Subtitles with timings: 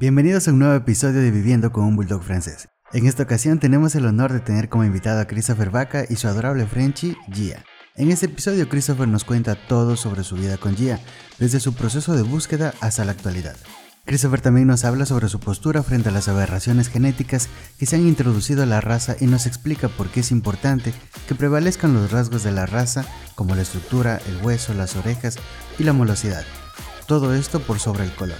[0.00, 2.70] Bienvenidos a un nuevo episodio de Viviendo con un Bulldog francés.
[2.94, 6.26] En esta ocasión tenemos el honor de tener como invitado a Christopher Vaca y su
[6.26, 7.66] adorable Frenchy, Gia.
[7.96, 10.98] En este episodio Christopher nos cuenta todo sobre su vida con Gia,
[11.38, 13.56] desde su proceso de búsqueda hasta la actualidad.
[14.06, 18.06] Christopher también nos habla sobre su postura frente a las aberraciones genéticas que se han
[18.06, 20.94] introducido a la raza y nos explica por qué es importante
[21.28, 23.04] que prevalezcan los rasgos de la raza
[23.34, 25.36] como la estructura, el hueso, las orejas
[25.78, 26.46] y la molosidad.
[27.06, 28.38] Todo esto por sobre el color.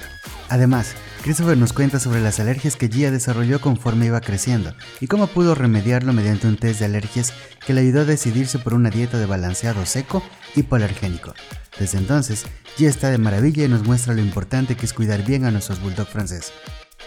[0.49, 5.27] Además, Christopher nos cuenta sobre las alergias que Gia desarrolló conforme iba creciendo y cómo
[5.27, 7.35] pudo remediarlo mediante un test de alergias
[7.67, 10.23] que le ayudó a decidirse por una dieta de balanceado seco
[10.57, 11.35] y polargénico.
[11.79, 15.45] Desde entonces, Gia está de maravilla y nos muestra lo importante que es cuidar bien
[15.45, 16.53] a nuestros bulldog francés.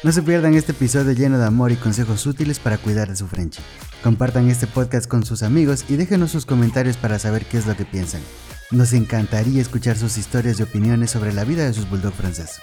[0.04, 3.28] No se pierdan este episodio lleno de amor y consejos útiles para cuidar de su
[3.28, 3.64] Frenchie.
[4.04, 7.76] Compartan este podcast con sus amigos y déjenos sus comentarios para saber qué es lo
[7.76, 8.22] que piensan.
[8.70, 12.60] Nos encantaría escuchar sus historias y opiniones sobre la vida de sus bulldog francés.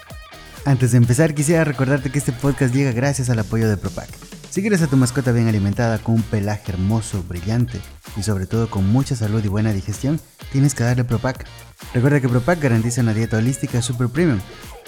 [0.63, 4.07] Antes de empezar, quisiera recordarte que este podcast llega gracias al apoyo de Propac.
[4.51, 7.79] Si quieres a tu mascota bien alimentada, con un pelaje hermoso, brillante
[8.15, 10.19] y sobre todo con mucha salud y buena digestión,
[10.51, 11.47] tienes que darle Propac.
[11.95, 14.39] Recuerda que Propac garantiza una dieta holística super premium,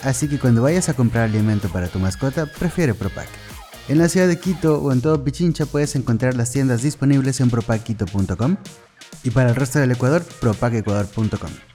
[0.03, 3.27] así que cuando vayas a comprar alimento para tu mascota, prefiere Propac.
[3.87, 7.49] En la ciudad de Quito o en todo Pichincha puedes encontrar las tiendas disponibles en
[7.49, 8.58] propacquito.com
[9.23, 11.72] y para el resto del Ecuador, propacecuador.com.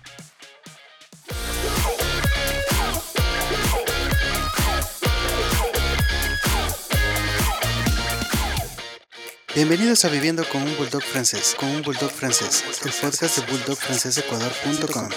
[9.58, 15.08] Bienvenidos a Viviendo con un Bulldog francés, con un Bulldog francés, el podcast de bulldogfrancesecuador.com.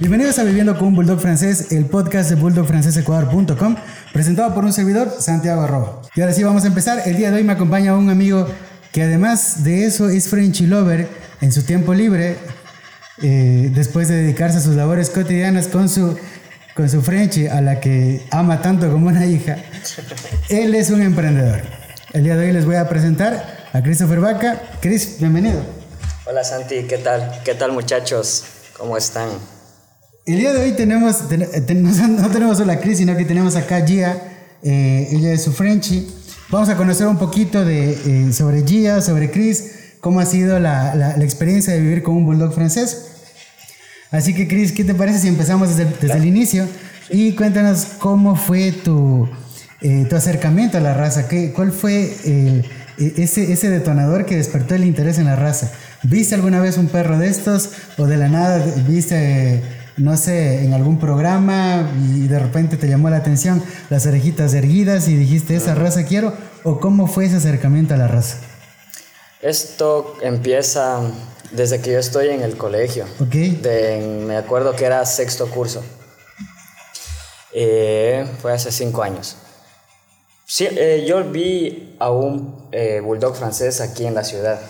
[0.00, 3.76] Bienvenidos a Viviendo con un Bulldog francés, el podcast de bulldogfrancesecuador.com,
[4.12, 6.02] presentado por un servidor, Santiago Arroba.
[6.16, 7.02] Y ahora sí vamos a empezar.
[7.06, 8.48] El día de hoy me acompaña un amigo
[8.90, 11.06] que además de eso es Frenchy Lover
[11.40, 12.36] en su tiempo libre,
[13.22, 16.18] eh, después de dedicarse a sus labores cotidianas con su
[16.74, 19.58] con su Frenchy, a la que ama tanto como una hija.
[20.48, 21.62] Él es un emprendedor.
[22.12, 24.62] El día de hoy les voy a presentar a Christopher Vaca.
[24.80, 25.62] Chris, bienvenido.
[26.26, 27.40] Hola Santi, ¿qué tal?
[27.44, 28.44] ¿Qué tal muchachos?
[28.76, 29.28] ¿Cómo están?
[30.24, 33.86] El día de hoy tenemos, no tenemos solo a Chris, sino que tenemos acá a
[33.86, 34.16] Gia,
[34.62, 36.08] eh, ella es su Frenchy.
[36.48, 37.92] Vamos a conocer un poquito de,
[38.28, 42.14] eh, sobre Gia, sobre Chris, cómo ha sido la, la, la experiencia de vivir con
[42.14, 43.11] un bulldog francés.
[44.12, 46.68] Así que, Chris, ¿qué te parece si empezamos desde, desde el inicio?
[47.08, 49.26] Y cuéntanos cómo fue tu,
[49.80, 51.28] eh, tu acercamiento a la raza.
[51.28, 52.64] ¿Qué, ¿Cuál fue el,
[52.98, 55.72] e, ese, ese detonador que despertó el interés en la raza?
[56.02, 57.70] ¿Viste alguna vez un perro de estos?
[57.96, 59.62] ¿O de la nada viste,
[59.96, 65.08] no sé, en algún programa y de repente te llamó la atención las orejitas erguidas
[65.08, 66.34] y dijiste, esa raza quiero?
[66.64, 68.36] ¿O cómo fue ese acercamiento a la raza?
[69.40, 71.00] Esto empieza
[71.52, 73.06] desde que yo estoy en el colegio.
[73.26, 73.50] Okay.
[73.50, 75.82] De, me acuerdo que era sexto curso.
[77.52, 79.36] Eh, fue hace cinco años.
[80.46, 84.60] Sí, eh, yo vi a un eh, bulldog francés aquí en la ciudad.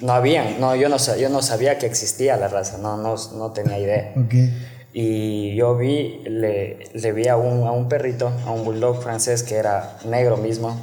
[0.00, 3.52] No había, no, yo no, yo no sabía que existía la raza, no, no, no
[3.52, 4.14] tenía idea.
[4.26, 4.66] Okay.
[4.92, 9.42] Y yo vi, le, le vi a un, a un perrito, a un bulldog francés
[9.42, 10.82] que era negro mismo,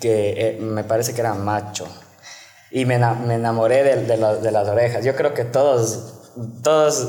[0.00, 1.86] que me parece que era macho,
[2.74, 5.04] y me, me enamoré de, de, lo, de, las orejas.
[5.04, 6.14] Yo creo que todos,
[6.60, 7.08] todos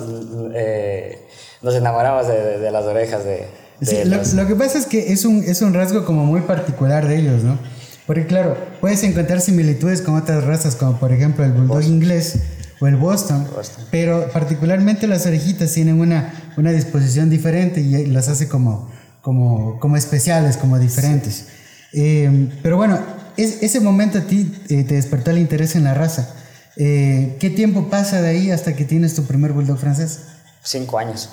[0.54, 1.18] eh,
[1.64, 3.48] nos enamoramos de, de, las orejas de...
[3.82, 7.08] Sí, lo, lo, que pasa es que es un, es un rasgo como muy particular
[7.08, 7.58] de ellos, ¿no?
[8.06, 11.94] Porque claro, puedes encontrar similitudes con otras razas, como por ejemplo el bulldog Boston.
[11.96, 12.40] inglés
[12.80, 18.30] o el Boston, Boston, pero particularmente las orejitas tienen una, una disposición diferente y las
[18.30, 21.48] hace como, como, como especiales, como diferentes.
[21.92, 23.00] Eh, pero bueno,
[23.38, 26.36] es, ese momento a ti eh, te despertó el interés en la raza.
[26.78, 30.22] Eh, ¿Qué tiempo pasa de ahí hasta que tienes tu primer bulldog francés?
[30.64, 31.30] Cinco años.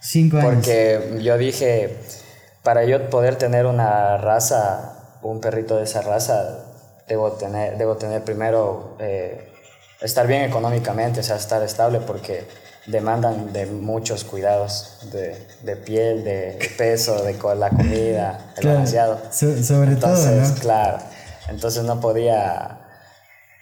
[0.00, 0.54] Cinco años.
[0.54, 1.96] Porque yo dije,
[2.62, 6.64] para yo poder tener una raza, un perrito de esa raza,
[7.08, 9.52] debo tener, debo tener primero eh,
[10.00, 12.44] estar bien económicamente, o sea, estar estable, porque
[12.86, 18.78] demandan de muchos cuidados, de, de piel, de peso, de la comida, claro.
[18.78, 19.20] demasiado.
[19.30, 20.60] So, sobre Entonces, todo, ¿no?
[20.60, 20.98] claro.
[21.48, 22.78] Entonces no podía,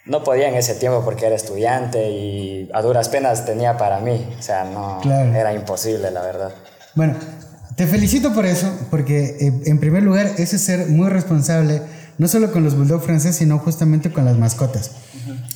[0.07, 4.27] no podía en ese tiempo porque era estudiante y a duras penas tenía para mí.
[4.39, 5.33] O sea, no, Claro.
[5.35, 6.53] era imposible, la verdad.
[6.95, 7.15] Bueno,
[7.77, 11.83] te felicito por eso, porque eh, en primer lugar, ese es ser muy responsable,
[12.19, 14.93] no solo con los bulldog franceses, sino justamente con las mascotas.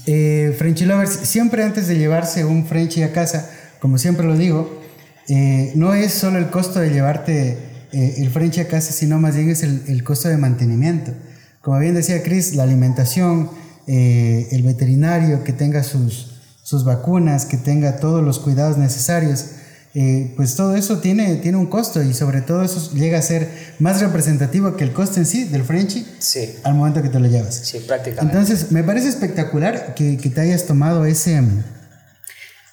[0.06, 3.48] Eh, Frenchy Lovers, siempre antes de llevarse un Frenchy a casa,
[3.78, 4.80] como siempre lo digo,
[5.28, 7.58] eh, no es solo el costo de llevarte
[7.92, 11.12] eh, el Frenchy a casa, sino más bien es el, el costo de mantenimiento.
[11.60, 13.50] Como bien decía Chris, la alimentación,
[13.86, 19.46] eh, el veterinario que tenga sus, sus vacunas, que tenga todos los cuidados necesarios.
[19.94, 23.48] Eh, pues todo eso tiene, tiene un costo y sobre todo eso llega a ser
[23.78, 26.56] más representativo que el costo en sí del Frenchy sí.
[26.62, 27.54] al momento que te lo llevas.
[27.54, 28.36] Sí, prácticamente.
[28.36, 31.42] Entonces, me parece espectacular que, que te hayas tomado ese,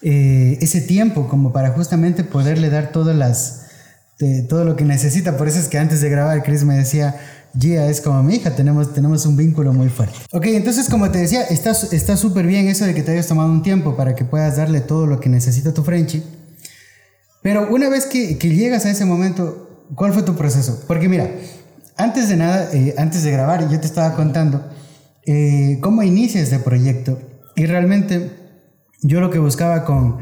[0.02, 3.62] eh, ese tiempo como para justamente poderle dar todas las,
[4.50, 5.38] todo lo que necesita.
[5.38, 7.16] Por eso es que antes de grabar, Chris me decía,
[7.60, 10.16] Gia es como mi hija, tenemos, tenemos un vínculo muy fuerte.
[10.32, 13.64] Ok, entonces como te decía, está súper bien eso de que te hayas tomado un
[13.64, 16.24] tiempo para que puedas darle todo lo que necesita tu Frenchy.
[17.42, 20.84] Pero una vez que, que llegas a ese momento, ¿cuál fue tu proceso?
[20.88, 21.30] Porque mira,
[21.98, 24.66] antes de nada, eh, antes de grabar, yo te estaba contando
[25.26, 27.20] eh, cómo inicia este proyecto.
[27.56, 28.32] Y realmente
[29.02, 30.18] yo lo que buscaba con...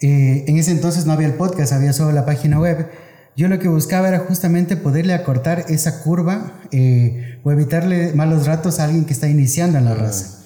[0.00, 2.88] Eh, en ese entonces no había el podcast, había solo la página web
[3.36, 8.78] yo lo que buscaba era justamente poderle acortar esa curva eh, o evitarle malos ratos
[8.78, 10.44] a alguien que está iniciando en la raza.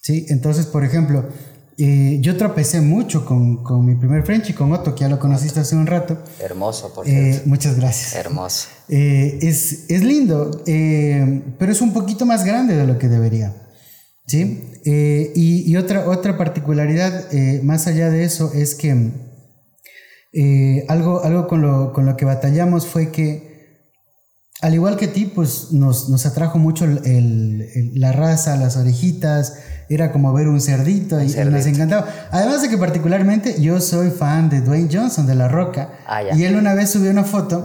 [0.00, 0.26] ¿Sí?
[0.28, 1.28] Entonces, por ejemplo,
[1.76, 5.18] eh, yo tropecé mucho con, con, mi primer French y con Otto, que ya lo
[5.18, 6.22] conociste hace un rato.
[6.40, 7.48] Hermoso, por eh, cierto.
[7.48, 8.14] muchas gracias.
[8.14, 8.68] Hermoso.
[8.88, 13.54] es, es, lindo, pero es un poquito más grande de lo que debería.
[14.26, 14.64] ¿Sí?
[14.84, 17.32] y, y otra, otra particularidad,
[17.62, 19.10] más allá de eso, es que
[20.32, 23.88] eh, algo algo con, lo, con lo que batallamos fue que,
[24.60, 29.54] al igual que ti, pues nos, nos atrajo mucho el, la raza, las orejitas,
[29.88, 32.06] era como ver un cerdito y, nos encantaba.
[32.30, 36.44] Además de que particularmente yo soy fan de Dwayne Johnson, de La Roca, ah, y
[36.44, 37.64] él una vez subió una foto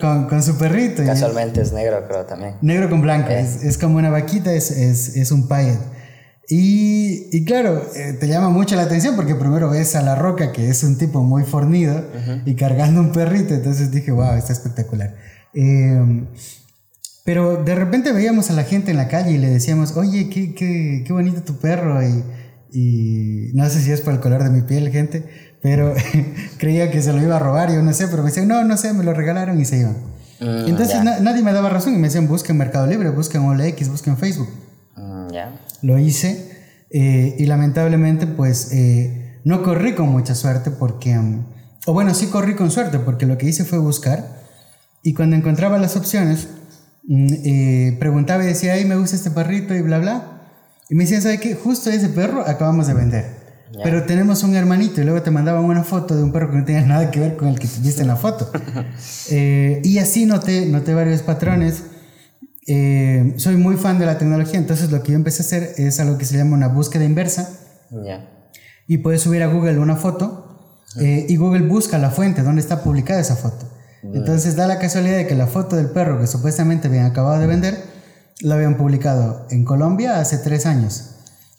[0.00, 1.04] con, con, su perrito.
[1.04, 2.54] Casualmente es negro, creo también.
[2.60, 3.40] Negro con blanco, eh.
[3.40, 5.93] es, es, como una vaquita, es, es, es un payet.
[6.48, 10.52] Y, y, claro, eh, te llama mucho la atención porque primero ves a La Roca,
[10.52, 12.04] que es un tipo muy fornido,
[12.44, 15.14] y cargando un perrito, entonces dije, wow, está espectacular.
[15.54, 16.26] Em,
[17.24, 20.54] pero de repente veíamos a la gente en la calle y le decíamos, oye, qué,
[20.54, 22.22] qué, qué bonito tu perro, y,
[22.72, 25.24] y, no sé si es por el color de mi piel, gente,
[25.62, 25.94] pero
[26.58, 28.76] creía que se lo iba a robar, yo no sé, pero me decían, no, no
[28.76, 29.96] sé, me lo regalaron y se iban.
[30.40, 34.18] Mm, entonces nadie me daba razón y me decían, busquen Mercado Libre, busquen OLX, busquen
[34.18, 34.48] Facebook.
[34.96, 35.52] Mm, ya
[35.84, 36.50] lo hice
[36.90, 41.44] eh, y lamentablemente pues eh, no corrí con mucha suerte porque, mm,
[41.86, 44.42] o bueno, sí corrí con suerte porque lo que hice fue buscar
[45.02, 46.48] y cuando encontraba las opciones
[47.06, 50.40] mm, eh, preguntaba y decía, ay, me gusta este perrito y bla, bla.
[50.88, 51.54] Y me decían, ¿sabe qué?
[51.54, 53.44] Justo ese perro acabamos de vender.
[53.82, 56.64] Pero tenemos un hermanito y luego te mandaban una foto de un perro que no
[56.64, 58.52] tenía nada que ver con el que viste en la foto.
[59.30, 61.82] y así noté, noté varios patrones
[62.66, 66.00] eh, soy muy fan de la tecnología, entonces lo que yo empecé a hacer es
[66.00, 67.48] algo que se llama una búsqueda inversa.
[68.86, 72.82] Y puedes subir a Google una foto eh, y Google busca la fuente donde está
[72.82, 73.66] publicada esa foto.
[74.02, 77.46] Entonces da la casualidad de que la foto del perro que supuestamente habían acabado de
[77.46, 77.82] vender,
[78.40, 81.10] la habían publicado en Colombia hace tres años.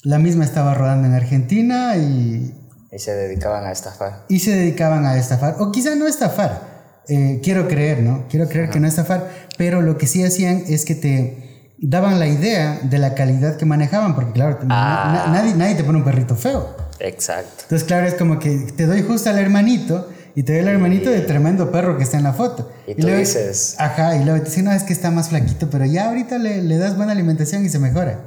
[0.03, 2.53] La misma estaba rodando en Argentina y...
[2.91, 4.25] Y se dedicaban a estafar.
[4.29, 6.74] Y se dedicaban a estafar, o quizá no estafar,
[7.07, 8.25] eh, quiero creer, ¿no?
[8.29, 12.27] Quiero creer que no estafar, pero lo que sí hacían es que te daban la
[12.27, 15.29] idea de la calidad que manejaban, porque claro, ah.
[15.31, 16.75] nadie, nadie te pone un perrito feo.
[16.99, 17.63] Exacto.
[17.63, 21.09] Entonces, claro, es como que te doy justo al hermanito y te doy el hermanito
[21.09, 22.71] de tremendo perro que está en la foto.
[22.87, 23.75] Y, tú dices...
[23.77, 26.61] Ajá, y luego te dicen, no, es que está más flaquito, pero ya ahorita le,
[26.61, 28.19] le das buena alimentación y se mejora.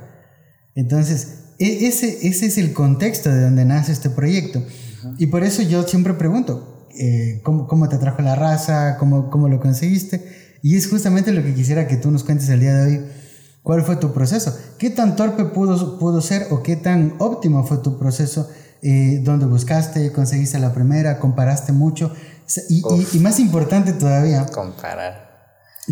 [0.74, 4.62] Entonces, e, ese, ese es el contexto de donde nace este proyecto.
[5.18, 9.60] Y por eso yo siempre pregunto, eh, cómo, te atrajo la raza, cómo, cómo lo
[9.60, 10.58] conseguiste.
[10.62, 13.04] Y es justamente lo que quisiera que tú nos cuentes el día de hoy.
[13.62, 14.56] ¿Cuál fue tu proceso?
[14.78, 18.48] ¿Qué tan torpe pudo, pudo ser o qué tan óptimo fue tu proceso?
[18.80, 22.12] Eh, donde buscaste, conseguiste la primera, comparaste mucho.
[22.68, 24.46] Y, y, más importante todavía.
[24.46, 25.28] Comparar.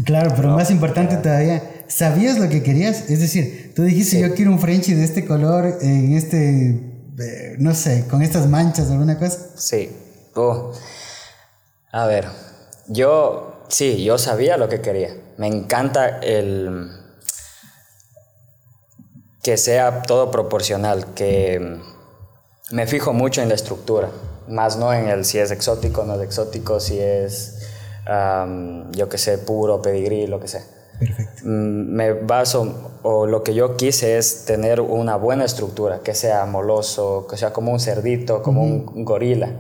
[0.05, 3.11] Claro, pero más importante todavía, ¿sabías lo que querías?
[3.11, 6.69] Es decir, tú dijiste, yo quiero un Frenchy de este color, en este,
[7.19, 9.39] eh, no sé, con estas manchas, alguna cosa.
[9.57, 9.91] Sí.
[10.37, 10.73] Oh.
[11.93, 12.29] A ver,
[12.89, 15.17] yo sí, yo sabía lo que quería.
[15.39, 16.91] Me encanta el
[19.43, 21.81] que sea todo proporcional, que
[22.71, 24.11] me fijo mucho en la estructura,
[24.49, 27.63] más no en el si es exótico, no es exótico, si es,
[28.91, 30.63] yo que sé, puro, pedigrí, lo que sea.
[30.99, 31.43] Perfecto.
[31.45, 36.45] Mm, me baso, o lo que yo quise es tener una buena estructura, que sea
[36.47, 39.51] moloso, que sea como un cerdito, como un gorila.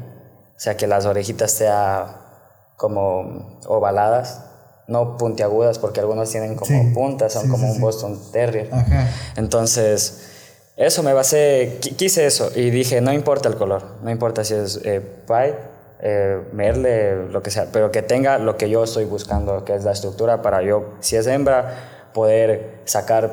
[0.56, 2.16] O sea, que las orejitas sean
[2.76, 4.42] como ovaladas,
[4.86, 8.70] no puntiagudas, porque algunos tienen como puntas, son como un Boston Terrier.
[9.36, 10.30] Entonces,
[10.76, 14.80] eso me basé, quise eso y dije, no importa el color, no importa si es
[14.84, 15.54] eh, pie,
[16.00, 19.84] eh, merle, lo que sea, pero que tenga lo que yo estoy buscando, que es
[19.84, 23.32] la estructura para yo, si es hembra, poder sacar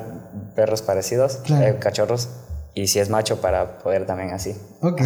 [0.54, 2.28] perros parecidos, eh, cachorros,
[2.74, 4.56] y si es macho para poder también así.
[4.82, 5.00] Ok,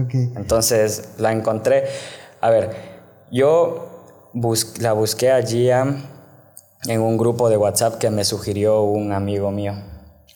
[0.00, 0.14] ok.
[0.36, 1.84] Entonces la encontré.
[2.40, 2.70] A ver,
[3.30, 4.30] yo
[4.80, 9.74] la busqué allí en un grupo de WhatsApp que me sugirió un amigo mío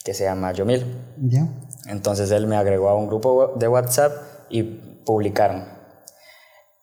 [0.05, 0.85] que se llama Yomil.
[1.19, 1.47] Ya.
[1.87, 4.13] Entonces él me agregó a un grupo de WhatsApp
[4.51, 5.65] y publicaron.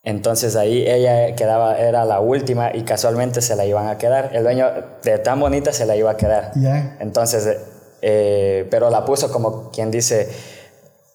[0.03, 4.31] Entonces ahí ella quedaba, era la última y casualmente se la iban a quedar.
[4.33, 4.67] El dueño
[5.03, 6.51] de tan bonita se la iba a quedar.
[6.55, 6.97] Ya.
[6.99, 7.57] Entonces,
[8.01, 10.29] eh, pero la puso como quien dice,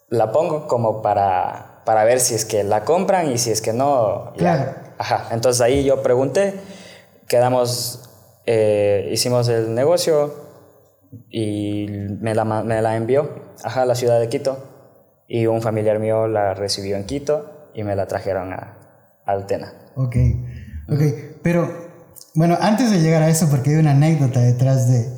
[0.09, 3.73] la pongo como para, para ver si es que la compran y si es que
[3.73, 4.33] no.
[4.37, 4.73] Claro.
[4.99, 5.29] Ajá.
[5.33, 6.55] Entonces ahí yo pregunté,
[7.29, 8.09] quedamos,
[8.47, 10.33] eh, hicimos el negocio
[11.31, 11.87] y
[12.21, 13.29] me la, me la envió
[13.63, 14.59] ajá, a la ciudad de Quito
[15.29, 18.79] y un familiar mío la recibió en Quito y me la trajeron a,
[19.25, 19.73] Altena.
[19.97, 20.17] Ok,
[20.89, 21.03] ok,
[21.43, 21.84] pero
[22.35, 25.09] bueno, antes de llegar a eso, porque hay una anécdota detrás de,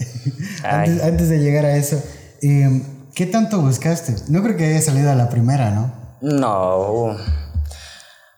[0.65, 2.03] antes, de llegar a eso,
[2.43, 2.83] em,
[3.15, 4.15] ¿qué tanto buscaste?
[4.29, 5.93] No creo que haya salido a la primera, ¿no?
[6.21, 7.17] No, un,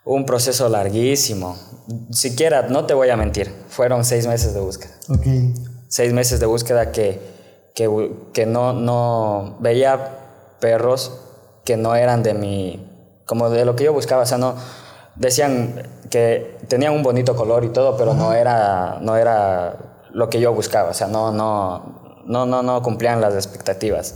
[0.04, 1.56] un proceso larguísimo.
[2.11, 4.92] Siquiera, no te voy a mentir, fueron seis meses de búsqueda.
[5.08, 5.26] Ok.
[5.88, 7.20] Seis meses de búsqueda que,
[7.75, 7.88] que,
[8.32, 10.18] que no, no veía
[10.61, 11.20] perros
[11.64, 12.88] que no eran de mi,
[13.26, 14.54] como de lo que yo buscaba, o sea, no,
[15.16, 19.77] decían que tenían un bonito color y todo, pero no era, no era
[20.11, 24.15] lo que yo buscaba, o sea, no, no, no, no, no cumplían las expectativas.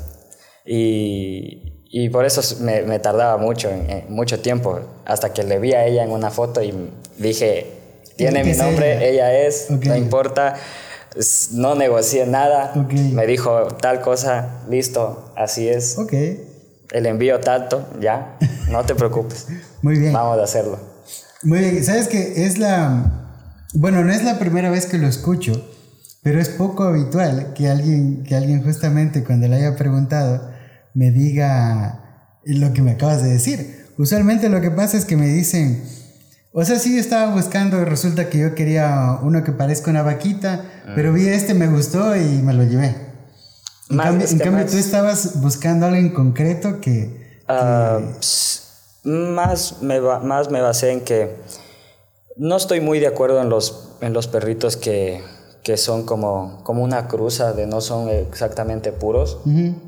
[0.65, 3.71] Y, y por eso me, me tardaba mucho,
[4.09, 7.67] mucho tiempo, hasta que le vi a ella en una foto y dije,
[8.17, 10.55] tiene mi nombre, ella, es, no importa,
[11.53, 15.99] no negocié nada, me dijo tal cosa, listo, así es.
[15.99, 16.53] Okay
[16.93, 18.37] el envío tanto, ya,
[18.71, 19.47] no te preocupes.
[19.83, 20.13] Muy bien.
[20.13, 20.79] Vamos a hacerlo.
[21.43, 23.39] Muy bien, sabes que es la,
[23.75, 25.53] bueno, no es la primera vez que lo escucho,
[26.23, 30.51] pero es poco habitual que alguien, que alguien justamente cuando le haya preguntado
[30.95, 33.87] me diga lo que me acabas de decir.
[33.99, 35.83] Usualmente lo que pasa es que me dicen,
[36.53, 41.13] o sea, sí estaba buscando resulta que yo quería uno que parezca una vaquita, pero
[41.13, 42.95] vi este, me gustó y me lo llevé.
[43.91, 47.41] En cambio, tú estabas buscando algo en concreto que...
[47.49, 48.01] Ah,
[49.05, 51.37] más, me más me basé en que
[52.37, 55.23] no estoy muy de acuerdo en los, en los perritos que,
[55.63, 59.39] que son como, como una cruza, de no son exactamente puros.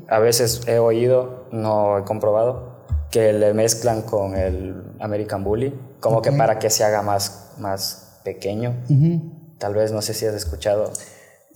[0.07, 2.75] A veces he oído, no he comprobado,
[3.11, 8.19] que le mezclan con el American Bully, como que para que se haga más, más
[8.23, 8.75] pequeño.
[9.57, 10.91] Tal vez, no sé si has escuchado.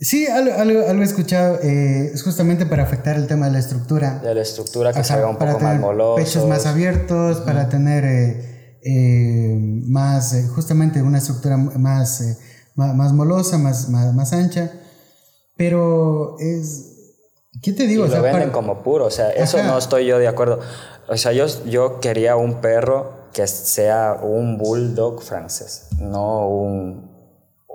[0.00, 4.18] Sí, algo, algo, he escuchado, eh, es justamente para afectar el tema de la estructura.
[4.20, 6.16] De la estructura, que se haga un poco más moloso.
[6.16, 12.38] Pechos más abiertos, para tener eh, eh, más, justamente una estructura más,
[12.76, 14.72] más, molosa, más, más, ancha.
[15.58, 16.86] Pero es.
[17.62, 18.06] ¿Qué te digo?
[18.06, 20.60] Y lo venden como puro, o sea, eso no estoy yo de acuerdo.
[21.08, 27.09] O sea, yo, yo quería un perro que sea un bulldog francés, no un,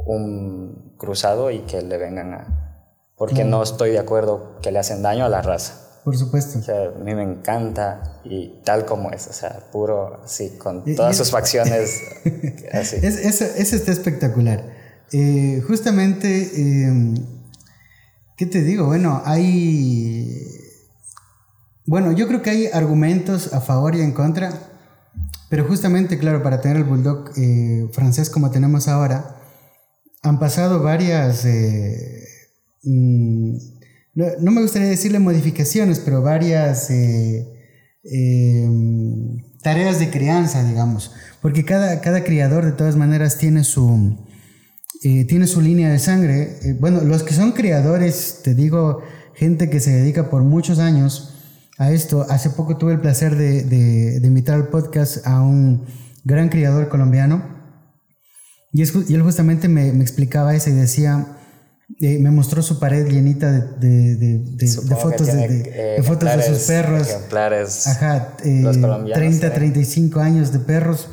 [0.06, 2.82] un cruzado y que le vengan a...
[3.18, 5.86] Porque no estoy de acuerdo que le hacen daño a la raza.
[6.06, 6.60] Por supuesto.
[6.60, 10.84] O sea, a mí me encanta y tal como es, o sea, puro así, con
[10.96, 12.00] todas sus facciones
[12.72, 12.98] así.
[13.02, 13.46] Es, eso,
[13.76, 14.64] está espectacular.
[15.12, 17.16] Eh, justamente, em,
[18.38, 18.86] ¿qué te digo?
[18.86, 20.48] Bueno, hay...
[21.88, 24.52] Bueno, yo creo que hay argumentos a favor y en contra,
[25.50, 29.38] pero justamente, claro, para tener el bulldog eh, francés como tenemos ahora,
[30.26, 32.28] han pasado varias, eh,
[32.84, 33.58] mm,
[34.16, 37.46] no, me gustaría decirle modificaciones, pero varias eh,
[38.04, 44.18] em, tareas de crianza, digamos, porque cada, cada criador de todas maneras tiene su,
[45.04, 46.58] eh, tiene su línea de sangre.
[46.80, 49.04] bueno, los que son criadores, te digo,
[49.36, 51.36] gente que se dedica por muchos años
[51.78, 55.86] a esto, hace poco tuve el placer de, de invitar al podcast a un
[56.24, 57.55] gran criador colombiano
[58.76, 61.38] y, él justamente me, explicaba eso y decía,
[62.02, 64.44] eh, me mostró su pared llenita de,
[65.02, 67.08] fotos, de, fotos de sus perros.
[67.08, 67.88] Ejemplares.
[67.88, 71.08] Ajá, 30, 35 años de perros.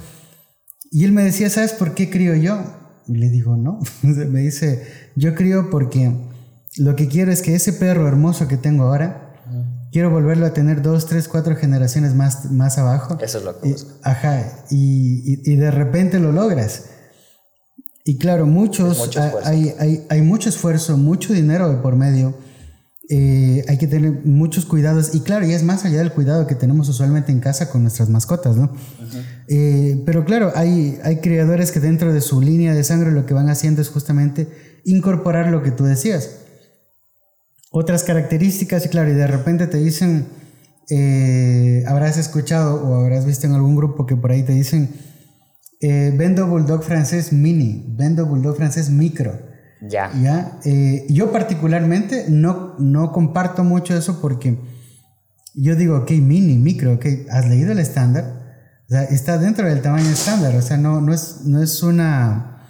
[0.91, 2.65] Y él me decía, ¿sabes por qué crío yo?
[3.07, 3.79] Y le digo, no.
[4.03, 4.83] me dice,
[5.15, 6.13] yo crío porque
[6.79, 9.39] lo que quiero es que ese perro hermoso que tengo ahora,
[9.93, 13.19] quiero volverlo a tener dos, tres, cuatro generaciones más, más abajo.
[13.21, 13.93] Eso es lo que busco.
[14.03, 16.87] Ajá, y, y de repente lo logras.
[18.05, 22.35] Y claro, muchos, hay, hay, hay, mucho esfuerzo, mucho dinero de por medio.
[23.09, 25.15] Eh, hay que tener muchos cuidados.
[25.15, 28.09] Y claro, y es más allá del cuidado que tenemos usualmente en casa con nuestras
[28.09, 28.73] mascotas, ¿no?
[29.49, 33.35] Eh, pero claro, hay, hay criadores que dentro de su línea de sangre lo que
[33.35, 34.49] van haciendo es justamente
[34.85, 36.31] incorporar lo que tú decías.
[37.71, 40.27] Otras características, y claro, y de repente te dicen,
[40.91, 44.91] eh, habrás escuchado o habrás visto en algún grupo que por ahí te dicen,
[45.85, 49.37] eh, vendo bulldog francés mini, vendo bulldog francés micro.
[49.81, 50.13] Ya.
[50.23, 50.61] ¿Ya?
[50.65, 54.61] Eh, yo particularmente no, no comparto mucho eso porque
[55.55, 58.79] yo digo, ok, mini, micro, ok, ¿has leído el estándar?
[58.87, 62.61] O sea, está dentro del tamaño estándar, o sea, no, no, es, no es una...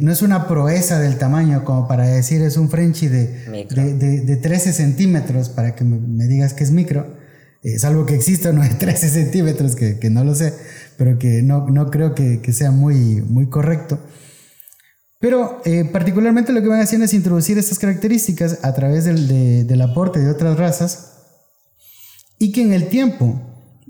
[0.00, 4.36] no es una proeza del tamaño como para decir es un Frenchy de, de, de,
[4.36, 7.16] 13 centímetros para que me, digas que es micro.
[7.64, 10.54] Es algo que existe no de 13 centímetros, que, que, no lo sé,
[10.96, 13.98] pero que no, no creo que, que, sea muy, muy correcto.
[15.18, 19.82] Pero eh, particularmente lo que van haciendo es introducir estas características a través del, del
[19.82, 21.12] aporte de otras razas
[22.38, 23.40] y que en el tiempo,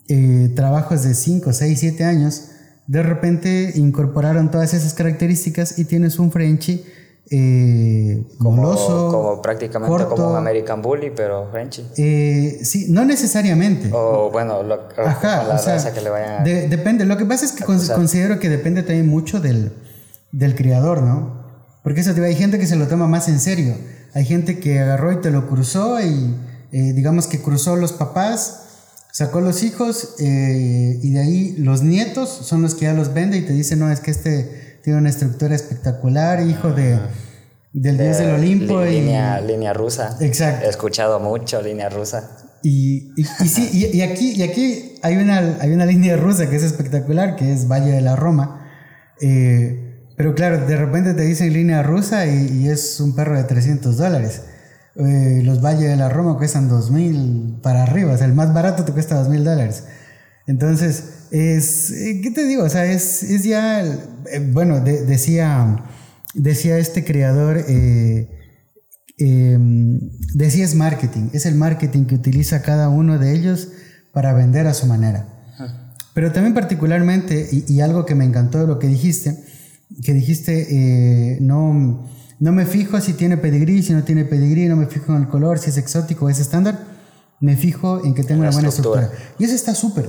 [0.08, 2.50] eh, trabajos de 5, 6, 7 años,
[2.86, 6.84] de repente incorporaron todas esas características y tienes un Frenchy
[7.30, 8.75] eh, como,
[9.11, 11.85] como prácticamente como un American Bully, pero Frenchy.
[11.97, 13.90] Eh, sí, no necesariamente.
[13.92, 17.04] O bueno, lo, Ajá, la raza que le vayan depende.
[17.04, 19.73] Lo que pasa es que considero que depende también mucho del,
[20.33, 21.45] del criador, ¿no?
[21.83, 23.75] Porque eso, hay gente que se lo toma más en serio.
[24.14, 26.35] Hay gente que agarró y te lo cruzó y
[26.73, 28.62] eh, digamos que cruzó los papás
[29.16, 33.38] Sacó los hijos eh, y de ahí los nietos son los que ya los vende
[33.38, 36.97] y te dicen, no, es que este tiene una estructura espectacular, hijo de,
[37.73, 38.85] del dios del Olimpo.
[38.85, 40.16] Línea, y, línea rusa.
[40.21, 40.64] Exacto.
[40.64, 42.31] He escuchado mucho línea rusa.
[42.62, 46.62] Y, y, sí, y, aquí, y aquí hay, una, hay una línea rusa que es
[46.62, 48.64] espectacular, que es Valle de la Roma.
[49.21, 53.97] Eh, pero claro, de repente te dicen línea rusa y, es un perro de 300
[53.97, 54.43] dólares.
[54.95, 58.55] Eh, los Valle de la Roma cuestan dos mil para arriba, o sea, el más
[58.55, 59.83] barato te cuesta dos mil dólares.
[60.47, 62.62] Entonces, es, eh, ¿qué te digo?
[62.62, 63.85] O sea, es, es ya,
[64.30, 65.85] eh, bueno, decía,
[66.35, 67.64] decía este creador,
[69.18, 70.00] em,
[70.35, 73.68] decía es marketing, es el marketing que utiliza cada uno de ellos
[74.12, 75.33] para vender a su manera.
[76.14, 79.39] Pero también particularmente, y, y, algo que me encantó de lo que dijiste,
[80.02, 82.06] que dijiste, no
[82.39, 85.28] no me fijo si tiene pedigrí, si no tiene pedigrí, no me fijo en el
[85.28, 86.78] color, si es exótico es estándar.
[87.41, 89.10] Me fijo en que tenga una buena estructura.
[89.39, 90.08] Y eso está súper.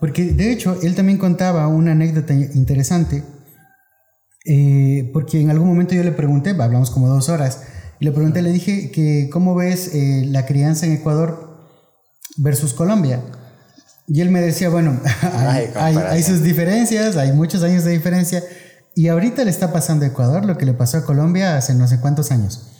[0.00, 3.24] Porque de hecho, él también contaba una anécdota interesante.
[4.46, 7.62] Eh, porque en algún momento yo le pregunté, hablamos como dos horas,
[7.98, 11.54] y le pregunté, le dije que cómo ves eh, la crianza en Ecuador
[12.36, 13.22] versus Colombia.
[14.06, 15.00] Y él me decía, bueno,
[15.76, 18.42] hay, sus diferencias, hay muchos años de diferencia,
[18.94, 21.88] y ahorita le está pasando a Ecuador lo que le pasó a Colombia hace no
[21.88, 22.70] sé cuántos años.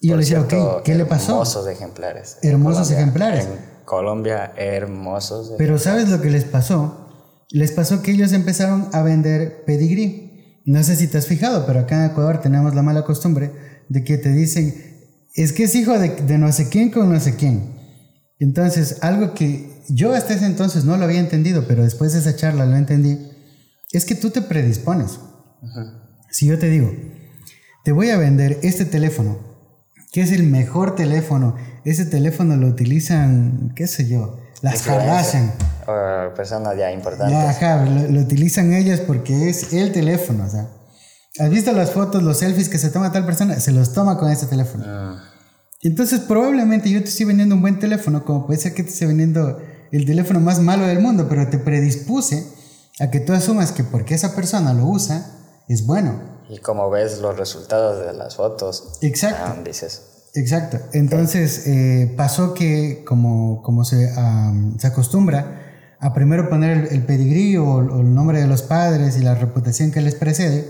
[0.00, 1.32] Y yo le decía, ok, ¿qué le pasó?
[1.32, 2.38] Hermosos ejemplares.
[2.42, 3.44] Hermosos ejemplares.
[3.44, 5.54] En Colombia, hermosos.
[5.56, 7.08] Pero ¿sabes lo que les pasó?
[7.48, 10.60] Les pasó que ellos empezaron a vender pedigrí.
[10.66, 13.50] No sé si te has fijado, pero acá en Ecuador tenemos la mala costumbre
[13.88, 14.74] de que te dicen,
[15.34, 17.78] es que es hijo de, de no sé quién con no sé quién.
[18.38, 22.36] Entonces, algo que yo hasta ese entonces no lo había entendido, pero después de esa
[22.36, 23.18] charla lo entendí,
[23.90, 25.18] es que tú te predispones.
[26.30, 26.92] Si yo te digo,
[27.84, 29.47] te voy a vender este teléfono,
[30.12, 35.52] que es el mejor teléfono, ese teléfono lo utilizan, qué sé yo, las Kardashian.
[36.34, 37.32] personas ya importantes.
[37.32, 40.68] Ya, ajá, lo, utilizan ellas porque es el teléfono, o sea.
[41.38, 43.60] ¿Has visto las fotos, los selfies que se toma tal persona?
[43.60, 44.84] Se los toma con este teléfono.
[44.86, 45.22] Ah.
[45.82, 49.06] Entonces, probablemente yo te estoy vendiendo un buen teléfono, como puede ser que te esté
[49.06, 49.60] vendiendo
[49.92, 52.44] el teléfono más malo del mundo, pero te predispuse
[52.98, 55.30] a que tú asumas que porque esa persona lo usa,
[55.68, 56.37] es bueno.
[56.48, 58.98] Y como ves los resultados de las fotos.
[59.02, 59.42] Exacto.
[59.44, 60.02] Ah, dices.
[60.34, 60.78] Exacto.
[60.92, 64.10] Entonces eh, pasó que como, como se,
[64.78, 69.34] se, acostumbra a primero poner el, pedigrí o, el nombre de los padres y la
[69.34, 70.64] reputación que les precede,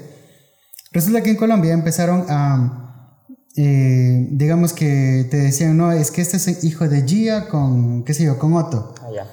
[0.93, 3.25] resulta que en Colombia empezaron a,
[3.57, 8.15] eh, digamos que te decían, no, es que este es hijo de Gia con, qué
[8.15, 8.95] sé yo, con Otto.
[9.15, 9.27] Ya.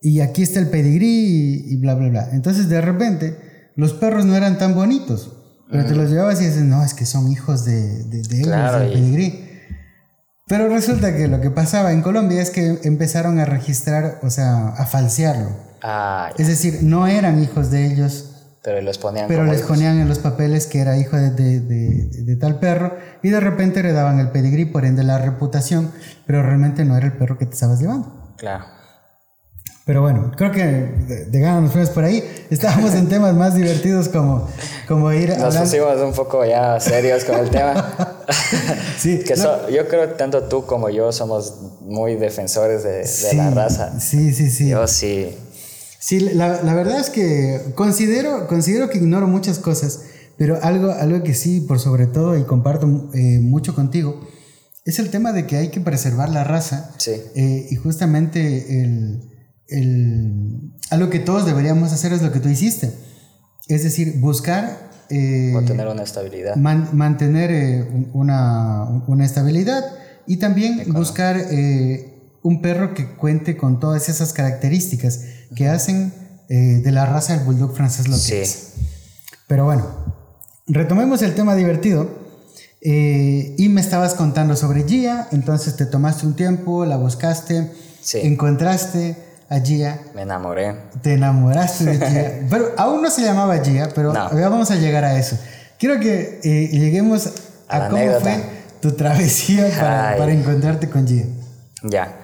[0.00, 2.28] Y aquí está el pedigrí y, bla, bla, bla.
[2.32, 3.36] Entonces de repente
[3.74, 7.06] los perros no eran tan bonitos, pero te los llevabas y dices, no, es que
[7.06, 9.44] son hijos de, de, de ellos, pedigrí.
[10.46, 14.68] Pero resulta que lo que pasaba en Colombia es que empezaron a registrar, o sea,
[14.68, 15.50] a falsearlo.
[15.82, 18.30] Ah, es decir, no eran hijos de ellos.
[18.62, 22.58] Pero les ponían Pero les ponían en los papeles que era hijo de, de, tal
[22.58, 25.92] perro y de repente heredaban el pedigrí, por ende la reputación,
[26.26, 28.34] pero realmente no era el perro que te estabas llevando.
[28.38, 28.64] Claro.
[29.86, 32.24] Pero bueno, creo que de, gana nos fuimos por ahí.
[32.48, 34.48] Estábamos en temas más divertidos como,
[34.88, 37.92] como ir Nos pusimos un poco ya serios con el tema.
[38.98, 39.18] sí.
[39.18, 44.00] que yo creo que tanto tú como yo somos muy defensores de, la raza.
[44.00, 44.70] Sí, sí, sí.
[44.70, 45.36] Yo sí.
[45.98, 50.00] Sí, la, la, verdad es que considero, considero que ignoro muchas cosas,
[50.38, 54.20] pero algo, algo que sí, por sobre todo, y comparto eh, mucho contigo,
[54.84, 56.90] es el tema de que hay que preservar la raza.
[56.98, 57.12] Sí.
[57.34, 59.33] Eh, y justamente el,
[59.68, 62.92] el, algo que todos deberíamos hacer es lo que tú hiciste.
[63.68, 64.90] Es decir, buscar...
[65.10, 66.56] Eh, mantener una estabilidad.
[66.56, 69.84] mantener eh, una, una, estabilidad
[70.26, 71.36] y también buscar
[72.42, 75.20] un perro que cuente con todas esas características
[75.54, 76.12] que hacen
[76.48, 78.34] de la raza del bulldog francés lo que sí.
[78.34, 78.72] es.
[79.46, 79.86] Pero bueno,
[80.66, 82.24] retomemos el tema divertido.
[82.86, 87.72] Eh, y me estabas contando sobre Gia, entonces te tomaste un tiempo, la buscaste,
[88.12, 89.16] encontraste
[89.48, 90.00] a Gia.
[90.14, 90.74] Me enamoré.
[91.02, 92.46] Te enamoraste de Gia.
[92.50, 95.38] pero aún no se llamaba Gia, pero ya vamos a llegar a eso.
[95.78, 97.32] Quiero que eh, lleguemos
[97.68, 98.44] a, cómo fue
[98.80, 101.24] tu travesía para, encontrarte con Gia.
[101.82, 102.16] Ya.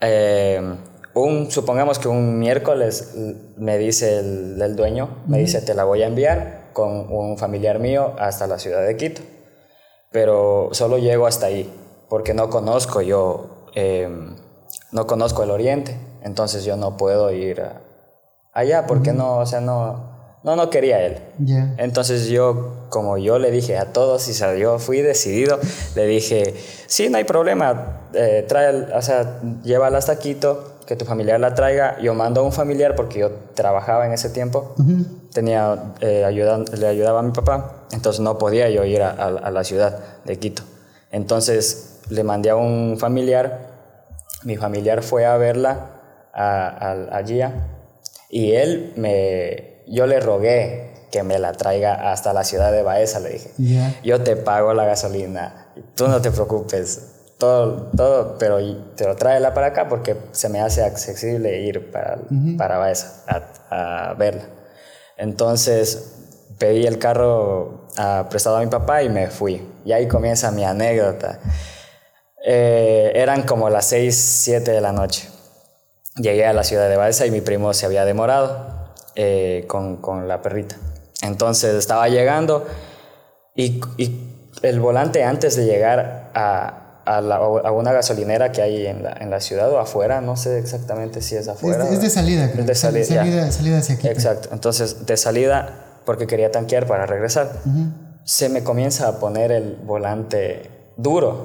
[0.00, 0.76] Eh,
[1.14, 3.14] un, supongamos que un miércoles
[3.56, 8.14] me dice el, dueño, me dice, te la voy a enviar con un familiar mío
[8.18, 9.22] hasta la ciudad de Quito
[10.16, 11.70] pero solo llego hasta ahí,
[12.08, 14.34] porque no conozco yo, em,
[14.90, 15.94] no conozco el oriente,
[16.26, 17.62] entonces yo no puedo ir
[18.52, 21.18] allá, porque no, o sea, no, no, no quería él.
[21.78, 25.60] Entonces yo, como yo le dije a todos, y yo fui decidido,
[25.94, 26.56] le dije,
[26.88, 31.54] sí, no hay problema, eh, trae, o sea, llévala hasta Quito, que tu familiar la
[31.54, 34.74] traiga, yo mando a un familiar porque yo trabajaba en ese tiempo,
[35.32, 36.28] tenía, eh,
[36.76, 40.64] le ayudaba a mi papá, entonces no podía yo ir a, la ciudad de Quito.
[41.12, 43.76] Entonces le mandé a un familiar,
[44.42, 45.95] mi familiar fue a verla
[46.36, 47.52] a, Gia
[48.28, 53.20] y él me, yo le rogué que me la traiga hasta la ciudad de Baeza,
[53.20, 53.50] le dije.
[54.02, 57.00] Yo te pago la gasolina, tú no te preocupes,
[57.38, 58.58] todo, todo, pero
[58.96, 62.18] te lo tráela para acá porque se me hace accesible ir para,
[62.58, 63.24] para Baeza
[63.70, 64.44] a, verla.
[65.16, 66.12] Entonces
[66.58, 69.66] pedí el carro ah, prestado a mi papá y me fui.
[69.84, 71.38] Y ahí comienza mi anécdota.
[72.44, 75.28] Eh, eran como las 6, 7 de la noche.
[76.16, 80.28] Llegué a la ciudad de Baeza y mi primo se había demorado eh, con, con,
[80.28, 80.76] la perrita.
[81.22, 82.66] Entonces estaba llegando
[83.54, 88.86] y, y el volante antes de llegar a, a, la, a, una gasolinera que hay
[88.86, 91.88] en la, en la, ciudad o afuera, no sé exactamente si es afuera.
[91.88, 92.62] Es de, salida, creo.
[92.62, 94.08] Es de salida, salida, salida, hacia aquí.
[94.08, 97.52] Exacto, entonces de salida porque quería tanquear para regresar.
[98.24, 101.42] Se me comienza a poner el volante duro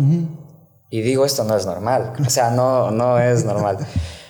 [0.89, 3.77] y digo, esto no es normal, o sea, no, no es normal.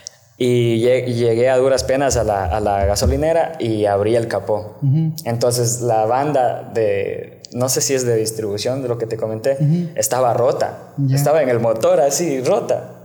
[0.44, 4.80] Y llegué a duras penas a la, a la gasolinera y abrí el capó.
[5.24, 9.58] Entonces la banda de, no sé si es de distribución de lo que te comenté,
[9.94, 10.94] estaba rota.
[11.14, 12.96] Estaba en el motor así, rota.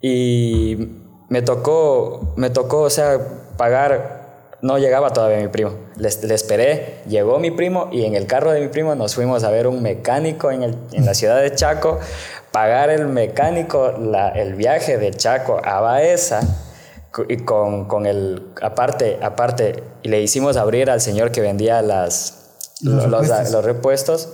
[0.00, 0.78] Y
[1.28, 3.18] me tocó, me tocó, o sea,
[3.58, 5.72] pagar, no llegaba todavía mi primo.
[5.96, 9.50] Le, esperé, llegó mi primo y en el carro de mi primo nos fuimos a
[9.50, 11.98] ver un mecánico en, el, en la ciudad de Chaco,
[12.52, 16.40] pagar el mecánico la, el viaje de Chaco a Baeza
[17.28, 22.36] y con, con el, aparte, aparte, y le hicimos abrir al señor que vendía las
[22.82, 24.32] los, repuestos,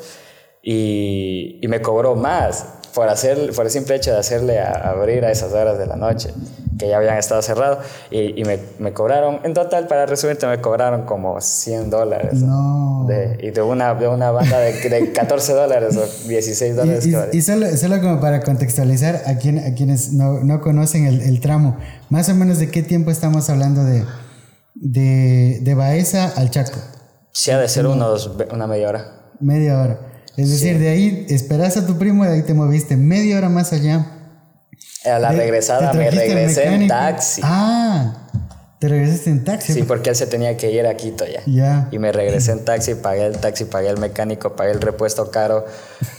[0.63, 2.67] y, y, me cobró más
[2.97, 6.31] por, hacer, por el simple hecho de hacerle abrir a esas horas de la noche,
[6.79, 10.63] que ya habían estado cerrados, y, y me, me, cobraron, en total, para resumirte, me
[10.63, 12.41] cobraron como 100 dólares.
[12.41, 13.05] No.
[13.07, 17.07] De, y de una, de una banda de, de 14 dólares o 16 dólares.
[17.07, 21.21] Y, y, solo, solo, como para contextualizar a, quien, a quienes no, no conocen el,
[21.21, 21.77] el, tramo,
[22.09, 24.05] más o menos de qué tiempo estamos hablando de,
[24.75, 26.79] de, de Baeza al Chaco.
[27.31, 29.33] Sí, ha de ser unos, una media hora.
[29.39, 30.16] Media hora.
[30.37, 33.49] Es decir, de ahí esperas a tu primo y de ahí te moviste media hora
[33.49, 34.07] más allá.
[35.05, 37.41] A la regresada me regresé en taxi.
[37.45, 38.29] Ah,
[38.79, 39.73] te regresaste en taxi.
[39.73, 41.41] Sí, porque él se tenía que ir a Quito ya.
[41.47, 41.89] Ya.
[41.91, 45.65] Y me regresé en taxi, pagué el taxi, pagué el mecánico, pagué el repuesto caro,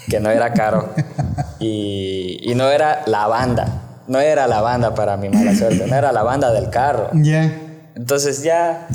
[0.09, 0.89] que no era caro.
[1.59, 3.83] y, y no era la banda.
[4.07, 7.09] No era la banda para mi mala suerte, no era la banda del carro.
[7.13, 7.51] Ya.
[7.95, 8.87] Entonces ya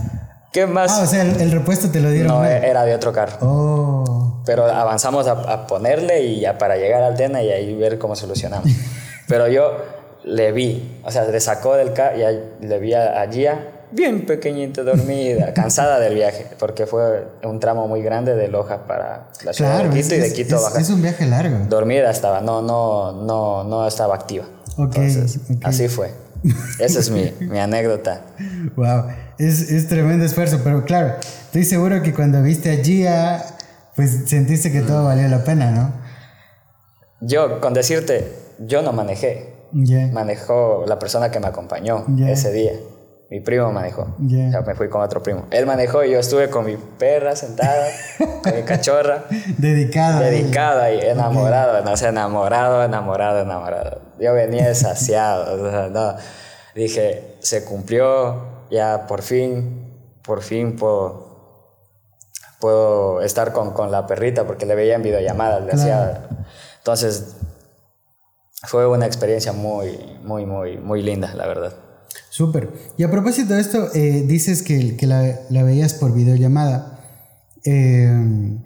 [0.52, 0.92] ¿Qué más?
[0.92, 2.28] Ah, o sea, el, repuesto te lo dieron.
[2.28, 3.38] No, era de otro carro.
[3.40, 4.21] Oh.
[4.44, 8.68] Pero avanzamos a, ponerle y ya para llegar al Tena y ahí ver cómo solucionamos.
[9.28, 9.76] Pero yo
[10.24, 14.82] le vi, o sea, le sacó del carro y le vi a, Gia bien pequeñita,
[14.82, 19.84] dormida, cansada del viaje, porque fue un tramo muy grande de Loja para la ciudad
[19.84, 21.58] de Quito y de Quito es, Es un viaje largo.
[21.68, 24.44] Dormida estaba, no, no, no, no estaba activa.
[24.78, 26.10] Entonces, así fue.
[26.78, 28.22] Esa es mi, mi anécdota.
[28.76, 29.04] Wow,
[29.38, 33.44] es, es, tremendo esfuerzo, pero claro, estoy seguro que cuando viste a Gia,
[33.96, 35.92] pues sentiste que todo valió la pena, ¿no?
[37.20, 39.52] Yo, con decirte, yo no manejé.
[40.12, 42.72] Manejó la persona que me acompañó ese día.
[43.30, 44.14] Mi primo manejó.
[44.18, 44.48] Ya.
[44.48, 45.46] O sea, me fui con otro primo.
[45.50, 47.86] Él manejó y yo estuve con mi perra sentada,
[48.42, 49.24] con mi cachorra,
[49.56, 50.20] Dedicada.
[50.20, 54.02] dedicada y enamorado, no sé, enamorado, enamorado, enamorado.
[54.20, 56.14] Yo venía desasiado, o sea, no.
[56.74, 59.90] Dije, se cumplió, ya por fin,
[60.22, 61.31] por fin puedo,
[62.62, 66.28] puedo estar con, con la perrita porque le veía en videollamadas, le hacía...
[66.78, 67.34] Entonces,
[68.62, 71.72] fue una experiencia muy, muy, muy, muy linda, la verdad.
[72.30, 72.70] Súper.
[72.96, 77.00] Y a propósito de esto, eh, dices que, que la, la veías por videollamada.
[77.64, 78.58] Eh,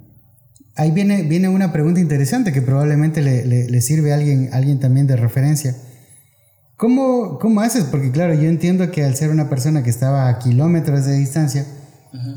[0.77, 4.79] ahí viene, viene una pregunta interesante que probablemente le, le- le sirve a alguien, alguien
[4.79, 5.75] también de referencia.
[6.77, 7.85] ¿Cómo, ¿Cómo haces?
[7.85, 11.65] Porque claro, yo entiendo que al ser una persona que estaba a kilómetros de distancia,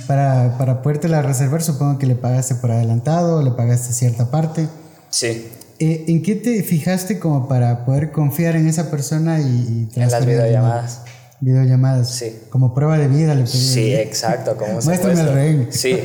[0.08, 4.68] para, para podértela reservar, supongo que le pagaste por adelantado, le pagaste cierta parte.
[5.10, 5.48] Sí,
[5.80, 10.10] Eh, ¿En qué te fijaste como para poder confiar en esa persona y, y en
[10.12, 11.02] las videollamadas.
[11.42, 12.10] Videollamadas.
[12.12, 12.38] Sí.
[12.50, 13.58] Como prueba de vida le pedí.
[13.58, 15.68] Sí, exacto, como Muéstrame el rehén.
[15.72, 15.98] Sí,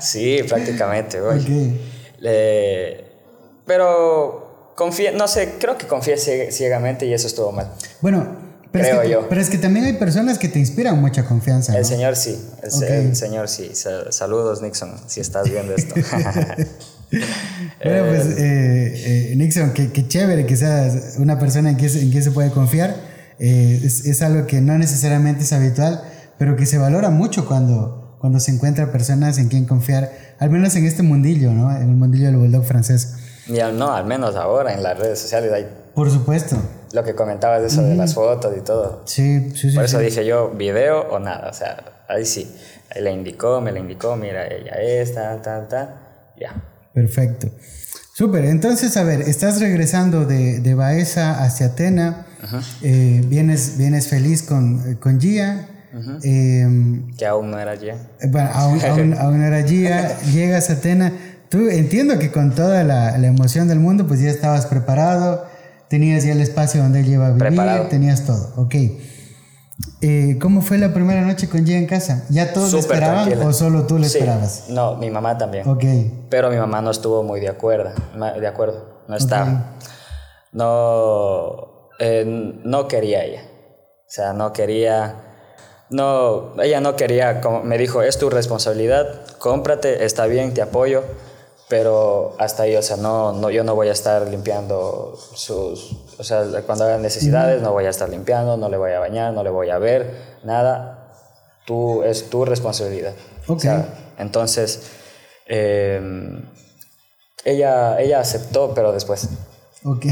[0.00, 1.78] sí, prácticamente, güey.
[2.20, 3.04] Le-
[3.66, 7.68] Pero confié, no sé, creo que confié cie- ciegamente y eso estuvo mal.
[8.00, 8.26] Bueno,
[8.72, 9.28] pero, Creo es que, yo.
[9.28, 11.74] pero es que también hay personas que te inspiran mucha confianza.
[11.76, 11.88] El ¿no?
[11.88, 12.90] señor sí, el, se- Ok.
[12.90, 13.70] el señor sí.
[13.74, 15.94] Sa- Saludos, Nixon, si estás viendo esto.
[17.84, 22.00] Bueno, pues eh, eh, Nixon, que, que chévere que seas una persona en quien, se-
[22.00, 22.94] en se puede confiar.
[23.38, 26.02] Eh, es, es algo que no necesariamente es habitual,
[26.38, 30.74] pero que se valora mucho cuando, cuando se encuentra personas en quien confiar, al menos
[30.76, 31.70] en este mundillo, ¿no?
[31.74, 33.14] En el mundillo del bulldog francés.
[33.46, 36.56] Y al- no, al menos ahora en las redes sociales hay Por supuesto.
[36.92, 39.02] lo que comentabas de eso de las fotos y todo.
[39.06, 39.74] Sí, sí, sí.
[39.76, 40.04] Por eso sí.
[40.06, 42.54] dije yo, video o nada, o sea, ahí sí.
[42.94, 45.94] Ahí le indicó, me le indicó, mira, ella es, tal, tal, tal,
[46.38, 46.54] ya.
[46.92, 47.48] Perfecto.
[48.14, 52.26] Súper, entonces, a ver, estás regresando de, de Baeza hacia Atena,
[52.82, 55.66] eh, vienes, vienes feliz con, con Gia,
[56.22, 56.66] eh,
[57.16, 57.96] Que aún no era ya.
[58.28, 61.12] bueno, aún, aún, aún no era Gia, llegas a Atena,
[61.52, 65.44] tú entiendo que con toda la, la emoción del mundo, pues ya estabas preparado,
[65.88, 67.86] tenías ya el espacio donde él iba a vivir, Preparado.
[67.88, 68.74] tenías todo, ok.
[70.00, 72.24] Eh, ¿Cómo fue la primera noche con Gia en casa?
[72.30, 73.46] ¿Ya todos le Súper esperaban tranquila.
[73.48, 74.18] o solo tú le Sí.
[74.18, 74.64] esperabas?
[74.68, 75.68] No, mi mamá también.
[75.68, 75.84] Ok,
[76.30, 77.90] Pero mi mamá no estuvo muy de acuerdo,
[78.40, 79.74] de acuerdo, no estaba.
[80.52, 82.24] No, eh,
[82.64, 83.42] no quería ella.
[84.06, 85.16] O sea, no quería,
[85.90, 89.06] no, ella no quería, me dijo, es tu responsabilidad,
[89.38, 91.02] cómprate, está bien, te apoyo,
[91.72, 96.22] pero hasta ahí, o sea, no, no, yo no voy a estar limpiando sus, o
[96.22, 99.42] sea, cuando hagan necesidades, no voy a estar limpiando, no le voy a bañar, no
[99.42, 101.14] le voy a ver, nada,
[101.64, 103.14] tú, es tu responsabilidad.
[103.48, 103.60] O Ok.
[103.62, 104.82] sea, entonces,
[105.46, 105.98] eh,
[107.46, 109.30] ella, ella aceptó, pero después,
[109.84, 110.04] ok.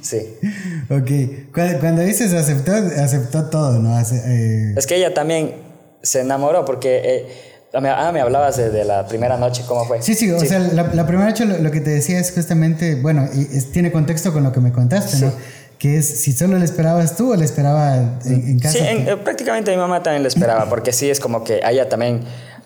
[0.00, 0.38] sí.
[0.90, 3.94] Ok, cuando, cuando dices aceptó, aceptó todo, ¿no?
[3.94, 5.54] Ace- eh, Es que ella también
[6.02, 10.00] se enamoró porque, eh, ah, me hablabas de, de la primera noche, ¿cómo fue?
[10.02, 12.94] sí, sí, o sea, la, la primera noche lo, lo que te decía es justamente,
[12.96, 15.32] bueno, y es- tiene contexto con lo que me contaste, ¿no?
[15.78, 18.78] Que es si solo le esperabas tú o le esperaba en, en casa.
[18.78, 21.72] Sí, en- eh, prácticamente mi mamá también lo esperaba, porque sí es como que a
[21.72, 22.20] ella también...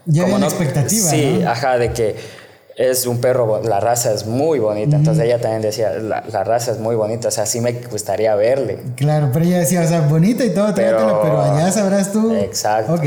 [0.07, 1.51] Ya como había una expectativa, Sí, ¿no?
[1.51, 2.17] ajá, de que
[2.77, 6.71] es un perro, la raza es muy bonita, entonces ella también decía, la, la raza
[6.71, 8.79] es muy bonita, o sea, sí me gustaría verle.
[8.95, 12.33] Claro, pero ella decía, o sea, bonita y todo, Pero- pero allá sabrás tú.
[12.37, 12.95] Exacto.
[12.95, 13.05] Ok.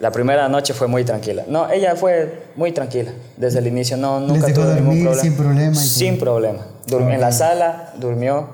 [0.00, 1.44] La primera noche fue muy tranquila.
[1.48, 3.96] No, ella fue muy tranquila desde el inicio.
[3.96, 5.22] No, nunca tuvo ningún dormir problema.
[5.22, 5.80] sin problema.
[5.80, 7.14] Sin problema.
[7.14, 8.48] En la sala durmió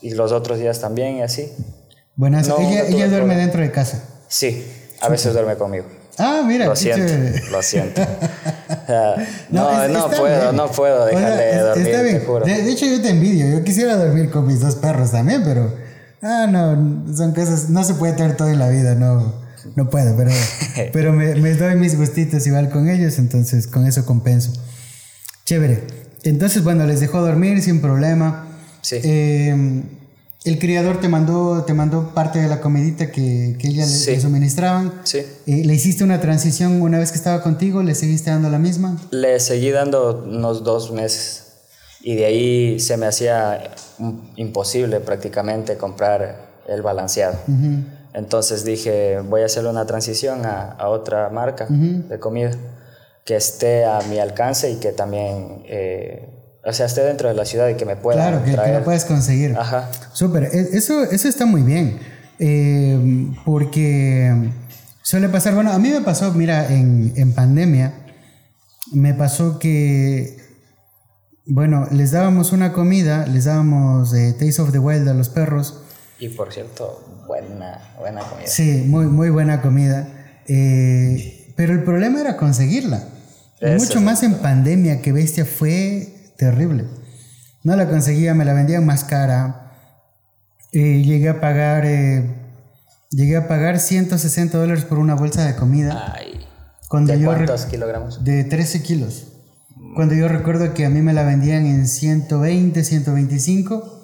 [0.00, 1.52] y los otros días también y así.
[2.16, 3.34] Buenas, No, ella, duerme problema.
[3.36, 4.02] dentro de casa.
[4.28, 4.66] Sí,
[5.00, 5.86] a veces duerme conmigo.
[6.18, 7.42] Ah, mira, Lo siento, chévere.
[7.50, 8.02] lo siento.
[8.70, 9.14] O sea,
[9.50, 10.56] no, es- no, puedo, bien.
[10.56, 12.24] no puedo dejar de es- dormir, está te bien.
[12.26, 12.44] juro.
[12.44, 13.58] De, de hecho, yo te envidio.
[13.58, 15.72] Yo quisiera dormir con mis dos perros también, pero.
[16.22, 17.68] Ah, no, son cosas.
[17.70, 19.32] No se puede tener todo en la vida, no.
[19.76, 20.30] No puedo, pero,
[20.92, 24.52] pero me, me doy mis gustitos igual con ellos, entonces con eso compenso.
[25.44, 25.82] Chévere.
[26.22, 28.46] Entonces, bueno, les dejó dormir sin problema.
[28.82, 28.96] Sí.
[29.02, 29.82] Eh,
[30.44, 34.12] el criador te mandó, te mandó parte de la comidita que, que ella Sí.
[34.12, 34.92] le suministraban.
[35.04, 35.18] Sí.
[35.46, 37.82] Eh, ¿Le hiciste una transición una vez que estaba contigo?
[37.82, 38.98] ¿Le seguiste dando la misma?
[39.10, 41.44] Le seguí dando unos dos meses
[42.02, 43.70] y de ahí se me hacía
[44.36, 47.38] imposible prácticamente comprar el balanceado.
[48.12, 52.50] Entonces dije, voy a hacerle una transición a, a otra marca de comida
[53.24, 56.28] que esté a mi alcance y que también, eh,
[56.64, 58.84] o sea, esté dentro de la ciudad y que me pueda Claro, que, que lo
[58.84, 59.56] puedes conseguir.
[59.56, 59.88] Ajá.
[60.12, 62.00] Súper, e- eso, eso está muy bien.
[62.38, 64.50] eh, porque
[65.02, 67.92] suele pasar, bueno, a mí me pasó, mira, en, en pandemia,
[68.92, 70.36] me pasó que,
[71.46, 75.82] bueno, les dábamos una comida, les dábamos eh, Taste of the Wild a los perros,
[76.20, 78.46] Y por cierto, buena, buena comida.
[78.46, 80.06] Sí, muy, muy buena comida.
[80.46, 83.02] Eh, pero el problema era conseguirla.
[83.62, 86.84] Mucho más en pandemia, que bestia fue terrible.
[87.62, 89.72] No la conseguía, me la vendían más cara.
[90.72, 91.84] Eh, llegué a pagar.
[91.86, 92.36] Eh,
[93.10, 96.14] llegué a pagar 160 dólares por una bolsa de comida.
[96.16, 96.46] Ay.
[96.90, 98.24] ¿De cuántos kilogramos?
[98.24, 99.28] De 13 kilos.
[99.94, 103.99] Cuando yo recuerdo que a mí me la vendían en 120, 125,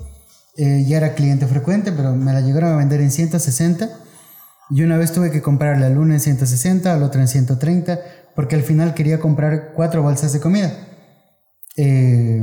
[0.57, 3.88] eh, ya era cliente frecuente, pero me la llegaron a vender en 160.
[4.71, 8.01] Y una vez tuve que comprarle al uno en 160, al otro en 130,
[8.35, 10.73] porque al final quería comprar cuatro bolsas de comida.
[11.77, 12.42] Eh,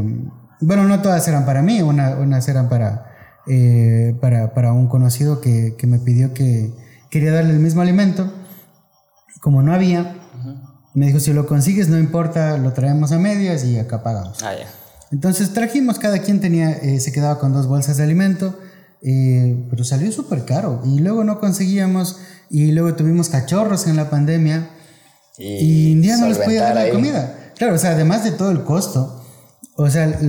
[0.61, 5.41] bueno, no todas eran para mí, una, unas eran para, eh, para, para, un conocido
[5.41, 6.71] que, que, me pidió que
[7.09, 8.31] quería darle el mismo alimento.
[9.41, 10.15] Como no había,
[10.93, 14.41] me dijo, si lo consigues, no importa, lo traemos a medias y acá pagamos.
[14.43, 14.67] Ah, ya.
[15.13, 18.59] Entonces trajimos, cada quien tenía, eh, se quedaba con dos bolsas de alimento,
[19.03, 20.81] eh, pero salió súper caro.
[20.85, 22.17] Y luego no conseguíamos,
[22.49, 24.71] y luego tuvimos cachorros en la pandemia,
[25.37, 27.51] y, y no les podía dar la comida.
[27.55, 29.23] Claro, o sea, además de todo el costo,
[29.75, 30.19] o sea,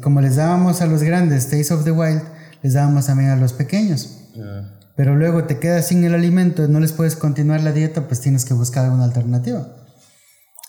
[0.00, 2.22] como les dábamos a los grandes Taste of the Wild,
[2.62, 4.28] les dábamos también a los pequeños.
[4.36, 4.78] Mm.
[4.94, 8.44] Pero luego te quedas sin el alimento, no les puedes continuar la dieta, pues tienes
[8.44, 9.66] que buscar alguna alternativa.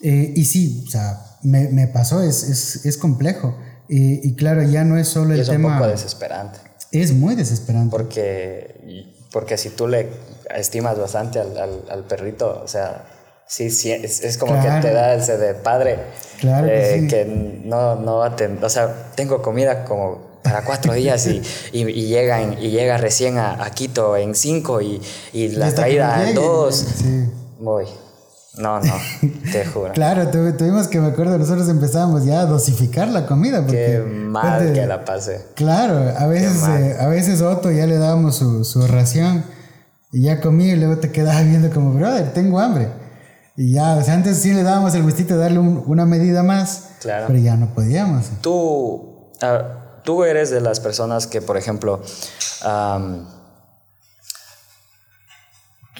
[0.01, 3.57] Eh, y sí, o sea, me, me pasó, es, es, es complejo.
[3.87, 5.69] y claro, ya no es solo el tema...
[5.69, 6.59] Es un poco desesperante.
[6.91, 7.89] Es muy desesperante.
[7.89, 10.09] Porque, porque si tú le
[10.55, 13.05] estimas bastante al, al, al perrito, o sea,
[13.47, 15.99] sí, sí es, es como que te da ese de padre.
[16.39, 17.25] Claro que, eh, que
[17.65, 18.63] no, no va a tener...
[18.63, 23.37] O sea, tengo comida como para cuatro días y, y, y, llegan, y llega recién
[23.37, 25.01] a, a Quito en cinco y,
[25.31, 26.75] y la traída en dos.
[26.75, 27.29] Sí.
[27.59, 27.85] Voy.
[28.57, 28.93] No, no,
[29.51, 29.93] te juro.
[29.93, 33.61] claro, tuvimos que, me acuerdo, nosotros empezábamos ya a dosificar la comida.
[33.61, 35.45] Porque, Qué mal que la pasé.
[35.55, 39.45] Claro, a veces, eh, a veces Otto ya le dábamos su, su ración
[40.11, 42.89] y ya comía y luego te quedaba viendo como, brother, tengo hambre.
[43.55, 46.89] Y ya, o sea, antes sí le dábamos el gustito de darle una medida más,
[47.01, 47.25] claro.
[47.27, 48.25] pero ya no podíamos.
[48.41, 49.31] Tú,
[50.03, 52.01] tú eres de las personas que, por ejemplo,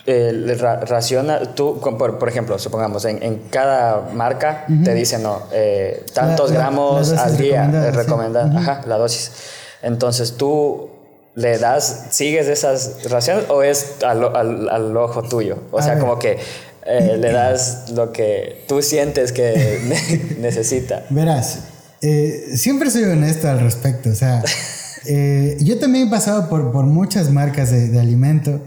[0.06, 6.06] eh, raciona, tú, por, por, ejemplo, supongamos, en, en cada marca te dicen, no, eh,
[6.14, 9.32] tantos gramos al día, recomendada, ajá, la dosis.
[9.82, 10.90] Entonces tú
[11.36, 15.58] le das, sigues esas raciones o es al, al, al ojo tuyo?
[15.72, 16.38] O sea, como que
[16.86, 21.06] eh, le das lo que tú sientes que necesita.
[21.10, 21.60] Verás,
[22.02, 24.44] eh, siempre soy honesto al respecto, o sea,
[25.06, 28.60] eh, yo también he pasado por, por muchas marcas de, de alimento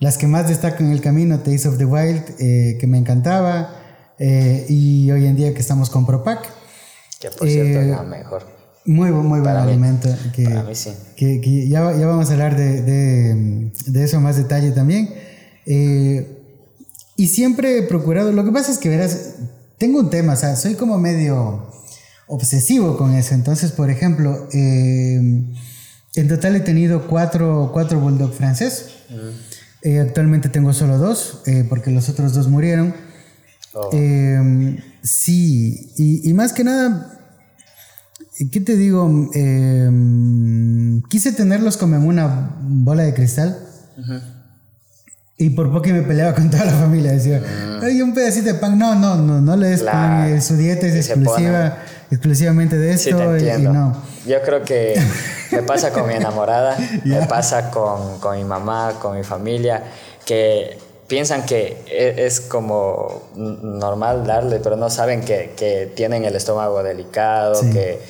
[0.00, 3.76] las que más destacan en el camino, Taste of the Wild, eh, que me encantaba,
[4.18, 6.40] eh, y hoy en día que estamos con Propac.
[7.20, 8.46] Que por cierto es la mejor.
[8.86, 10.08] Muy, muy buen alimento.
[10.34, 10.90] Que, Para mí sí.
[11.16, 15.10] Que, que ya, ya, vamos a hablar de, de, de eso más detalle también.
[15.66, 16.38] Eh,
[17.16, 19.34] y siempre he procurado, lo que pasa es que verás,
[19.76, 21.70] tengo un tema, o sea, soy como medio
[22.26, 23.34] obsesivo con eso.
[23.34, 25.54] Entonces, por ejemplo, en
[26.26, 28.86] total he tenido cuatro, cuatro bulldog francés.
[29.10, 29.49] Mm.
[29.82, 32.94] Eh, actualmente tengo solo dos, eh, porque los otros dos murieron.
[33.72, 33.90] Oh.
[33.92, 37.18] Eh, sí, y, y, más que nada,
[38.50, 39.30] ¿qué te digo?
[41.08, 43.58] quise tenerlos como en una bola de cristal.
[43.96, 44.22] Uh -huh.
[45.38, 47.12] Y por poco me peleaba con toda la familia.
[47.12, 48.02] Decía, uh -huh.
[48.02, 48.78] un pedacito de pan.
[48.78, 50.42] No, no, no, no le des pan.
[50.42, 51.78] Su dieta es exclusiva,
[52.10, 53.38] exclusivamente de esto.
[53.38, 53.96] Sí, y, y no.
[54.26, 55.00] Yo creo que
[55.50, 57.20] me pasa con mi enamorada, yeah.
[57.20, 59.82] me pasa con, con, mi mamá, con mi familia,
[60.24, 66.36] que piensan que e, es como normal darle, pero no saben que, que tienen el
[66.36, 67.70] estómago delicado, sí.
[67.70, 68.00] que,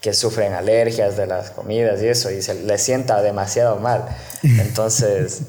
[0.00, 4.04] que, sufren alergias de las comidas y eso, y se les sienta demasiado mal.
[4.42, 5.42] Entonces,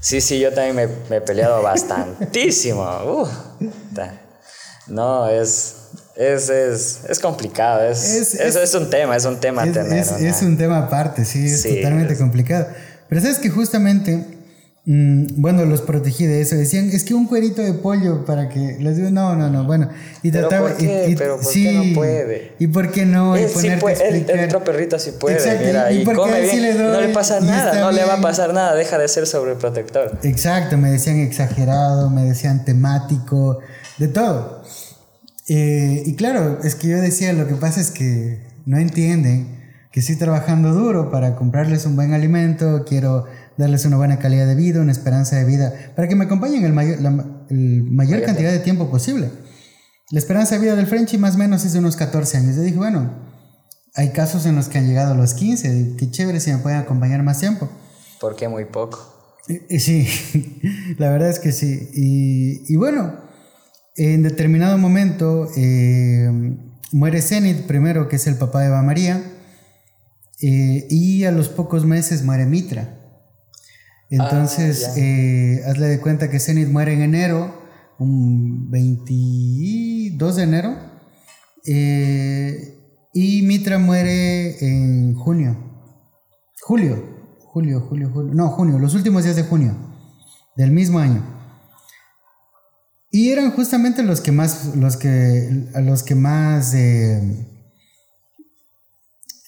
[0.00, 2.82] sí, sí, yo también me, me he peleado bastantísimo.
[3.04, 3.28] Uh,
[4.88, 5.79] no, es
[6.16, 9.98] es, es, es complicado, es, es, es, es, un tema, es un tema es, tener.
[9.98, 12.66] Es, un tema aparte, sí, es sí, totalmente complicado.
[13.08, 14.24] Pero sabes que justamente,
[14.84, 16.56] mmm, bueno, los protegí de eso.
[16.56, 18.76] Decían, es que un cuerito de pollo para que.
[18.80, 19.88] Les digo, no, no, no, bueno.
[20.22, 20.50] Y trataba.
[20.50, 21.04] ¿Pero por qué?
[21.08, 22.52] Y, y, ¿Pero por sí, qué no puede?
[22.58, 23.36] ¿Y por qué no?
[23.36, 25.64] Él, sí puede, el, el, otro perrito sí puede, Exacto.
[25.64, 26.54] mira, y, y come bien.
[26.54, 28.02] Sí le doy, no le pasa nada, no bien.
[28.02, 30.18] le va a pasar nada, deja de ser sobreprotector.
[30.22, 33.60] Exacto, me decían exagerado, me decían temático,
[33.98, 34.62] de todo.
[35.52, 39.58] Eh, y claro, es que yo decía, lo que pasa es que no entienden
[39.90, 43.24] que estoy trabajando duro para comprarles un buen alimento, quiero
[43.58, 46.72] darles una buena calidad de vida, una esperanza de vida, para que me acompañen el
[46.72, 49.28] mayor, la el mayor cantidad de tiempo posible.
[50.10, 52.56] La esperanza de vida del Frenchy más o menos es de unos 14 años.
[52.56, 53.12] Yo dije, bueno,
[53.94, 56.78] hay casos en los que han llegado a los 15, qué chévere si me pueden
[56.78, 57.68] acompañar más tiempo.
[58.20, 58.98] ¿Por qué muy poco?
[59.68, 60.06] Sí,
[60.98, 61.90] la verdad es que sí.
[62.68, 63.14] Y, bueno,
[63.96, 66.30] en determinado momento eh,
[66.92, 69.22] muere Zenith primero, que es el papá de Eva María,
[70.42, 72.96] eh, y a los pocos meses muere Mitra.
[74.08, 77.62] Entonces, ah, eh, hazle de cuenta que Zenith muere en enero,
[77.98, 80.76] un 22 de enero,
[83.12, 85.56] y Mitra muere en junio.
[86.62, 87.20] Julio.
[87.52, 88.34] Julio, julio, julio.
[88.34, 89.74] No, junio, los últimos días de junio
[90.56, 91.39] del mismo año.
[93.10, 97.20] Y eran justamente los que más, los que, los que más, eh,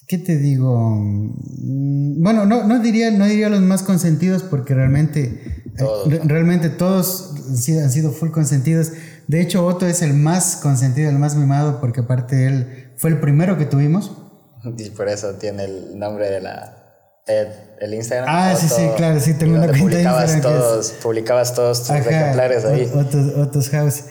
[0.08, 0.96] ¿qué te digo?
[0.96, 6.08] Mm, bueno, no, no, diría, no diría los más consentidos porque realmente, todos.
[6.26, 8.92] realmente todos han sido full consentidos.
[9.28, 13.20] De hecho, Otto es el más consentido, el más mimado porque aparte él fue el
[13.20, 14.12] primero que tuvimos.
[14.78, 16.81] Y por eso tiene el nombre de la
[17.26, 18.28] el Instagram.
[18.28, 22.90] Ah, sí, sí, claro, sí, tengo una cuenta publicabas todos, publicabas todos tus ejemplares ahí.
[23.36, 24.04] Otros House.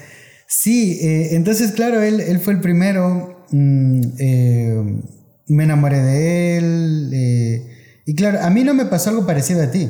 [0.47, 3.45] Sí, eh, entonces, claro, él, él fue el primero.
[3.51, 5.01] Mm, eh,
[5.47, 7.11] me enamoré de él.
[7.13, 9.89] Eh, y claro, a mí no me pasó algo parecido a ti.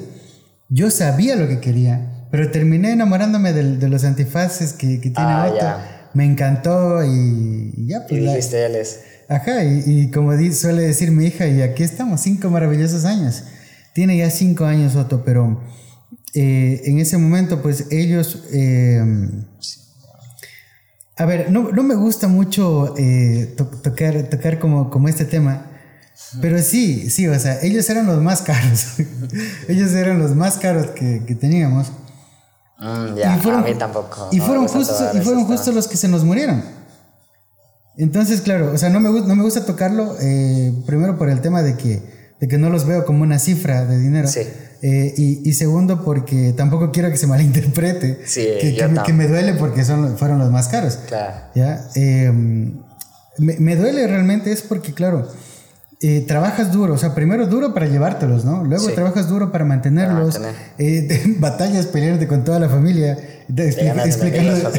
[0.69, 5.31] Yo sabía lo que quería, pero terminé enamorándome de, de los antifaces que, que tiene
[5.31, 8.05] ah, Otto me encantó y, ya.
[8.07, 9.01] Pues, y dijiste, él es.
[9.31, 13.43] Ajá, y, como suele decir mi hija, y aquí estamos, cinco maravillosos años.
[13.93, 15.61] Tiene ya cinco años Otto, pero
[16.33, 18.43] eh, en ese momento, pues ellos...
[18.51, 19.01] Eh,
[21.15, 25.65] a ver, no, me gusta mucho eh, tocar, tocar como, como este tema,
[26.41, 28.99] pero sí, sí, o sea, ellos eran los más caros.
[29.69, 31.87] ellos eran los más caros que, que teníamos.
[32.79, 34.27] Mm, ya, a mí tampoco.
[34.31, 36.80] Y fueron, justo, y fueron justo los que se nos murieron.
[37.97, 41.61] Entonces, claro, o sea, no me, no me gusta tocarlo, eh, primero por el tema
[41.61, 42.01] de que,
[42.39, 44.27] de que no los veo como una cifra de dinero.
[44.27, 44.41] Sí.
[44.83, 48.21] Eh, y, y, segundo, porque tampoco quiero que se malinterprete.
[48.25, 48.75] Sí, que,
[49.05, 50.99] que, me, duele porque son, fueron los más caros.
[51.07, 51.35] Claro.
[51.53, 51.87] ¿ya?
[51.95, 52.31] Eh,
[53.37, 55.27] me, me, duele realmente es porque, claro,
[56.03, 58.63] eh, trabajas duro, o sea, primero duro para llevártelos, ¿no?
[58.63, 60.41] Luego trabajas duro para mantenerlos,
[60.79, 63.19] eh, batallas, pelearte con toda la familia,
[63.57, 64.71] explicando,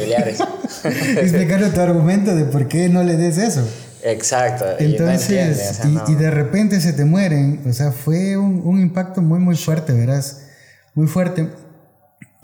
[1.21, 3.67] explicando tu argumento de por qué no le des eso.
[4.03, 4.65] Exacto.
[4.79, 9.93] Entonces, y, de repente se te mueren, o sea, fue un, impacto muy, muy fuerte,
[9.93, 10.47] verás,
[10.93, 11.49] muy fuerte.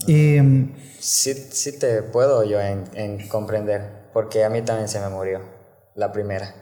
[0.07, 5.09] Em, sí, sí te puedo yo en, en comprender, porque a mí también se me
[5.09, 5.41] murió
[5.95, 6.55] la primera.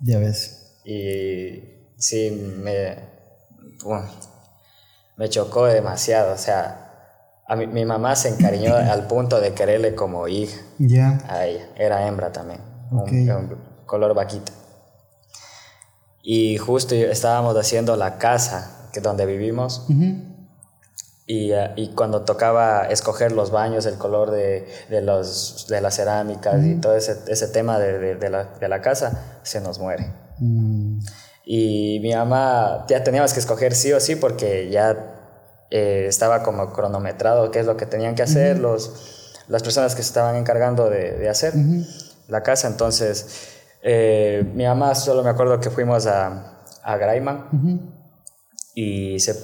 [0.00, 0.78] Ya ves.
[0.84, 1.62] Y
[1.96, 2.30] sí,
[2.62, 2.96] me,
[5.16, 6.34] me chocó demasiado.
[6.34, 6.89] O sea,
[7.50, 11.68] a mi, mamá se encariñó al punto de quererle como hija ya a ella.
[11.76, 12.60] Era hembra también,
[12.92, 14.52] un, color vaquita.
[16.22, 19.84] Y justo estábamos haciendo la casa que donde vivimos.
[21.26, 25.96] y, eh, y, cuando tocaba escoger los baños, el color de, de, los, de las
[25.96, 30.12] cerámicas y todo ese, ese tema de, de, la, de la casa, se nos muere.
[30.38, 31.00] Mm.
[31.44, 35.19] Y mi mamá, ya teníamos que escoger sí o sí porque ya
[35.70, 40.02] eh, estaba como cronometrado qué es lo que tenían que hacer los, las personas que
[40.02, 41.54] se estaban encargando de, de hacer
[42.28, 42.68] la casa.
[42.68, 43.48] Entonces,
[43.82, 47.94] eh, mi mamá, solo me acuerdo que fuimos a, a Graiman
[48.74, 49.34] y se,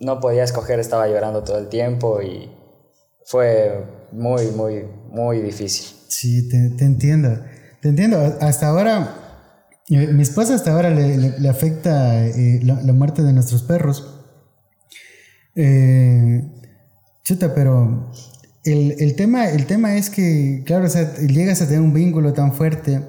[0.00, 2.50] no podía escoger, estaba llorando todo el tiempo y
[3.24, 5.96] fue muy, muy, muy difícil.
[6.08, 7.40] Sí, te, te entiendo.
[7.80, 8.36] Te entiendo.
[8.40, 9.18] Hasta ahora
[9.90, 14.17] mi esposa hasta ahora le, afecta eh, la, muerte de nuestros perros.
[15.60, 16.40] Eh,
[17.24, 18.12] chuta, pero
[18.64, 22.54] el, tema, el tema es que, claro, o sea, llegas a tener un vínculo tan
[22.54, 23.02] fuerte.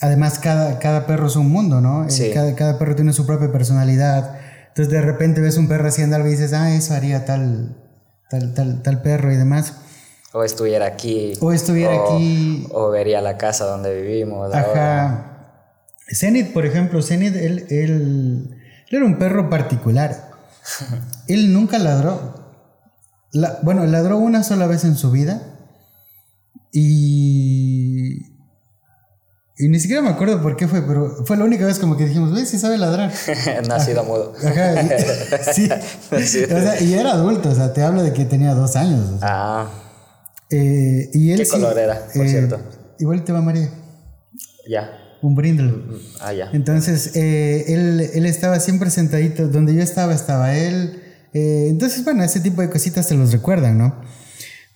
[0.00, 2.08] Además, cada, cada perro es un mundo, ¿no?
[2.08, 4.38] Eh, cada, cada, perro tiene su propia personalidad.
[4.68, 7.76] Entonces, de repente ves un perro haciendo algo y dices, ah, eso haría tal,
[8.30, 9.74] tal, tal, tal perro y demás.
[10.32, 11.34] O estuviera aquí.
[11.40, 12.66] O estuviera aquí.
[12.70, 14.54] O vería la casa donde vivimos.
[14.54, 15.64] Ajá.
[16.10, 18.56] Zenith, por ejemplo, Zenith, él, él,
[18.90, 20.30] era un perro particular.
[21.28, 22.34] él nunca ladró.
[23.62, 25.42] bueno, ladró una sola vez en su vida.
[26.72, 28.26] Y.
[29.60, 32.06] Y ni siquiera me acuerdo por qué fue, pero fue la única vez como que
[32.06, 33.12] dijimos, ¿ves si sabe ladrar?
[33.68, 34.32] Nacido mudo.
[35.52, 35.68] sí.
[35.70, 39.18] o sea, y era adulto, o sea, te hablo de que tenía dos años.
[39.20, 39.68] Ah.
[40.48, 42.60] Eh, y él ¿Qué color era, por eh, cierto?
[43.00, 43.68] Igual te va María.
[44.68, 45.74] Ya un brindle.
[46.20, 46.50] Ah, ya.
[46.52, 51.02] Entonces, eh, él, él, estaba siempre sentadito, donde yo estaba, estaba él.
[51.32, 53.94] Eh, entonces, bueno, ese tipo de cositas se los recuerdan, ¿no?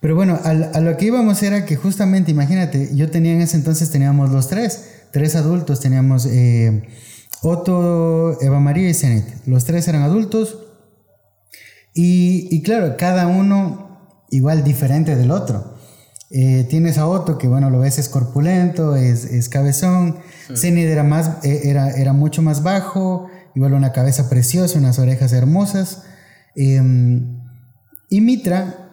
[0.00, 3.56] Pero bueno, a, a, lo que íbamos era que justamente, imagínate, yo tenía en ese
[3.56, 6.82] entonces, teníamos los tres, tres adultos, teníamos eh,
[7.42, 9.24] Otto, Eva María y Zenit.
[9.46, 10.58] Los tres eran adultos.
[11.94, 15.76] Y, y claro, cada uno igual diferente del otro.
[16.30, 20.16] Eh, tienes a Otto, que bueno, lo ves es corpulento, es, es cabezón.
[20.56, 25.32] Zenid era, más, eh, era, era mucho más bajo, igual una cabeza preciosa, unas orejas
[25.32, 26.04] hermosas.
[26.56, 27.40] Em,
[28.08, 28.88] y Mitra,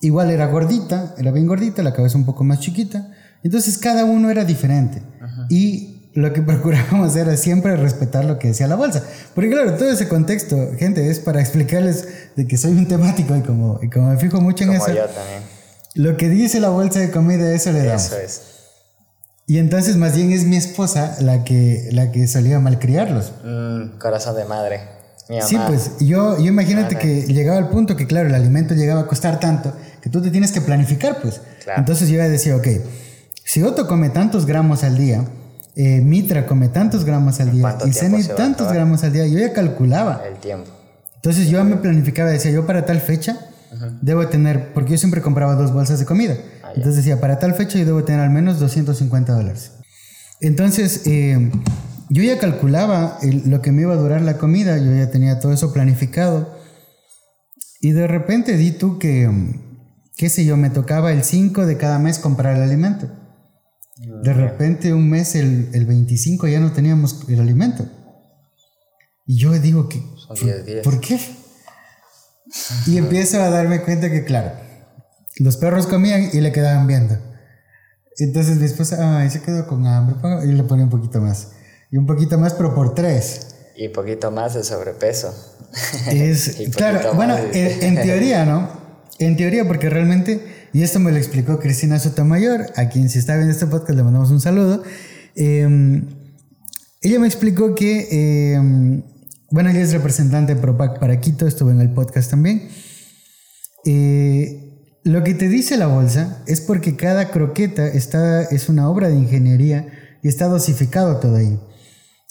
[0.00, 3.12] igual era gordita, era bien gordita, la cabeza un poco más chiquita.
[3.42, 5.02] Entonces cada uno era diferente.
[5.48, 9.02] Y lo que procurábamos era siempre respetar lo que decía la bolsa.
[9.34, 13.42] Porque claro, todo ese contexto, gente, es para explicarles de que soy un temático y
[13.42, 14.94] como, y como me fijo mucho en Como eso.
[14.94, 15.42] yo también.
[15.94, 18.06] Lo que dice la bolsa de comida, eso le damos.
[18.06, 18.42] Eso es.
[19.46, 23.32] Y entonces más bien es mi esposa la que, la que solía malcriarlos.
[23.44, 24.97] Mm, corazón de madre.
[25.28, 25.42] Mi.
[25.42, 27.04] Sí, pues yo, yo imagínate Ajá.
[27.04, 30.30] que llegaba al punto que, claro, el alimento llegaba a costar tanto que tú te
[30.30, 31.40] tienes que planificar, pues.
[31.64, 31.80] Claro.
[31.80, 32.66] Entonces yo ya decía, ok,
[33.44, 35.24] si Otto come tantos gramos al día,
[35.74, 39.52] eh, Mitra come tantos gramos al día y a tantos gramos al día, yo ya
[39.52, 40.22] calculaba.
[40.26, 40.70] El tiempo.
[41.16, 43.38] Entonces yo me planificaba, decía, yo para tal fecha
[44.00, 46.36] debo tener, porque yo siempre compraba dos bolsas de comida.
[46.62, 46.72] Ah.
[46.74, 49.72] Entonces decía, para tal fecha yo debo tener al menos 250 dólares.
[50.40, 51.50] Entonces eh,
[52.10, 55.40] yo ya calculaba el- lo que me iba a durar la comida, yo ya tenía
[55.40, 56.56] todo eso planificado.
[57.80, 59.60] Y de repente di tú que, mm,
[60.16, 63.08] qué sé yo, me tocaba el 5 de cada mes comprar el alimento.
[64.22, 67.86] De repente un mes, el, el 25, ya no teníamos el alimento.
[69.26, 70.00] Y yo digo que...
[70.26, 70.84] Son 10 días.
[70.84, 71.18] ¿Por qué?
[72.86, 74.52] Y empiezo a darme cuenta que, claro,
[75.38, 77.16] los perros comían y le quedaban viendo.
[78.18, 81.52] Entonces mi esposa, ay, se quedó con hambre, y le ponía un poquito más.
[81.90, 83.54] Y un poquito más, pero por tres.
[83.76, 85.32] Y poquito más de sobrepeso.
[86.10, 88.68] Es, claro, bueno, de- en, en teoría, ¿no?
[89.18, 90.40] En teoría, porque realmente,
[90.72, 94.02] y esto me lo explicó Cristina Sotomayor, a quien si está viendo este podcast le
[94.02, 94.82] mandamos un saludo.
[95.34, 96.02] eh,
[97.00, 99.02] ella me explicó que, eh,
[99.50, 102.68] bueno, ella es representante de Propac para Quito, estuvo en el podcast también.
[103.84, 104.64] Eh,
[105.04, 109.14] lo que te dice la bolsa es porque cada croqueta está, es una obra de
[109.14, 109.86] ingeniería
[110.22, 111.58] y está dosificado todo ahí.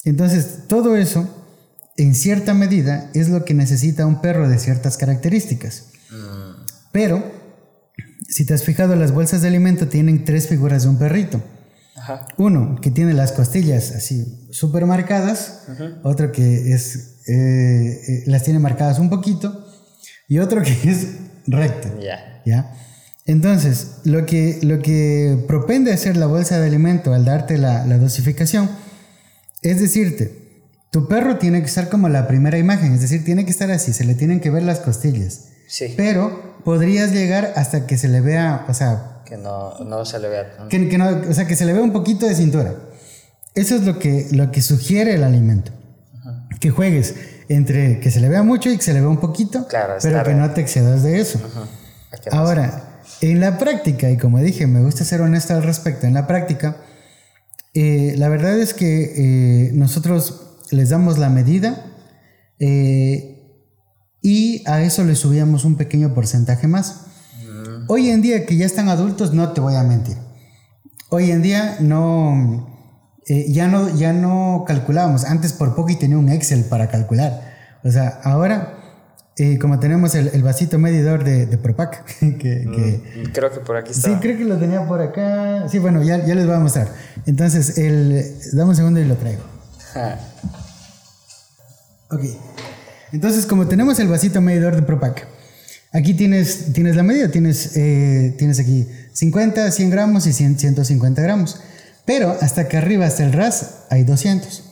[0.04, 1.28] Entonces, todo eso,
[1.98, 5.88] en cierta medida, es lo que necesita un perro de ciertas características.
[6.92, 7.24] Pero,
[8.30, 11.42] si te has fijado, las bolsas de alimento tienen tres figuras de un perrito.
[11.96, 12.28] Ajá.
[12.38, 15.64] Uno que tiene las costillas así súper marcadas,
[16.04, 19.66] otro que es, eh, eh, las tiene marcadas un poquito
[20.28, 21.08] y otro que es
[21.48, 21.90] recto.
[22.02, 22.42] Ya.
[22.46, 22.74] ¿Ya?
[23.26, 27.98] Entonces, lo que, lo que propende hacer la bolsa de alimento al darte la, la
[27.98, 28.70] dosificación
[29.62, 33.52] es decirte, tu perro tiene que estar como la primera imagen, es decir, tiene que
[33.52, 35.46] estar así, se le tienen que ver las costillas.
[35.68, 35.94] Sí.
[35.98, 40.30] Pero podrías llegar hasta que se le vea, o sea, Que no, no se le
[40.30, 42.74] vea que, que no, o sea, que se le vea un poquito de cintura.
[43.54, 45.72] Eso es lo que, lo que sugiere el alimento.
[46.60, 47.16] Que juegues
[47.50, 50.24] entre que se le vea mucho y que se le vea un poquito, Claro, pero
[50.24, 50.40] que bien.
[50.40, 51.40] no te excedas de eso.
[52.32, 56.28] Ahora, en la práctica, y como dije, me gusta ser honesto al respecto, en la
[56.28, 56.78] práctica,
[57.80, 61.86] eh, la verdad es que eh, nosotros les damos la medida
[62.58, 63.62] eh,
[64.24, 67.04] y a eso le subíamos un pequeño porcentaje más.
[67.88, 70.18] Hoy en día que ya están adultos, no te voy a mentir.
[71.10, 72.68] Hoy en día no,
[73.28, 75.24] ya no, ya no calculábamos.
[75.24, 77.80] Antes por poco y tenía un Excel para calcular.
[77.84, 78.77] O sea, ahora,
[79.38, 83.60] eh, como tenemos el, el vasito medidor de, de Propac, que, que- Mm, Creo que
[83.60, 84.10] por aquí está.
[84.10, 85.68] Sí, creo que lo tenía por acá.
[85.70, 86.88] Sí, bueno, ya, ya les voy a mostrar.
[87.26, 89.42] Entonces, el, dame un segundo y lo traigo.
[92.10, 92.22] Ok.
[93.12, 95.28] Entonces, como tenemos el vasito medidor de Propac,
[95.94, 101.22] aquí tienes, tienes la medida, tienes, eh, tienes aquí 50, 100 gramos y 100, 150
[101.22, 101.60] gramos.
[102.06, 104.64] Pero hasta acá arriba, hasta el RAS, hay 200.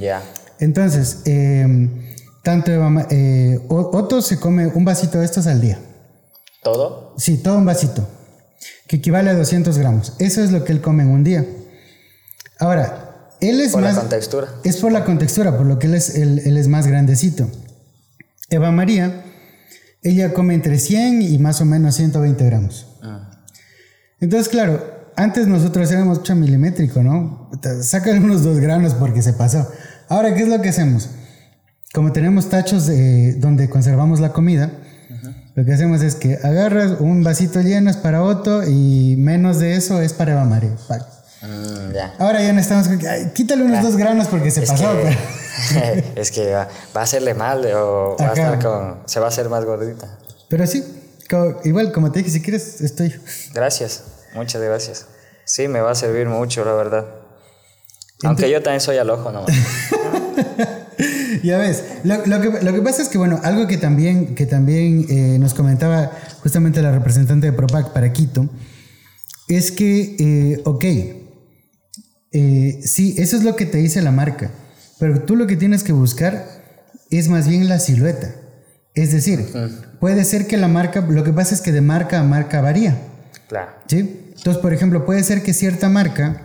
[0.00, 0.22] ya.
[0.58, 1.88] Entonces, eh,
[2.42, 5.78] tanto Eva Ma- eh, Otto se come un vasito de estos al día.
[6.62, 7.14] ¿Todo?
[7.16, 8.06] Sí, todo un vasito,
[8.86, 10.14] que equivale a 200 gramos.
[10.18, 11.46] Eso es lo que él come en un día.
[12.58, 13.94] Ahora, él es Por más...
[13.94, 14.48] la contextura.
[14.64, 17.48] Es por la contextura, por lo que él es, él, él es más grandecito.
[18.50, 19.24] Eva María,
[20.02, 22.86] ella come entre 100 y más o menos 120 gramos.
[23.02, 23.42] Ah.
[24.20, 24.84] Entonces, claro,
[25.16, 27.50] antes nosotros éramos 8 milimétrico, ¿no?
[27.82, 29.70] Sácale unos dos granos porque se pasó.
[30.08, 31.08] Ahora, ¿qué es lo que hacemos?
[31.92, 34.70] Como tenemos tachos de- donde conservamos la comida,
[35.56, 39.74] lo que hacemos es que agarras un vasito lleno es para Otto y menos de
[39.74, 40.70] eso es para Eva María.
[41.42, 42.14] Mm, ya.
[42.18, 44.84] Ahora ya no estamos "Ay, quítale unos dos granos porque se Es pasó.
[44.92, 45.16] que,
[45.74, 48.42] pero- es que va, va a hacerle mal o va a Ajá.
[48.54, 48.98] estar con.
[49.06, 50.18] Se va a hacer más gordita.
[50.48, 50.84] Pero sí,
[51.28, 53.14] co- igual como te dije, si quieres, estoy.
[53.52, 54.04] Gracias.
[54.34, 55.06] Muchas gracias.
[55.44, 57.06] Sí, me va a servir mucho, la verdad.
[58.22, 59.50] Aunque yo también soy al ojo nomás.
[61.44, 65.06] ya ves, lo, que, lo, que, pasa es que, bueno, algo que también, que también
[65.08, 66.10] eh, nos comentaba
[66.42, 68.48] justamente la representante de Propac para Quito,
[69.48, 70.84] es que, eh, ok,
[72.32, 74.50] eh, sí, eso es lo que te dice la marca,
[74.98, 76.46] pero tú lo que tienes que buscar
[77.10, 78.34] es más bien la silueta.
[78.94, 79.46] Es decir,
[80.00, 82.96] puede ser que la marca, lo que pasa es que de marca a marca varía.
[83.48, 83.70] Claro.
[83.86, 84.32] ¿Sí?
[84.36, 86.42] Entonces, por ejemplo, puede ser que cierta marca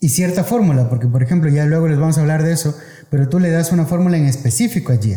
[0.00, 2.76] y cierta fórmula, porque por ejemplo, ya luego les vamos a hablar de eso,
[3.10, 5.16] pero tú le das una fórmula en específico allí.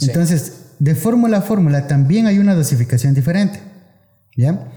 [0.00, 3.60] Entonces, de fórmula a fórmula también hay una dosificación diferente.
[4.36, 4.68] ¿Ya?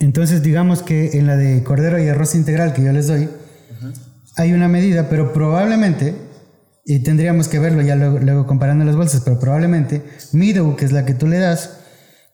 [0.00, 3.28] Entonces, digamos que en la de cordero y arroz integral que yo les doy,
[4.36, 6.14] hay una medida, pero probablemente,
[6.84, 11.06] y tendríamos que verlo ya luego, comparando las bolsas, pero probablemente Mido, que es la
[11.06, 11.70] que tú le das,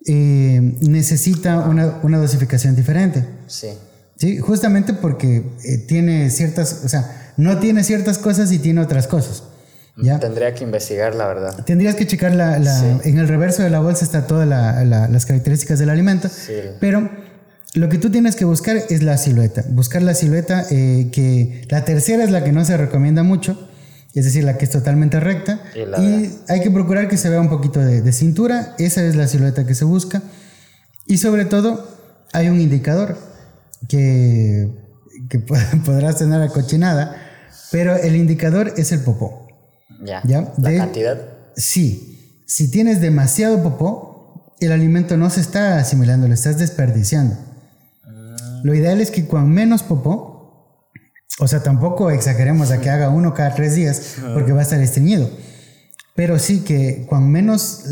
[0.06, 3.24] eh, necesita una, una, dosificación diferente.
[3.46, 3.68] Sí.
[4.16, 9.06] Sí, justamente porque eh, tiene ciertas, o sea, no tiene ciertas cosas y tiene otras
[9.06, 9.44] cosas.
[9.96, 10.18] ¿ya?
[10.18, 11.64] Tendría que investigar, la verdad.
[11.64, 12.56] Tendrías que checar la,
[13.04, 16.54] en el reverso de la bolsa está todas las características del alimento, sí.
[16.80, 17.10] pero
[17.74, 19.64] lo que tú tienes que buscar es la silueta.
[19.68, 23.68] Buscar la silueta, eh, que la tercera es la que no se recomienda mucho,
[24.14, 25.62] es decir, la que es totalmente recta.
[25.74, 28.74] Y, hay que procurar que se vea un poquito de, cintura.
[28.78, 30.22] Esa es la silueta que se busca.
[31.06, 31.88] Y sobre todo,
[32.32, 33.16] hay un indicador
[33.88, 34.68] que,
[35.32, 35.38] que
[35.84, 37.16] podrás tener cochinada,
[37.70, 39.48] pero el indicador es el popó.
[40.04, 40.20] Ya.
[40.24, 40.52] ¿Ya?
[40.58, 41.20] ¿La cantidad?
[41.56, 42.42] Sí.
[42.46, 47.36] Si tienes demasiado popó, el alimento no se está asimilando, lo estás desperdiciando.
[48.62, 50.78] Lo ideal es que con menos popó,
[51.40, 54.80] o sea, tampoco exageremos a que haga uno cada tres días porque va a estar
[54.80, 55.30] estreñido.
[56.14, 57.84] Pero sí que cuando menos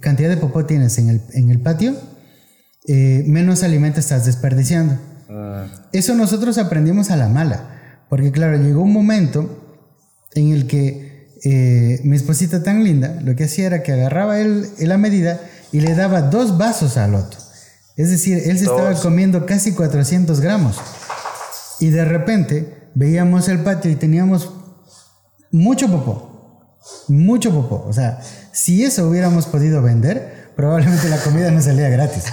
[0.00, 1.94] cantidad de popó tienes en el, en el patio,
[2.86, 4.98] eh, menos alimento estás desperdiciando.
[5.28, 5.66] Ah.
[5.92, 9.80] Eso nosotros aprendimos a la mala, porque claro, llegó un momento
[10.34, 14.68] en el que eh, mi esposita tan linda lo que hacía era que agarraba él,
[14.78, 15.40] la medida
[15.72, 17.38] y le daba dos vasos al otro.
[17.96, 20.80] Es decir, él se estaba comiendo casi 400 gramos.
[21.80, 24.50] Y de repente veíamos el patio y teníamos
[25.50, 26.78] mucho popó.
[27.08, 27.84] Mucho popó.
[27.86, 28.20] O sea,
[28.52, 32.24] si eso hubiéramos podido vender, probablemente la comida no salía gratis.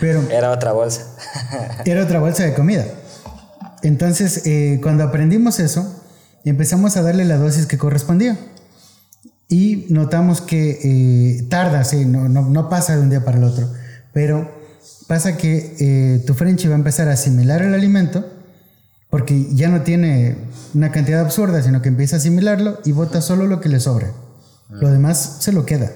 [0.00, 1.06] Pero era otra bolsa.
[1.84, 2.84] era otra bolsa de comida.
[3.82, 6.02] Entonces, eh, cuando aprendimos eso,
[6.44, 8.38] empezamos a darle la dosis que correspondía.
[9.48, 13.44] Y notamos que eh, tarda, sí, no, no, no pasa de un día para el
[13.44, 13.68] otro.
[14.12, 14.50] Pero
[15.08, 18.24] pasa que eh, tu Frenchy va a empezar a asimilar el alimento
[19.10, 20.36] porque ya no tiene
[20.72, 24.12] una cantidad absurda, sino que empieza a asimilarlo y bota solo lo que le sobra.
[24.68, 25.90] Lo demás se lo queda.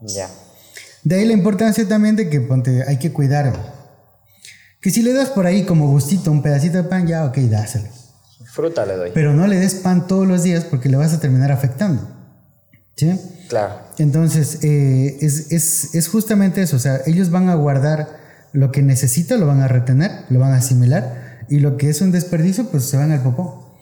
[0.00, 0.30] Ya.
[1.04, 3.52] De ahí la importancia también de que ponte, hay que cuidar.
[4.80, 7.88] Que si le das por ahí como gustito un pedacito de pan, ya ok, dáselo.
[8.52, 9.10] Fruta le doy.
[9.14, 12.08] Pero no le des pan todos los días porque le vas a terminar afectando.
[12.96, 13.18] ¿Sí?
[13.48, 13.74] Claro.
[13.98, 16.76] Entonces, eh, es, es, es justamente eso.
[16.76, 18.24] O sea, ellos van a guardar
[18.54, 22.00] lo que necesita lo van a retener, lo van a asimilar y lo que es
[22.00, 23.76] un desperdicio pues se van al popó.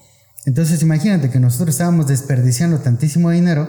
[0.47, 3.69] Entonces imagínate que nosotros estábamos desperdiciando tantísimo dinero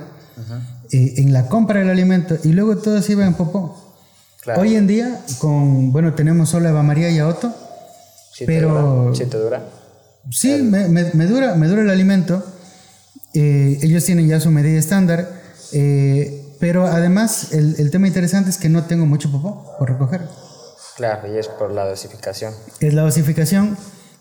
[0.94, 3.80] eh, en la compra del alimento y luego todo se iba en popó.
[4.58, 7.54] Hoy en día, con, bueno, tenemos solo Eva María y a Otto,
[8.46, 9.06] pero...
[9.06, 9.16] Dura.
[9.16, 9.64] ¿Sí te dura?
[10.30, 12.44] Sí, me, me, dura, me dura el alimento.
[13.34, 15.30] Eh, ellos tienen ya su medida estándar,
[15.72, 20.22] eh, pero además el, el tema interesante es que no tengo mucho popó por recoger.
[20.96, 22.54] Claro, y es por la dosificación.
[22.80, 23.78] Es la dosificación.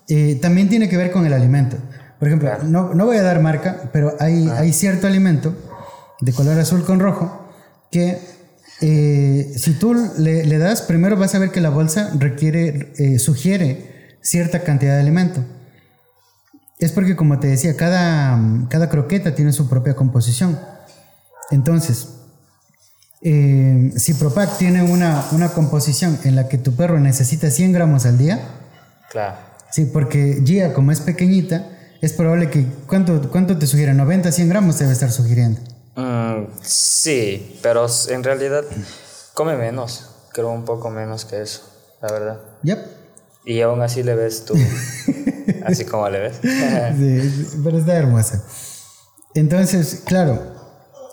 [0.08, 1.76] Eh, también tiene que ver con el alimento.
[2.18, 5.54] Por ejemplo, no, no, voy a dar marca, pero hay, hay cierto alimento
[6.22, 7.48] de color azul con rojo
[7.90, 8.18] que
[8.80, 13.18] eh, si tú le, le, das, primero vas a ver que la bolsa requiere, eh,
[13.18, 15.44] sugiere cierta cantidad de alimento.
[16.78, 20.58] Es porque, como te decía, cada, cada croqueta tiene su propia composición.
[21.50, 22.08] Entonces,
[23.20, 28.04] eh, si Propac tiene una, una, composición en la que tu perro necesita 100 gramos
[28.06, 28.40] al día,
[29.10, 29.36] claro.
[29.70, 31.68] Sí, porque Gia, como es pequeñita,
[32.00, 32.66] es probable que.
[32.86, 33.94] ¿Cuánto, cuánto te sugiere?
[33.94, 35.60] ¿90, 100 gramos debe estar sugiriendo?
[35.96, 38.64] Mm, sí, pero en realidad
[39.34, 40.08] come menos.
[40.32, 41.62] Creo un poco menos que eso,
[42.00, 42.40] la verdad.
[42.62, 42.78] Yep.
[43.44, 44.54] Y aún así le ves tú,
[45.66, 46.36] así como le ves.
[46.42, 48.42] sí, pero está hermosa.
[49.34, 50.40] Entonces, claro,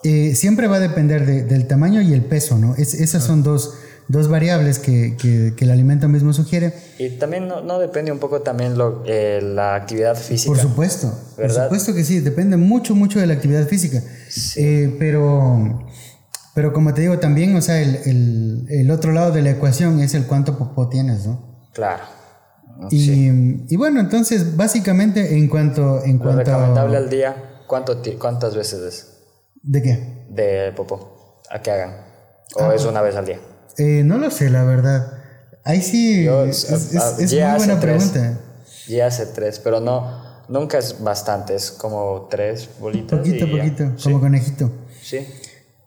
[0.04, 2.76] eh, siempre va a depender del tamaño y el peso, ¿no?
[2.76, 3.74] esas son dos,
[4.10, 6.74] dos variables que, que, el alimento mismo sugiere.
[6.98, 10.52] Y también no, depende un poco también lo, eh, la actividad física.
[10.52, 14.02] Por supuesto, por supuesto que sí, depende mucho, mucho de la actividad física.
[14.58, 15.88] Eh, pero,
[16.56, 20.00] pero como te digo, también, o sea, el, el, el, otro lado de la ecuación
[20.00, 21.70] es el cuánto popó tienes, ¿no?
[21.74, 22.04] Claro.
[22.90, 23.30] Y,
[23.72, 26.04] y bueno, entonces, básicamente, en cuanto...
[26.04, 29.08] En lo recomendable al día, ¿cuánto, ¿cuántas veces es?
[29.62, 30.26] ¿De qué?
[30.30, 31.96] De popó, a que hagan.
[32.56, 33.40] ¿O es una vez al día?
[33.80, 35.14] Eh, no lo sé, la verdad.
[35.64, 38.38] Ahí sí es, es, ah, es muy buena pregunta.
[38.88, 43.20] Ya hace tres, pero no, nunca es bastante, es como tres bolitas.
[43.20, 43.64] Poquito, y ya.
[43.64, 44.72] poquito, Sí, como conejito.
[45.02, 45.26] sí.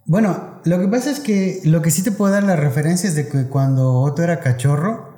[0.05, 3.15] Bueno, lo que pasa es que lo que sí te puedo dar la referencia es
[3.15, 5.17] de que cuando Otto era cachorro,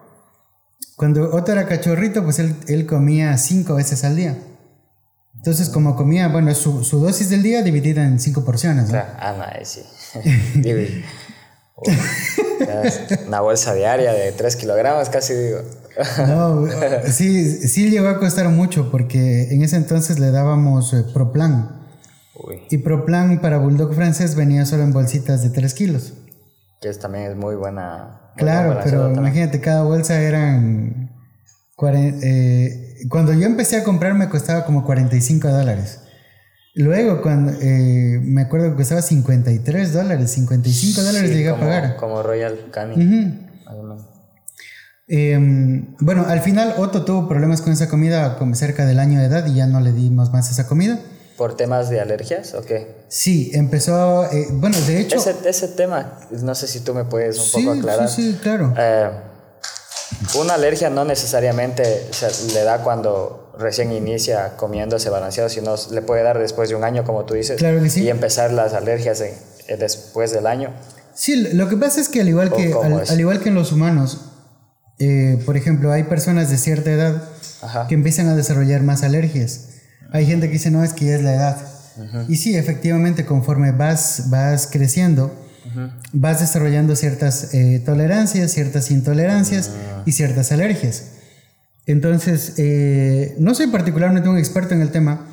[0.97, 4.37] cuando Otto era cachorrito, pues él, él comía cinco veces al día.
[5.37, 8.93] Entonces, como comía, bueno, su, su dosis del día dividida en cinco porciones, O ¿no?
[8.93, 9.81] sea, ah, no, sí.
[13.27, 15.59] una bolsa diaria de tres kilogramos, casi digo.
[16.27, 16.67] No,
[17.11, 21.83] sí, sí llegó a costar mucho porque en ese entonces le dábamos eh, Proplan.
[22.37, 26.15] Uy, Y Proplan para Bulldog francés venía solo en bolsitas de 3 kilos.
[26.81, 28.33] que es, también es muy buena.
[28.35, 29.21] muy Claro, pero también.
[29.25, 31.11] imagínate, cada bolsa eran...
[31.77, 36.01] cuaren- eh, cuando yo empecé a comprar me costaba como 45 dólares.
[36.75, 41.67] Luego, cuando eh, me acuerdo que costaba 53 dólares, 55 dólares Sí, llegué como, a
[41.67, 41.97] pagar.
[41.97, 43.49] Como Royal Canin.
[45.07, 49.27] Em, bueno, al final Otto tuvo problemas con esa comida como cerca del año de
[49.27, 50.99] edad y ya no le dimos más esa comida.
[51.37, 53.05] ¿Por temas de alergias o qué?
[53.09, 55.17] Sí, empezó, eh, bueno, de hecho...
[55.17, 58.09] Ese, ese tema, no sé si tú me puedes un sí, poco aclarar.
[58.09, 58.73] sí, sí, claro.
[58.79, 59.11] Eh,
[60.41, 66.23] una alergia no necesariamente se le da cuando recién inicia comiéndose balanceado, sino le puede
[66.23, 68.03] dar después de un año, como tú dices, Claro que sí.
[68.03, 69.35] y empezar las alergias en-
[69.69, 70.71] eh, después del año.
[71.15, 72.75] Sí, lo que pasa es que al igual ¿O que,
[73.09, 74.21] al, igual que en los humanos,
[74.99, 77.23] eh, por ejemplo, hay personas de cierta edad
[77.63, 77.87] Ajá.
[77.87, 79.69] que empiezan a desarrollar más alergias.
[80.13, 81.57] Hay gente que dice, no, es que ya es la edad.
[82.29, 85.33] Y sí, efectivamente, conforme vas, vas creciendo,
[86.13, 89.71] vas desarrollando ciertas eh, tolerancias, ciertas intolerancias
[90.05, 91.05] y ciertas alergias.
[91.87, 95.29] Entonces, eh, no soy particularmente un experto en el tema.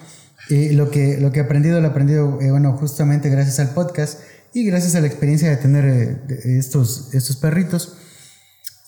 [0.50, 3.74] Eh, lo, que, lo que he aprendido, lo he aprendido, eh, bueno, justamente gracias al
[3.74, 4.20] podcast
[4.54, 7.98] y gracias a la experiencia de tener eh, estos, estos perritos.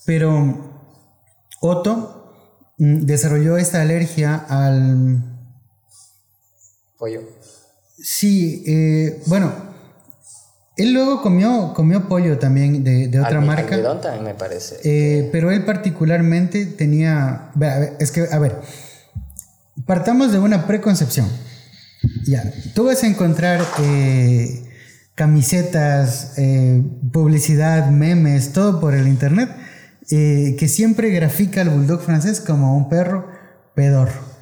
[0.05, 0.74] Pero
[1.61, 5.24] Otto mm, desarrolló esta alergia al...
[6.97, 7.22] Pollo.
[7.97, 9.53] Sí, eh, bueno,
[10.76, 13.76] él luego comió, comió pollo también de, de otra Almi- marca.
[13.76, 14.78] Almidón también me parece.
[14.84, 17.51] Eh, pero él particularmente tenía.
[17.55, 18.59] ver, Es que, a ver,
[19.86, 21.28] partamos de una preconcepción.
[22.26, 22.43] Ya,
[22.76, 24.63] tú vas a encontrar eh,
[25.15, 29.49] camisetas, eh, publicidad, memes, todo por el internet,
[30.09, 33.28] que siempre grafica al bulldog francés como un perro
[33.74, 34.34] pedorro,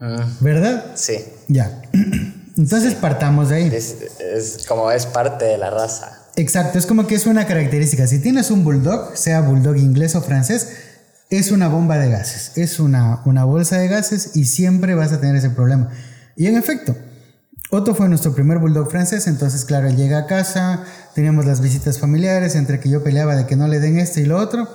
[0.00, 0.92] Mm, ¿verdad?
[0.94, 1.14] sí.
[1.48, 1.82] Ya.
[2.56, 3.70] Entonces partamos de ahí.
[3.74, 6.20] Es, es como es parte de la raza.
[6.36, 8.06] Exacto, es como que es una característica.
[8.06, 10.68] Si tienes un bulldog, sea bulldog inglés o francés,
[11.30, 15.20] es una bomba de gases, es una, una bolsa de gases y siempre vas a
[15.20, 15.90] tener ese problema.
[16.36, 16.96] Y en efecto,
[17.70, 20.84] Otto fue nuestro primer bulldog francés, entonces claro, él llega a casa,
[21.14, 24.26] teníamos las visitas familiares, entre que yo peleaba de que no le den esto y
[24.26, 24.68] lo otro.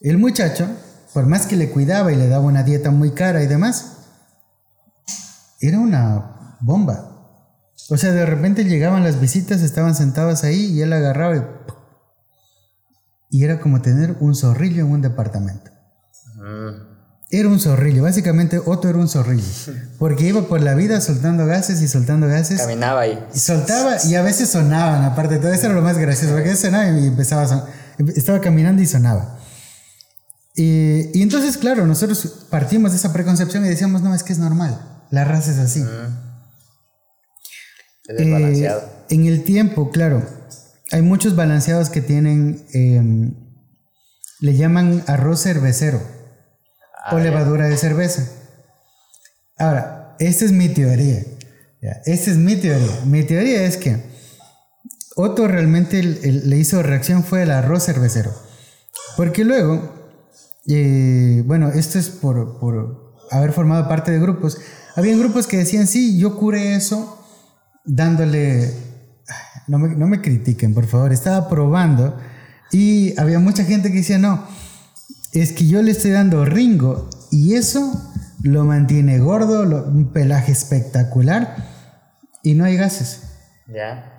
[0.00, 0.66] El muchacho,
[1.12, 3.96] por más que le cuidaba y le daba una dieta muy cara y demás,
[5.60, 7.14] era una bomba.
[7.90, 11.42] O sea, de repente llegaban las visitas, estaban sentados ahí y él agarraba y...
[13.30, 15.70] Y era como tener un zorrillo en un departamento.
[16.36, 16.98] Mm,
[17.30, 19.44] Era un zorrillo, básicamente Otto era un zorrillo.
[19.98, 22.60] Porque iba por la vida soltando gases y soltando gases.
[22.62, 23.22] Caminaba ahí.
[23.34, 26.56] Y soltaba y a veces sonaban, aparte de todo eso era lo más gracioso, porque
[26.56, 27.64] sonaba y empezaba a son-
[28.16, 29.36] estaba caminando y sonaba.
[30.56, 34.38] Y, y entonces, claro, nosotros partimos de esa preconcepción y decíamos, no, es que es
[34.38, 34.80] normal,
[35.10, 35.84] la raza es así.
[38.16, 38.80] Desbalanceado.
[38.80, 40.22] Eh, en el tiempo, claro,
[40.90, 43.32] hay muchos balanceados que tienen, eh,
[44.40, 46.00] le llaman arroz cervecero
[47.04, 48.26] Ah, o levadura de cerveza.
[49.58, 51.22] Ahora, esta es mi teoría.
[52.04, 53.00] Esta es mi teoría.
[53.06, 53.96] Mi teoría es que
[55.16, 58.30] Otto realmente el- el- le hizo reacción fue el arroz cervecero.
[59.16, 59.92] Porque luego,
[60.68, 64.58] eh, bueno, esto es por, por haber formado parte de grupos.
[64.94, 67.16] Habían grupos que decían, sí, yo curé eso
[67.88, 68.72] dándole...
[69.66, 71.12] No me, no me critiquen, por favor.
[71.12, 72.16] Estaba probando
[72.72, 74.46] y había mucha gente que decía, no,
[75.32, 77.92] es que yo le estoy dando ringo y eso
[78.42, 81.56] lo mantiene gordo, lo- un pelaje espectacular
[82.42, 83.22] y no hay gases.
[83.66, 84.14] Ya.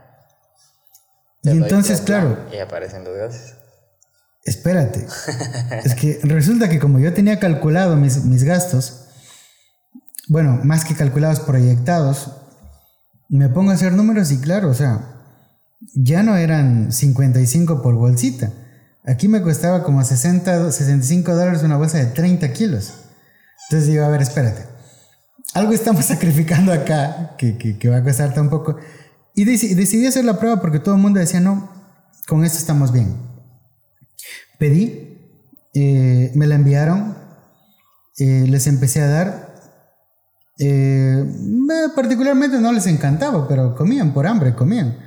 [1.42, 3.56] Y Te entonces, claro, Y aparecen los gases.
[4.44, 5.08] espérate.
[5.84, 9.06] es que resulta que como yo tenía calculado mis, mis gastos,
[10.28, 12.34] bueno, más que calculados, proyectados,
[13.30, 15.20] me pongo a hacer números y claro, o sea,
[15.94, 18.52] ya no eran 55 por bolsita.
[19.06, 22.94] Aquí me costaba como 60, 65 dólares una bolsa de 30 kilos.
[23.70, 24.66] Entonces digo, a ver, espérate.
[25.54, 28.78] Algo estamos sacrificando acá que, que, va a costar tan poco.
[29.36, 31.72] Y decidí hacer la prueba porque todo el mundo decía, no,
[32.28, 33.16] con esto estamos bien.
[34.58, 35.18] Pedí,
[35.74, 37.16] eh, me la enviaron,
[38.18, 39.56] eh, les empecé a dar.
[40.58, 40.99] Eh,
[41.96, 44.98] particularmente no les encantaba, pero comían por hambre, comían.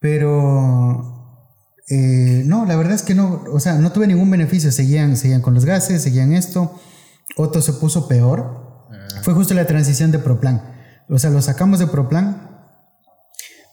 [0.00, 1.18] Pero
[1.90, 4.70] no, la verdad es que no, o sea, no tuve ningún beneficio.
[4.70, 6.78] Seguían, seguían con los gases, seguían esto.
[7.36, 8.88] Otto se puso peor.
[8.90, 9.20] Ah.
[9.22, 10.62] Fue justo la transición de Proplan.
[11.08, 12.48] O sea, lo sacamos de Proplan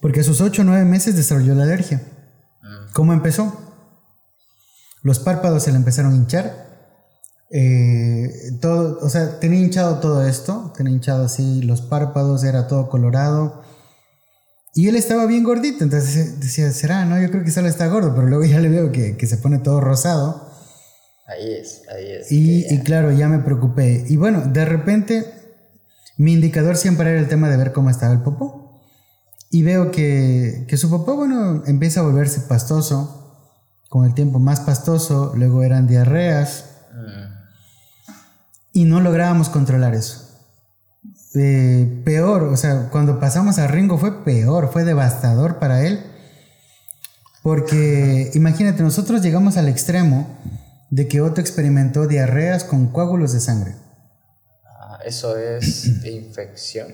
[0.02, 2.02] porque a sus 8 o 9 meses desarrolló la alergia.
[2.64, 2.88] Ah.
[2.94, 3.62] ¿Cómo empezó?
[5.02, 6.65] Los párpados se le empezaron a hinchar.
[7.52, 12.90] Eh, todo, o sea, tenía hinchado todo esto, tenía hinchado así los párpados, era todo
[12.90, 13.62] colorado.
[14.74, 18.14] Y él estaba bien gordito, entonces decía, será, no, yo creo que solo está gordo,
[18.14, 20.50] pero luego ya le veo que, que se pone todo rosado.
[21.28, 22.32] Ahí es, ahí es.
[22.32, 24.06] Y, y, claro, ya me preocupé.
[24.08, 25.26] Y bueno, de repente,
[26.18, 28.82] mi indicador siempre era el tema de ver cómo estaba el popó.
[29.50, 33.22] Y veo que, que su popó, bueno, empieza a volverse pastoso
[33.90, 36.75] con el tiempo más pastoso, luego eran diarreas
[38.76, 40.22] y no lográbamos controlar eso.
[41.34, 46.04] Eh, peor, o sea, cuando pasamos a Ringo fue peor, fue devastador para él,
[47.42, 50.28] porque imagínate, nosotros llegamos al extremo
[50.90, 53.76] de que Otto experimentó diarreas con coágulos de sangre.
[54.66, 56.94] Ah, eso es infección.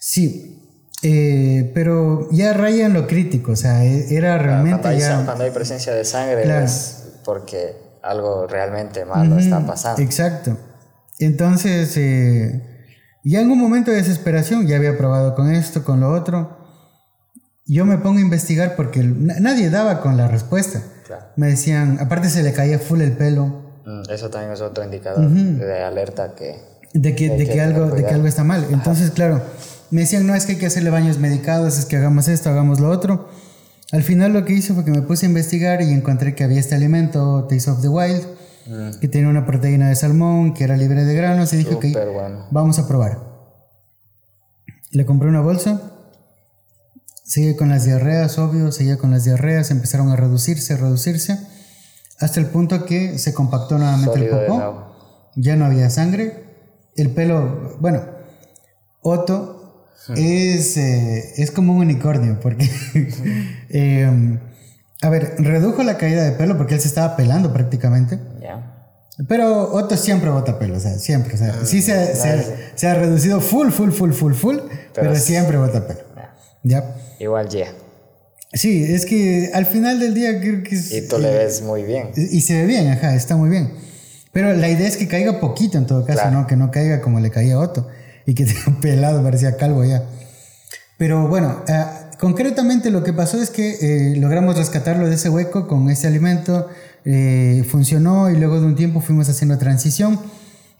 [0.00, 4.98] Sí, eh, pero ya raya en lo crítico, o sea, e, era realmente cuando hay,
[4.98, 5.24] ya...
[5.24, 10.02] Cuando hay presencia de sangre es porque algo realmente malo está pasando.
[10.02, 10.56] Exacto.
[11.18, 12.90] Entonces, eh,
[13.24, 16.58] ya en un momento de desesperación, ya había probado con esto, con lo otro,
[17.66, 20.82] yo me pongo a investigar porque nadie daba con la respuesta.
[21.36, 23.80] Me decían, aparte se le caía full el pelo.
[23.84, 26.56] Mm, eso también es otro indicador de alerta que...
[26.94, 28.66] De que, de que, algo, de que algo está mal.
[28.70, 29.42] Entonces, claro
[29.90, 32.80] me decían, no, es que hay que hacerle baños medicados, es que hagamos esto, hagamos
[32.80, 33.28] lo otro.
[33.90, 36.60] Al final lo que hice fue que me puse a investigar y encontré que había
[36.60, 38.26] este alimento, Taste of the Wild,
[38.68, 39.00] mm.
[39.00, 41.94] que tenía una proteína de salmón, que era libre de granos, y dije, que
[42.50, 43.26] vamos a probar.
[44.90, 45.80] Le compré una bolsa,
[47.24, 51.38] seguí con las diarreas, obvio, seguía con las diarreas, empezaron a reducirse, a reducirse,
[52.20, 54.94] hasta el punto que se compactó nuevamente el popó,
[55.36, 56.44] ya no había sangre,
[56.96, 58.02] el pelo, bueno,
[59.02, 62.68] Otto es, eh, es como un unicornio, porque,
[63.68, 64.40] em,
[65.02, 68.18] a ver, redujo la caída de pelo porque él se estaba pelando prácticamente.
[69.26, 71.34] Pero Otto siempre bota pelo, o sea, siempre.
[71.34, 72.14] O sea, sí se,
[72.76, 74.56] se, ha reducido full, full, full, full, full,
[74.94, 76.00] pero, siempre bota pelo.
[76.62, 76.94] ¿Ya?
[77.18, 77.66] Igual ya.
[78.52, 80.92] Sí, es que al final del día creo que es...
[80.92, 82.10] Y tú le ves muy bien.
[82.16, 83.72] Y, se ve bien, ajá, está muy bien.
[84.32, 86.46] Pero la idea es que caiga poquito en todo caso, ¿no?
[86.46, 87.88] Que no caiga como le caía a Otto
[88.24, 90.04] y que tenía pelado, parecía calvo ya.
[90.96, 91.84] Pero bueno, eh,
[92.18, 96.68] concretamente lo que pasó es que eh, logramos rescatarlo de ese hueco con ese alimento,
[97.04, 100.18] eh, funcionó y luego de un tiempo fuimos haciendo transición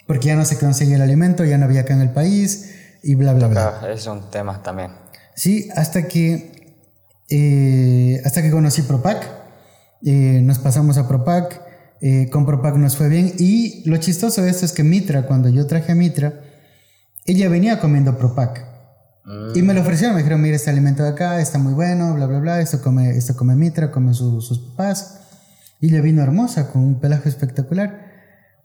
[0.06, 2.70] porque ya no se conseguía el alimento, ya no había acá en el país
[3.02, 3.80] y bla, bla, bla.
[3.92, 4.92] Es un tema también.
[5.34, 6.74] Sí, hasta que,
[8.24, 9.24] hasta que conocí Propac,
[10.02, 11.60] nos pasamos a Propac,
[12.30, 15.66] con Propac nos fue bien y lo chistoso de esto es que Mitra, cuando yo
[15.66, 16.40] traje a Mitra,
[17.26, 18.64] ella venía comiendo Propac.
[19.54, 22.24] Y me lo ofrecieron, me dijeron, mira, este alimento de acá está muy bueno, bla,
[22.24, 25.20] bla, bla, esto come, esto come Mitra, come sus papás.
[25.80, 28.06] Y le vino hermosa, con un pelaje espectacular.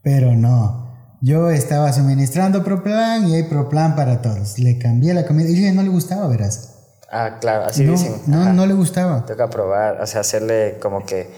[0.01, 4.59] Pero no, yo estaba suministrando Proplan y hay Proplan para todos.
[4.59, 6.73] Le cambié la comida y a ella no le gustaba, verás.
[7.09, 8.15] Ah, claro, así no, dicen.
[8.25, 9.25] No, no le gustaba.
[9.25, 11.29] Toca probar, o sea, hacerle como que,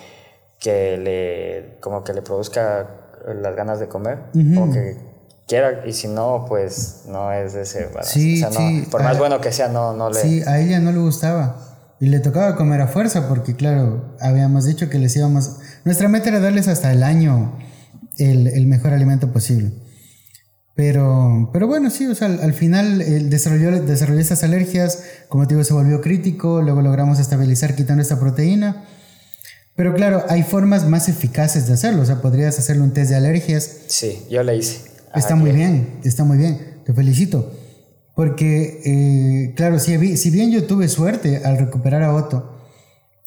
[0.59, 2.87] que le, como que le produzca
[3.27, 4.19] las ganas de comer.
[4.33, 4.97] Como que
[5.47, 8.43] quiera y si no, pues no es de ese Sí,
[8.89, 10.19] por más bueno que sea, no, no le...
[10.19, 11.57] Sí, a ella no le gustaba.
[11.99, 15.57] Y le tocaba comer a fuerza porque, claro, habíamos dicho que les íbamos...
[15.85, 17.57] Nuestra meta era darles hasta el año
[18.17, 19.71] el, el mejor alimento posible.
[20.75, 25.53] Pero, pero bueno, sí, o sea, al, final el desarrolló, desarrolló estas alergias, como te
[25.53, 28.83] digo, se volvió crítico, luego logramos estabilizar quitando esta proteína.
[29.77, 33.15] Pero claro, hay formas más eficaces de hacerlo, o sea, podrías hacerle un test de
[33.15, 33.71] alergias.
[33.87, 34.81] Sí, yo le hice.
[35.15, 36.81] Está muy bien, está muy bien.
[36.85, 37.53] Te felicito.
[38.13, 42.54] Porque, eh, claro, si, si bien yo tuve suerte al recuperar a Otto,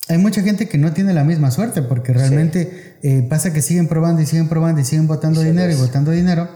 [0.08, 3.88] hay mucha gente que no tiene la misma suerte porque realmente eh, pasa que siguen
[3.88, 6.48] probando y siguen probando y siguen botando dinero y botando dinero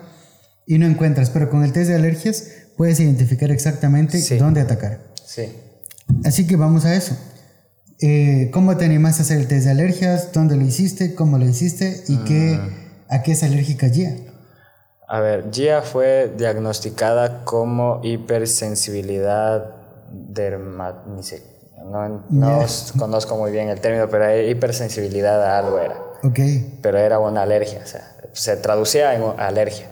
[0.67, 1.31] y no encuentras.
[1.31, 2.45] Pero con el test de alergias
[2.77, 5.01] puedes identificar exactamente dónde atacar.
[5.25, 5.53] Sí.
[6.25, 7.17] Así que vamos a eso.
[8.01, 10.33] Eh, ¿Cómo te animaste a hacer el test de alergias?
[10.33, 11.15] ¿Dónde lo hiciste?
[11.15, 12.03] ¿Cómo lo hiciste?
[12.09, 13.13] ¿Y qué, mm.
[13.13, 14.17] a qué es alérgica Gia?
[15.07, 19.77] A ver, Gia fue diagnosticada como hipersensibilidad
[20.11, 21.05] derma,
[21.85, 22.67] no, no
[22.99, 25.97] conozco muy bien el término, pero hipersensibilidad a algo era.
[26.25, 26.39] Ok.
[26.81, 29.89] Pero era una alergia, o sea, se traducía en alergia.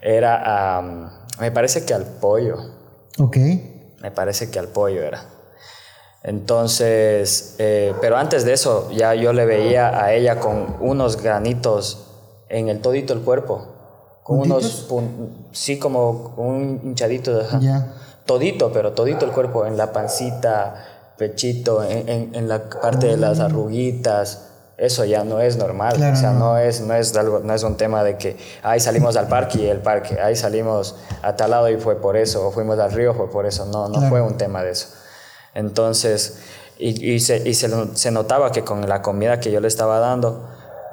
[0.00, 0.82] Era,
[1.40, 2.58] me parece que al pollo.
[3.18, 3.36] Ok.
[4.00, 5.24] Me parece que al pollo era.
[6.22, 12.06] Entonces, eh, pero antes de eso, ya yo le veía a ella con unos granitos
[12.48, 13.66] en el todito el cuerpo.
[14.22, 14.88] Con unos,
[15.52, 17.42] sí, como un hinchadito.
[18.24, 23.38] Todito, pero todito el cuerpo, en la pancita, pechito, en, en, la parte de las
[23.38, 23.42] mm.
[23.42, 24.48] arruguitas.
[24.76, 25.94] Eso ya no es normal.
[25.94, 26.58] o sea, no.
[26.58, 29.66] es, no, es algo, no es un tema de que, ahí salimos al parque y
[29.66, 33.14] el parque, ahí salimos a tal lado y fue por eso, o fuimos al río,
[33.14, 33.66] fue por eso.
[33.66, 34.88] No, no fue un tema de eso.
[35.54, 36.38] Entonces,
[36.78, 40.00] y, y, se, y se, se, notaba que con la comida que yo le estaba
[40.00, 40.48] dando,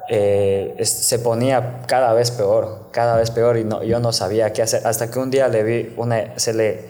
[0.08, 4.62] eh, se ponía cada vez peor, cada vez peor, y no, yo no sabía qué
[4.62, 4.86] hacer.
[4.86, 6.84] Hasta que un día le vi, una, se, le,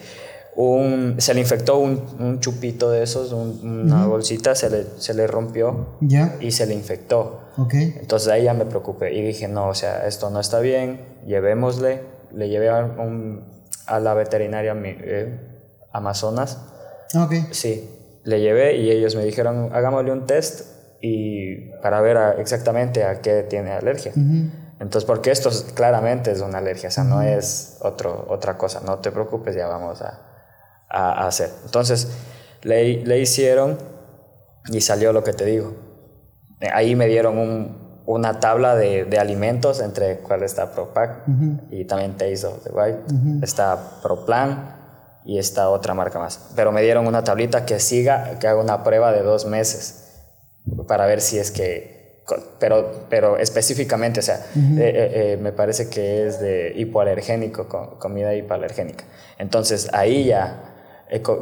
[0.54, 5.26] un, se le infectó un, un chupito de esos, una bolsita, se le, se le
[5.26, 5.96] rompió
[6.40, 7.40] y se le infectó.
[7.56, 7.96] Okay.
[8.00, 12.00] Entonces ahí ya me preocupé y dije, no, o sea, esto no está bien, llevémosle.
[12.32, 12.90] Le llevé a,
[13.86, 15.38] a la veterinaria eh,
[15.92, 16.58] Amazonas
[17.14, 17.90] Ah, sí,
[18.24, 20.62] le llevé y ellos me dijeron, hagámosle un test
[21.02, 24.12] y para ver exactamente a qué tiene alergia.
[24.80, 28.98] Entonces, porque esto claramente es una alergia, o sea, no es otro, otra cosa, no
[28.98, 30.31] te preocupes, ya vamos a,
[30.92, 31.50] a, hacer.
[31.64, 32.08] Entonces,
[32.62, 33.78] le, le, hicieron
[34.70, 35.74] y salió lo que te digo.
[36.72, 41.24] Ahí me dieron un, una tabla de, de, alimentos, entre cuál está ProPac
[41.70, 42.98] y también Taste of the White,
[43.42, 44.82] está ProPlan,
[45.24, 46.50] y esta otra marca más.
[46.56, 50.02] Pero me dieron una tablita que siga, que haga una prueba de dos meses
[50.86, 52.22] para ver si es que,
[52.58, 58.34] pero, pero específicamente, o sea, eh, eh, eh, me parece que es de hipoalergénico, comida
[58.34, 59.04] hipoalergénica.
[59.38, 60.71] Entonces ahí ya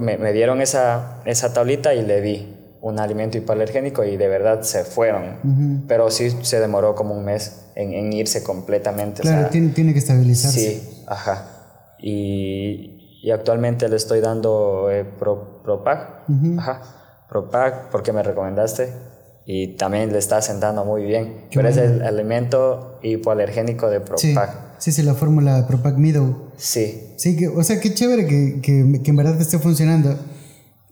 [0.01, 4.63] me, me, dieron esa, esa tablita y le di un alimento hipoalergénico y de verdad
[4.63, 5.85] se fueron.
[5.87, 9.23] Pero sí se demoró como un mes en, en irse completamente.
[9.23, 10.61] Claro, tiene, tiene que estabilizarse.
[10.61, 11.97] Sí, ajá.
[11.99, 16.25] Y, y actualmente le estoy dando eh, Pro, Propag.
[16.59, 16.83] Ajá.
[17.29, 18.93] Propag porque me recomendaste
[19.45, 21.49] y también le está sentando muy bien.
[21.55, 24.21] Pero es el alimento hipoalergénico de Propag.
[24.21, 24.35] Sí,
[24.81, 26.35] sí, la fórmula Propag Middle.
[26.57, 27.15] Sí.
[27.17, 30.19] Sí, que, o sea, qué chévere que, que, que en verdad esté funcionando.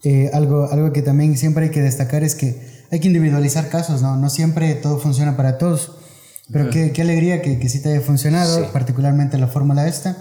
[0.05, 2.57] Eh, algo, algo que también siempre hay que destacar es que
[2.91, 4.17] hay que individualizar casos, ¿no?
[4.17, 5.97] No siempre todo funciona para todos.
[6.51, 10.17] Pero qué, qué, alegría que, que sí te haya funcionado, particularmente la fórmula esta.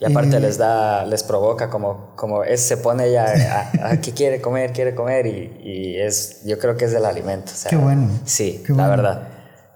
[0.00, 4.40] Y aparte les da, les provoca como, como es, se pone ya a, que quiere
[4.40, 7.52] comer, quiere comer y, y, es, yo creo que es del alimento.
[7.68, 8.08] Qué bueno.
[8.24, 9.28] Sí, la verdad.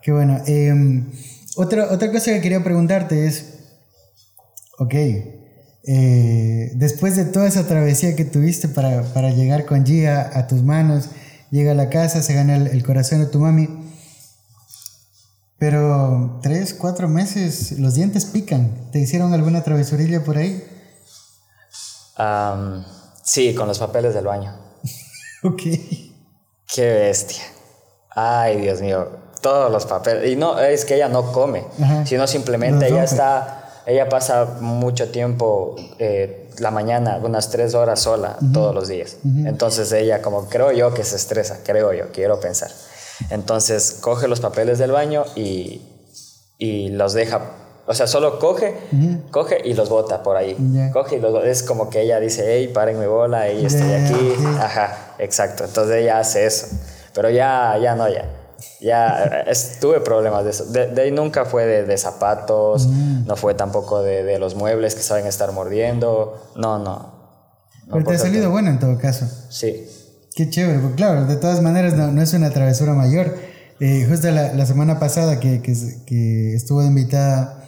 [0.03, 0.41] Qué bueno.
[0.47, 1.11] Em,
[1.59, 3.45] otra, otra cosa que quería preguntarte es,
[4.79, 10.47] ok, eh, después de toda esa travesía que tuviste para, para, llegar con Gia a
[10.47, 11.11] tus manos,
[11.51, 13.69] llega a la casa, se gana el, el corazón de tu mami,
[15.59, 18.93] pero tres, cuatro meses, los dientes pican.
[18.93, 20.65] ¿Te hicieron alguna travesurilla por ahí?
[23.25, 24.57] sí, con los papeles del baño.
[25.43, 25.63] ok.
[26.73, 27.43] Qué bestia.
[28.11, 29.28] Ay, Dios mío.
[29.41, 30.31] Todos los papeles.
[30.31, 31.65] Y no, es que ella no come,
[32.05, 38.37] sino simplemente ella está, ella pasa mucho tiempo, eh, la mañana, unas tres horas sola
[38.53, 39.17] todos los días.
[39.47, 42.71] Entonces ella, como creo yo que se estresa, creo yo, quiero pensar.
[43.31, 45.83] Entonces coge los papeles del baño y,
[46.59, 47.41] y los deja,
[47.87, 48.77] o sea, solo coge,
[49.31, 50.57] coge y los bota por ahí.
[50.93, 54.35] Coge y los Es como que ella dice, hey, párenme bola, y estoy aquí.
[54.61, 55.65] Ajá, exacto.
[55.65, 56.67] Entonces ella hace eso.
[57.15, 58.29] Pero ya, ya no, ya.
[58.81, 59.45] Ya
[59.81, 60.65] tuve problemas de eso.
[60.67, 65.53] De, ahí nunca fue de, zapatos, no fue tampoco de, los muebles que saben estar
[65.53, 66.53] mordiendo.
[66.57, 67.19] No, no.
[67.91, 69.27] Pero te ha salido bueno en todo caso.
[69.49, 69.87] Sí.
[70.35, 73.35] Qué chévere, porque claro, de todas maneras no, es una travesura mayor.
[73.81, 77.65] Eh, justo la, la, semana pasada que, que, estuvo invitada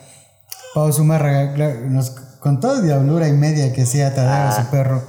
[0.75, 1.55] Pau Zumárraga,
[1.89, 2.11] nos
[2.41, 5.03] contó diablura y media que hacía Tadeo, ah, su perro.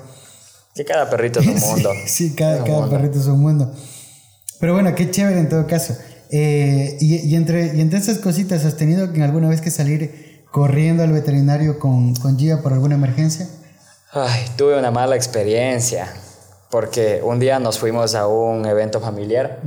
[0.73, 1.91] Que cada perrito es un mundo.
[2.05, 3.73] sí, cada, cada perrito es un mundo.
[4.61, 5.97] Pero bueno, qué chévere en todo caso.
[6.29, 11.03] Eh, y, y, entre, y entre esas cositas, ¿has tenido alguna vez que salir corriendo
[11.03, 13.49] al veterinario con, con Gia por alguna emergencia?
[14.13, 16.07] Ay, tuve una mala experiencia
[16.69, 19.59] porque un día nos fuimos a un evento familiar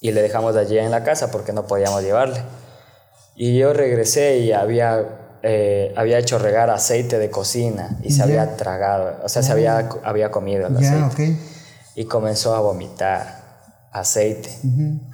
[0.00, 2.42] y le dejamos allí en la casa porque no podíamos llevarle.
[3.36, 8.56] Y yo regresé y había, eh, había hecho regar aceite de cocina y se había
[8.56, 11.36] tragado, o sea, se había, había comido el aceite.
[11.94, 13.41] Y comenzó a vomitar.
[13.92, 14.48] Aceite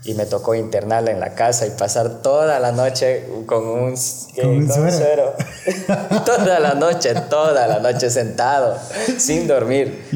[0.05, 3.95] y me tocó internarla en la casa y pasar toda la noche con un,
[4.41, 5.35] Con un suero.
[6.25, 8.77] toda la noche, toda la noche sentado,
[9.19, 10.07] sin dormir.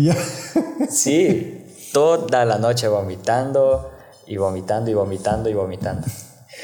[0.89, 3.91] Sí, toda la noche vomitando
[4.29, 6.07] y vomitando y vomitando y vomitando.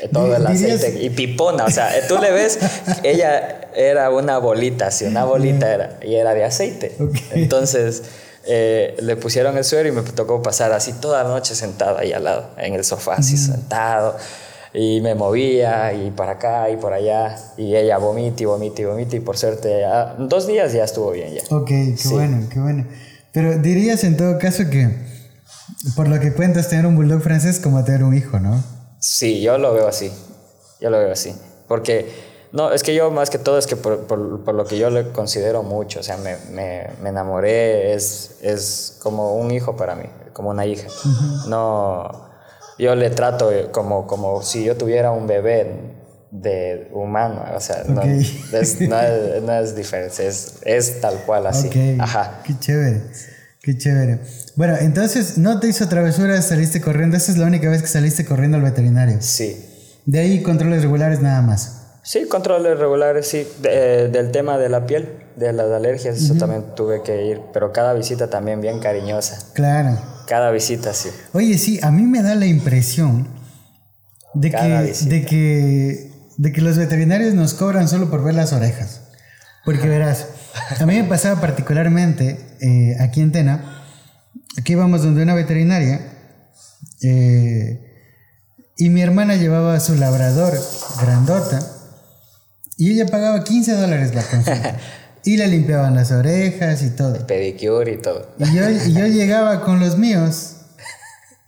[0.01, 2.59] Eh, Todo el aceite y pipona, o sea, eh, tú le ves,
[3.03, 6.97] ella era una bolita, así, una bolita era, y era de aceite.
[7.33, 8.03] Entonces
[8.49, 12.13] eh, le pusieron el suero y me tocó pasar así toda la noche sentado ahí
[12.13, 14.17] al lado, en el sofá, así sentado.
[14.75, 17.37] Y me movía y para acá y por allá.
[17.57, 19.17] Y ella vomita y vomita y vomita.
[19.17, 19.83] Y por suerte,
[20.19, 21.43] dos días ya estuvo bien ya.
[21.57, 22.09] Ok, qué Sí.
[22.13, 22.87] bueno, qué bueno.
[23.33, 24.89] Pero dirías en todo caso que,
[25.97, 28.63] por lo que cuentas, tener un bulldog francés como tener un hijo, ¿no?
[29.01, 30.13] Sí, yo lo veo así.
[30.81, 31.35] Yo lo veo así.
[31.67, 32.07] Porque,
[32.53, 34.91] no, es que yo más que todo es que por, por- por lo que yo
[34.91, 39.95] le considero mucho, o sea, me, me, me enamoré, es, es como un hijo para
[39.95, 40.89] mí, como una hija.
[41.49, 42.29] No,
[42.79, 45.97] yo le trato como, como si yo tuviera un bebé
[46.31, 51.47] de humano, o sea, no, es, no, es, no es diferente, es, es tal cual
[51.47, 51.69] así.
[51.69, 52.41] Ok, Ajá.
[52.45, 53.03] qué chévere,
[53.63, 54.21] qué chévere.
[54.57, 57.17] Bueno, entonces no te hizo travesuras, saliste corriendo.
[57.17, 59.19] Esa es la única vez que saliste corriendo al veterinario.
[59.21, 59.65] Sí.
[60.05, 61.78] De ahí controles regulares nada más.
[62.11, 63.47] Sí, controles regulares, sí.
[63.61, 67.43] De- eh, del tema de la piel, de las alergias, eso también tuve que ir.
[67.53, 69.39] Pero cada visita también bien cariñosa.
[69.53, 69.99] Claro.
[70.27, 71.11] Cada visita, sí.
[71.35, 73.29] Oye, sí, a mí me da la impresión
[74.33, 75.11] de Cada que, visita.
[75.11, 79.03] de que de que los veterinarios nos cobran solo por ver las orejas.
[79.67, 80.29] Porque verás,
[80.81, 83.83] a mí me pasaba particularmente eh, aquí en Tena,
[84.57, 86.01] aquí íbamos donde una veterinaria
[87.03, 87.81] eh,
[88.79, 90.55] y mi hermana llevaba su labrador
[91.03, 91.61] grandota
[92.79, 94.76] y ella pagaba 15 dólares la consulta
[95.24, 97.26] y le limpiaban las orejas y todo.
[97.26, 98.31] Pedicure y todo.
[98.39, 100.55] Y yo, y yo llegaba con los míos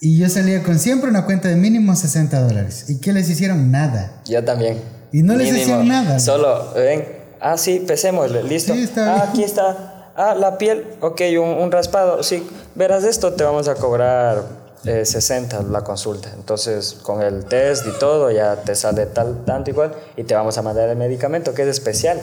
[0.01, 2.87] y yo salía con siempre una cuenta de mínimo 60 dólares.
[2.89, 3.71] ¿Y qué les hicieron?
[3.71, 4.21] Nada.
[4.27, 4.79] Yo también.
[5.13, 6.19] Y no les decían nada.
[6.19, 7.07] Solo, ven,
[7.41, 8.75] ah, sí, pesémosle, listo.
[8.75, 10.13] Sí, está ah, aquí está.
[10.17, 12.23] Ah, la piel, ok, un, un raspado.
[12.23, 14.43] Sí, verás esto, te vamos a cobrar
[14.85, 16.31] eh, 60 la consulta.
[16.35, 20.57] Entonces, con el test y todo, ya te sale tal, tanto igual y te vamos
[20.59, 22.21] a mandar el medicamento que es especial.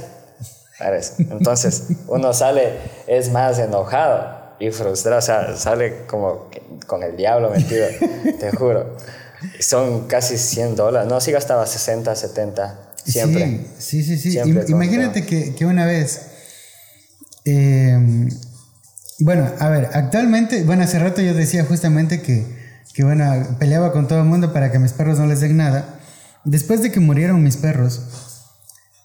[0.79, 1.13] para eso.
[1.17, 2.73] Entonces, uno sale,
[3.07, 6.49] es más enojado y frustrado, o sea, sale como
[6.87, 7.87] con el diablo metido,
[8.39, 8.95] te juro.
[9.59, 13.65] Son casi 100 dólares, no, sí gastaba 60, 70, siempre.
[13.77, 14.17] Sí, sí, sí.
[14.17, 14.31] sí.
[14.31, 16.21] Siempre imagínate que, que una vez.
[17.45, 18.27] eh,
[19.19, 22.45] bueno, a ver, actualmente, bueno, hace rato yo decía justamente que,
[22.93, 23.25] que, bueno,
[23.59, 25.99] peleaba con todo el mundo para que a mis perros no les den nada.
[26.43, 28.01] Después de que murieron mis perros,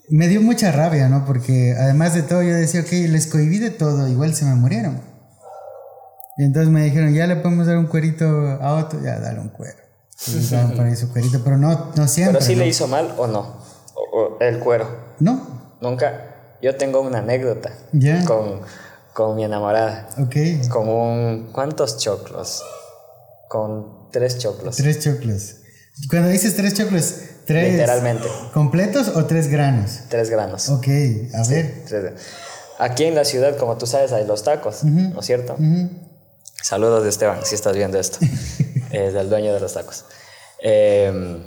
[0.08, 1.24] me dio mucha rabia, ¿no?
[1.24, 5.00] Porque además de todo, yo decía, ok, les cohibí de todo, igual se me murieron.
[6.36, 9.48] Y entonces me dijeron, ya le podemos dar un cuerito a otro, ya dale un
[9.48, 9.78] cuero.
[10.28, 12.34] Y les daban por ahí su cuerito, pero no, no siempre.
[12.38, 12.60] Pero sí ¿no?
[12.62, 13.56] le hizo mal o no,
[13.94, 14.86] o, o el cuero.
[15.18, 16.28] No, Nunca.
[16.62, 18.24] Yo tengo una anécdota Ya.
[18.24, 18.60] con,
[19.14, 20.08] con mi enamorada.
[20.18, 20.68] ok.
[20.70, 21.50] Con un.
[21.52, 22.62] ¿Cuántos choclos?
[23.48, 24.76] Con tres choclos.
[24.76, 25.56] Tres choclos.
[26.08, 27.14] Cuando dices tres choclos,
[27.46, 27.72] tres.
[27.72, 28.26] Literalmente.
[28.54, 30.00] ¿Completos o tres granos?
[30.08, 30.68] Tres granos.
[30.70, 30.86] Ok,
[31.34, 31.84] a ver.
[31.86, 32.12] Tres-
[32.78, 35.56] Aquí en la ciudad, como tú sabes, hay los tacos, ¿no es cierto?
[36.62, 38.18] Saludos de Esteban, si estás viendo esto.
[38.90, 40.04] es el dueño de los tacos.
[40.62, 41.42] Eh,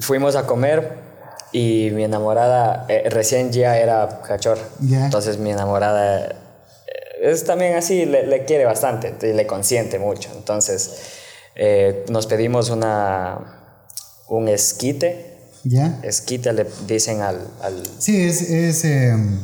[0.00, 1.09] fuimos a comer
[1.52, 4.62] y mi enamorada, eh, recién ya era cachorra.
[4.80, 5.04] Ya.
[5.04, 6.34] Entonces mi enamorada eh,
[7.22, 10.30] es también así, le, le quiere bastante y le consiente mucho.
[10.36, 10.90] Entonces
[11.56, 13.38] eh, nos pedimos una,
[14.28, 15.26] un esquite.
[15.64, 15.98] ¿Ya?
[16.02, 19.38] Esquite le dicen al, al Sí, es, es em,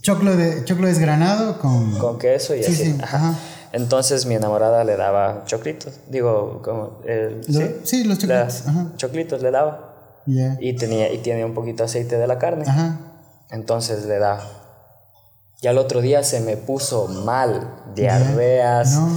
[0.00, 1.98] choclo, de, choclo desgranado con...
[1.98, 2.84] con queso y Sí, así.
[2.92, 3.16] sí, Ajá.
[3.16, 3.38] ajá.
[3.72, 8.92] Entonces mi enamorada le daba choclitos, digo, como Lo- sí, sí, los choclitos, ajá.
[8.98, 9.91] choclitos le daba
[10.26, 10.56] Ya.
[10.60, 12.98] y tenía y tiene un poquito de aceite de la carne, Ajá.
[13.50, 14.40] entonces le da.
[15.60, 19.08] Y al otro día se me puso mal, diarreas No.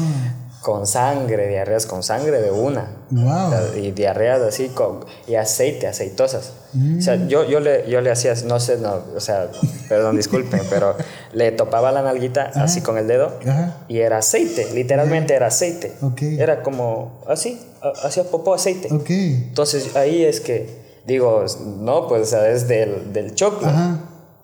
[0.62, 2.88] con sangre, diarreas con sangre de una.
[3.12, 3.74] Wow.
[3.74, 6.54] O y diarreas así con y aceite, aceitosas.
[6.74, 7.02] O Mm.
[7.02, 9.48] sea, yo, yo, le, yo le hacía, no sé, no, o sea,
[9.90, 10.96] perdón, disculpen, pero
[11.34, 13.78] le topaba la nalguita así con el dedo Ajá.
[13.88, 15.94] y era aceite, literalmente era aceite.
[16.02, 16.22] Ok.
[16.24, 18.90] Era como así, ha- hacía popó aceite.
[18.94, 19.10] Ok.
[19.10, 21.46] Entonces ahí es que digo,
[21.80, 23.68] no, pues o sea, es del, del choclo.
[23.68, 24.00] Ajá.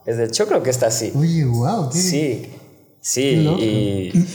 [0.05, 1.11] Es del choclo que está así.
[1.15, 1.89] Oye, wow.
[1.91, 2.53] qué- Sí,
[3.01, 4.27] sí, Qué y,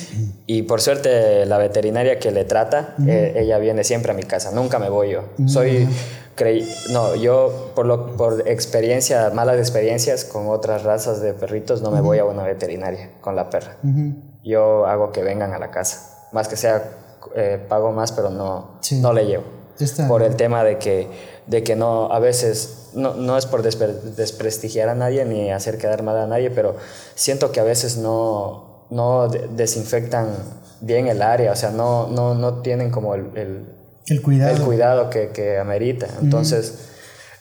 [0.47, 4.51] y por suerte la veterinaria que le trata, eh, ella viene siempre a mi casa,
[4.53, 5.25] nunca me voy yo.
[5.47, 5.89] Soy,
[6.37, 11.91] creí, no, yo por, lo, por experiencia, malas experiencias con otras razas de perritos, no
[11.91, 13.77] me voy a una veterinaria con la perra.
[14.45, 16.91] Yo hago que vengan a la casa, más que sea
[17.35, 19.01] eh, pago más, pero no, Sí.
[19.01, 19.45] no le llevo.
[19.81, 21.09] Está- Por el tema de que,
[21.47, 25.79] de que no, a veces, no, no es por despre- desprestigiar a nadie ni hacer
[25.79, 26.77] quedar mal a nadie, pero
[27.15, 30.29] siento que a veces no, no de- desinfectan
[30.81, 33.65] bien el área, o sea, no, no, no tienen como el, el,
[34.09, 34.57] El cuidado.
[34.57, 36.07] el cuidado que, que amerita.
[36.21, 36.79] Entonces,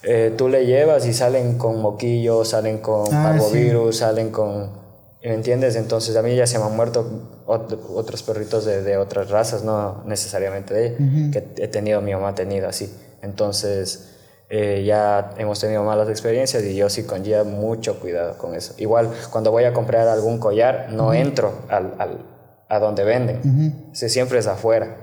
[0.02, 4.70] eh, tú le llevas y salen con moquillo, salen con Ah, parvovirus, salen con...
[5.24, 5.74] ¿Me entiendes?
[5.74, 7.04] Entonces, a mí ya se me han muerto
[7.46, 10.96] ot- otros perritos de, de otras razas, no necesariamente de ella,
[11.32, 12.94] que he tenido, mi mamá ha tenido así.
[13.26, 14.12] Entonces,
[14.48, 18.74] eh, ya hemos tenido malas experiencias y yo sí con Gia mucho cuidado con eso.
[18.78, 22.24] Igual, cuando voy a comprar algún collar, no entro al, al-
[22.68, 23.90] a donde venden.
[23.92, 24.96] Sí, siempre es afuera.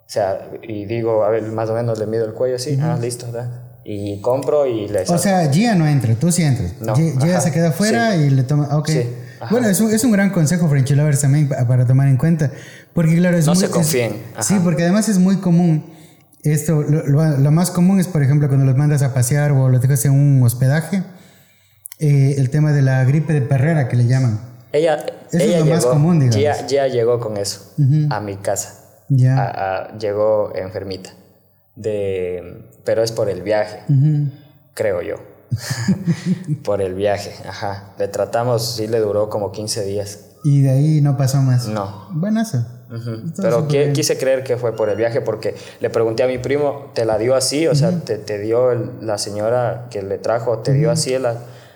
[0.00, 2.98] O sea, y digo, a ver, más o menos le mido el cuello así, ah,
[3.00, 3.50] listo, ¿verdad?
[3.84, 6.74] Y compro y le O sea, Gia no entra, tú sí entras.
[6.80, 8.76] No, Gia, Gia se queda afuera y le toma.
[8.76, 8.88] Ok.
[8.88, 9.06] Sí,
[9.40, 9.48] ajá.
[9.50, 12.50] bueno, es un, es un gran consejo, Frenchy Lovers, también pa- para tomar en cuenta.
[12.94, 13.60] Porque, claro, es No muy.
[13.60, 14.42] se es- confíen, ajá.
[14.42, 15.84] sí, porque además es muy común.
[16.52, 19.68] Esto, lo, lo- lo más común es, por ejemplo, cuando los mandas a pasear o
[19.68, 21.02] los dejas en un hospedaje,
[21.98, 24.40] eh, el tema de la gripe de perrera que le llaman.
[24.72, 24.96] Ella,
[25.32, 26.36] es ella lo llegó, más común, digamos.
[26.36, 27.72] Gia, Gia llegó con eso
[28.10, 28.74] a mi casa.
[29.08, 29.36] Ya.
[29.38, 31.10] A- a- llegó enfermita.
[31.74, 34.30] De, pero es por el viaje, Ujú.
[34.74, 35.14] creo yo.
[36.64, 37.94] por el viaje, ajá.
[37.98, 40.20] Le tratamos, sí le duró como 15 días.
[40.44, 41.66] Y de ahí no pasó más.
[41.68, 42.08] No.
[42.12, 42.66] Buenazo.
[43.36, 47.04] Pero quise creer que fue por el viaje porque le pregunté a mi primo, ¿te
[47.04, 47.66] la dio así?
[47.66, 51.34] O sea, te, te dio el- la señora que le trajo, ¿te dio así la,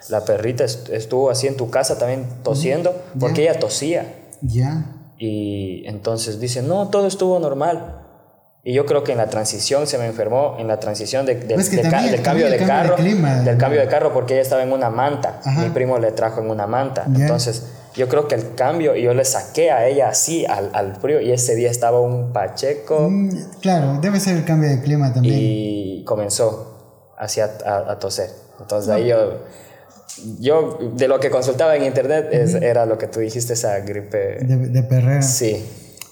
[0.09, 0.65] la perrita?
[0.65, 2.95] est- ¿Estuvo así en tu casa también tosiendo?
[3.21, 4.07] Porque ella tosía.
[4.41, 4.87] Ya.
[5.19, 7.99] Y entonces dice, no, todo estuvo normal.
[8.65, 11.55] Y yo creo que en la transición se me enfermó, en la transición de, de-
[11.55, 13.61] Pues de ca- del cambio de cambio carro, de clima, del ¿no?
[13.61, 15.41] cambio de carro porque ella estaba en una manta.
[15.45, 15.63] Ajá.
[15.63, 17.05] Mi primo le trajo en una manta.
[17.07, 20.97] Entonces yo creo que el cambio, y yo le saqué a ella así al, al
[20.97, 25.13] frío y ese día estaba un pacheco Mm, claro, debe ser el cambio de clima
[25.13, 25.35] también.
[25.39, 28.31] y comenzó así a, a- a toser.
[28.61, 29.41] Entonces ahí yo,
[30.41, 34.39] yo de lo que consultaba en internet es- era lo que tú dijiste, esa gripe.
[34.45, 35.23] De, de perrera.
[35.23, 35.65] Sí.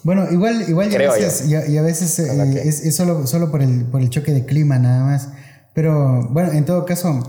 [0.02, 3.26] Bueno, igual, igual y a Creo veces, y a, a veces eh, es, es solo,
[3.26, 5.28] solo por, el, por el choque de clima nada más.
[5.74, 7.22] Pero bueno, en todo caso,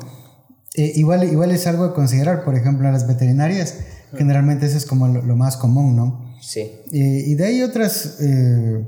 [0.75, 2.43] eh, igual, igual es algo a considerar.
[2.45, 3.75] Por ejemplo, en las veterinarias,
[4.17, 6.35] generalmente eso es como lo, lo más común, ¿no?
[6.41, 6.61] Sí.
[6.91, 8.17] Eh, y de ahí otras...
[8.21, 8.85] eh,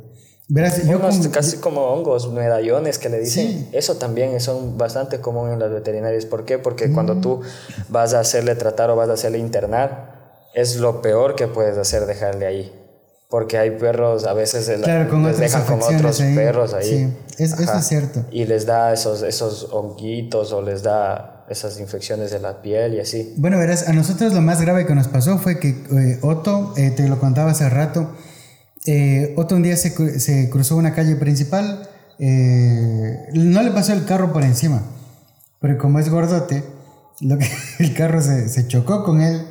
[0.49, 3.47] verás, yo como- casi como hongos, medallones que le dicen.
[3.47, 3.69] Sí.
[3.71, 6.25] Eso también son bastante común en las veterinarias.
[6.25, 6.57] ¿Por qué?
[6.59, 6.93] Porque Mm.
[6.93, 7.41] cuando tú
[7.89, 12.05] vas a hacerle tratar o vas a hacerle internar, es lo peor que puedes hacer
[12.05, 12.79] dejarle ahí.
[13.29, 16.35] Porque hay perros, a veces el- Claro, con les dejan con otros ahí.
[16.35, 17.11] perros ahí.
[17.35, 18.23] Sí, es- eso es cierto.
[18.29, 22.99] Y les da esos, esos honguitos o les da esas infecciones de la piel y
[22.99, 23.33] así.
[23.37, 26.91] Bueno, verás, a nosotros lo más grave que nos pasó fue que eh, Otto, eh,
[26.91, 28.15] te lo contaba hace rato,
[28.85, 31.89] eh, Otto un día se, se cruzó una calle principal,
[32.19, 34.83] no le pasó el carro por encima,
[35.59, 36.63] pero como es gordote,
[37.21, 37.47] lo que,
[37.79, 39.45] el carro se, se chocó con él,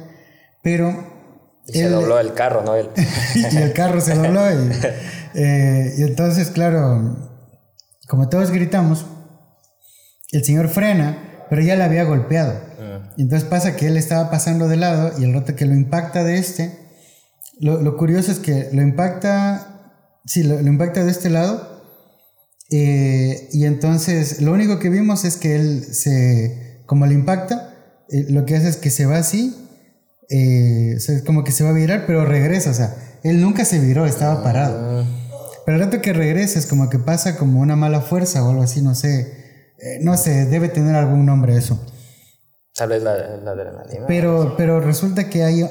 [0.63, 1.13] pero...
[1.67, 2.75] Y se dobló el carro, ¿no?
[2.75, 2.89] Él.
[3.53, 4.71] y el carro se dobló y,
[5.35, 7.17] eh, y entonces, claro,
[8.09, 9.07] como todos gritamos,
[10.33, 12.59] el señor frena, pero ya le había golpeado.
[13.19, 16.25] Y entonces pasa que él estaba pasando de lado y el rato que lo impacta
[16.25, 16.73] de este,
[17.61, 21.85] lo, lo curioso es que lo impacta, sí, lo, lo impacta de este lado.
[22.71, 27.75] eh, y entonces lo único que vimos es que él se, como le impacta,
[28.09, 29.55] eh, lo que hace es que se va así,
[30.31, 33.43] eh, o sea, es como que se va a virar, pero regresa, o sea, él
[33.43, 35.05] nunca se viró, estaba parado.
[35.67, 38.63] Pero el rato que regresa es como que pasa como una mala fuerza o algo
[38.63, 39.42] así, no sé,
[39.83, 41.79] eh, no sé, debe tener algún nombre eso.
[42.75, 44.07] Tal vez la, la adrenalina.
[44.07, 45.63] Pero, pero resulta que hay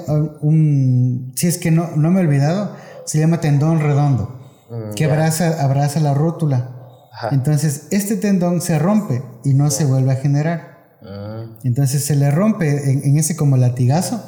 [0.42, 2.76] un, si es que no, no me he olvidado,
[3.06, 4.38] se llama tendón redondo,
[4.70, 6.78] Mm, que abraza, abraza la rótula.
[7.12, 7.30] Ajá.
[7.34, 10.98] Entonces, este tendón se rompe y no se vuelve a generar.
[11.02, 14.24] Mm, Entonces se le rompe en, en ese como latigazo,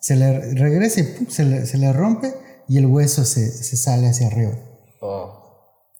[0.00, 1.26] se le regresa y ¡pum!
[1.28, 2.32] se le, se le rompe
[2.68, 4.52] y el hueso se, se sale hacia arriba.
[5.00, 5.37] oh,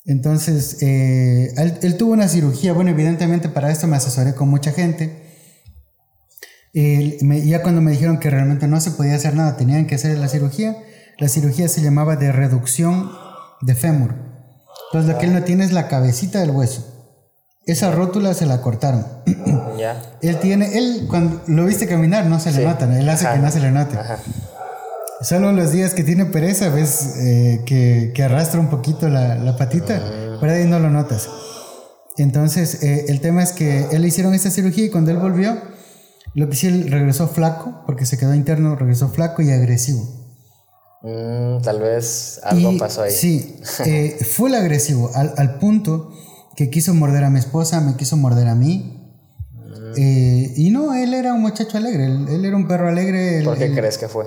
[0.09, 2.72] Entonces, eh, él, él tuvo una cirugía.
[2.72, 5.22] Bueno, evidentemente para esto me asesoré con mucha gente.
[6.74, 9.94] Eh, me- ya cuando me dijeron que realmente no se podía hacer nada, tenían que
[9.97, 10.76] hacer la cirugía.
[11.18, 13.10] La cirugía se llamaba de reducción
[13.60, 14.14] de fémur.
[14.90, 16.94] Entonces, lo que él no tiene es la cabecita del hueso.
[17.66, 19.05] Esa rótula se la cortaron.
[19.78, 20.01] ya.
[20.22, 22.97] Él tiene, él cuando lo viste caminar no se le nota, ¿no?
[22.97, 23.35] él hace Ajá.
[23.36, 23.98] que no se le note.
[23.98, 24.16] Ajá.
[25.20, 29.56] Solo los días que tiene pereza ves eh, que, que arrastra un poquito la, la
[29.56, 30.00] patita,
[30.40, 31.28] pero ahí no lo notas.
[32.18, 35.56] Entonces, eh, el tema es que él le hicieron esta cirugía y cuando él volvió,
[36.34, 40.02] lo que sí, él regresó flaco, porque se quedó interno, regresó flaco y agresivo.
[41.02, 43.12] Mm, tal vez algo pasó ahí.
[43.12, 46.12] Sí, eh, full agresivo, al, al, punto
[46.56, 49.14] que quiso morder a mi esposa, me quiso morder a mí.
[49.52, 49.92] Mm.
[49.96, 53.42] Eh, y no, él era un muchacho alegre, él, era un perro alegre.
[53.44, 54.26] ¿Por qué crees que fue?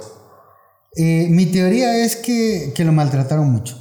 [0.96, 3.78] Eh, mi teoría es que, que lo maltrataron mucho.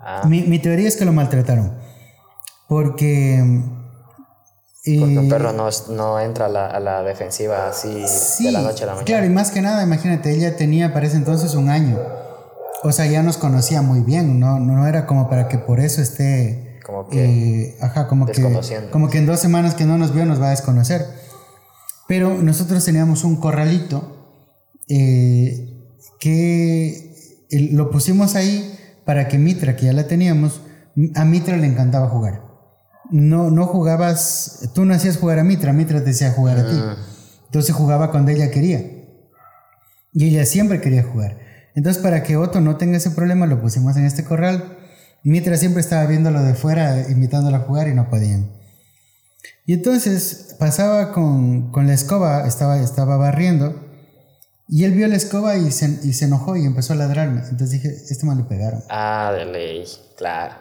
[0.00, 0.22] ah.
[0.28, 1.76] mi, mi, teoría es que lo maltrataron.
[2.68, 3.42] Porque
[4.86, 8.04] porque un perro no, no entra a la, a la, defensiva así
[8.44, 9.04] de la noche a la mañana.
[9.04, 11.98] Claro, y más que nada, imagínate, ella tenía para ese entonces un año.
[12.84, 16.00] O sea, ya nos conocía muy bien, no, no era como para que por eso
[16.00, 16.78] esté...
[16.86, 17.24] Como que...
[17.24, 18.40] Eh, ajá, como que,
[18.92, 21.04] como que en dos semanas que no nos vio nos va a desconocer.
[22.06, 24.15] Pero nosotros teníamos un corralito
[24.88, 25.72] eh,
[26.20, 30.62] que lo pusimos ahí para que Mitra, que ya la teníamos,
[31.14, 32.46] a Mitra le encantaba jugar
[33.10, 36.76] no, no jugabas, tú no hacías jugar a Mitra, Mitra te decía jugar a ti.
[36.76, 36.96] Ah.
[37.46, 38.80] Entonces jugaba cuando ella quería.
[40.12, 41.38] Y ella siempre quería jugar.
[41.74, 44.78] Entonces para que Otto no tenga ese problema lo pusimos en este corral.
[45.22, 48.50] Mitra siempre estaba viéndolo de fuera, invitándolo a jugar y no podían.
[49.66, 53.84] Y entonces pasaba con, la escoba, estaba, estaba barriendo.
[54.68, 57.40] Y él vio la escoba y se, y se enojó y empezó a ladrarme.
[57.40, 58.82] Entonces dije, este mal le pegaron.
[58.88, 59.84] Ah, de ley,
[60.16, 60.54] claro.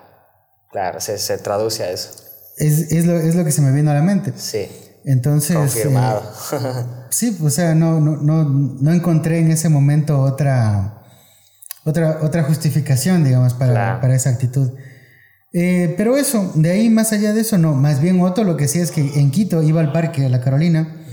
[0.72, 2.10] Claro, se, se traduce a eso.
[2.58, 4.34] Es, es, lo, es lo que se me vino a la mente.
[4.36, 4.68] Sí.
[5.06, 5.56] Entonces.
[5.56, 6.22] Confirmado.
[6.54, 11.04] Eh, sí, o sea, no, no, no, no encontré en ese momento otra,
[11.84, 14.72] otra, otra justificación, digamos, para, para esa actitud.
[15.54, 17.74] Eh, pero eso, de ahí más allá de eso, no.
[17.74, 20.42] Más bien Otto lo que sí es que en Quito iba al parque, a la
[20.42, 21.05] Carolina,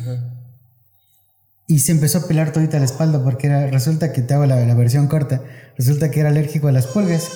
[1.73, 4.61] y se empezó a pelar todita la espalda porque era, resulta que te hago la,
[4.67, 5.41] la versión corta,
[5.79, 7.31] resulta que era alérgico a las pulgas.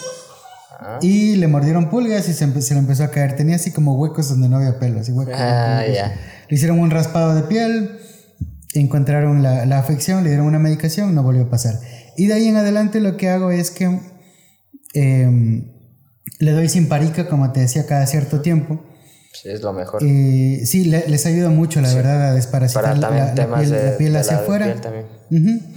[1.00, 3.34] Y le mordieron pulgas y se, le empezó a caer.
[3.34, 5.00] Tenía así como huecos donde no había pelo.
[5.00, 7.98] Así huecos, ah, Le hicieron un raspado de piel,
[8.74, 11.80] encontraron la, la, afección, le dieron una medicación, no volvió a pasar.
[12.18, 14.00] Y de ahí en adelante lo que hago es que
[14.92, 15.72] em,
[16.40, 18.84] le doy simparica, como te decía, cada cierto tiempo.
[19.42, 20.02] Sí, es lo mejor.
[20.02, 23.34] Eh, sí, les ayuda mucho, la verdad, a desparasitar la,
[23.98, 24.74] piel, hacia afuera.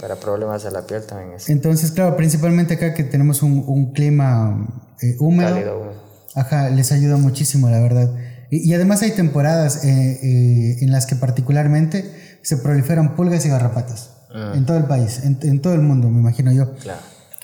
[0.00, 1.48] Para problemas de la piel también es.
[1.48, 4.66] Entonces, claro, principalmente acá que tenemos un, un clima
[5.02, 5.92] eh, húmedo.
[6.34, 8.10] Ajá, les ayuda muchísimo, la verdad.
[8.50, 14.10] Y, además hay temporadas eh, en las que particularmente se proliferan pulgas y garrapatas.
[14.32, 14.52] Ah.
[14.54, 16.72] En todo el país, en, todo el mundo, me imagino yo.
[16.76, 17.00] Claro.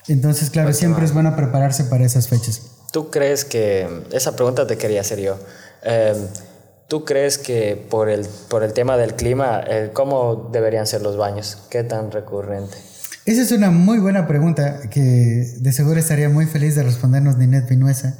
[0.08, 2.62] Entonces, claro, pues, siempre es bueno prepararse para esas fechas.
[2.92, 5.38] ¿Tú crees que, esa pregunta te quería hacer yo,
[5.86, 6.16] Em,
[6.88, 11.16] ¿Tú crees que por el, por el tema del clima, eh, cómo deberían ser los
[11.16, 11.58] baños?
[11.68, 12.76] ¿Qué tan recurrente?
[13.24, 17.70] Esa es una muy buena pregunta que de seguro estaría muy feliz de respondernos Ninette
[17.70, 18.16] Vinuesa.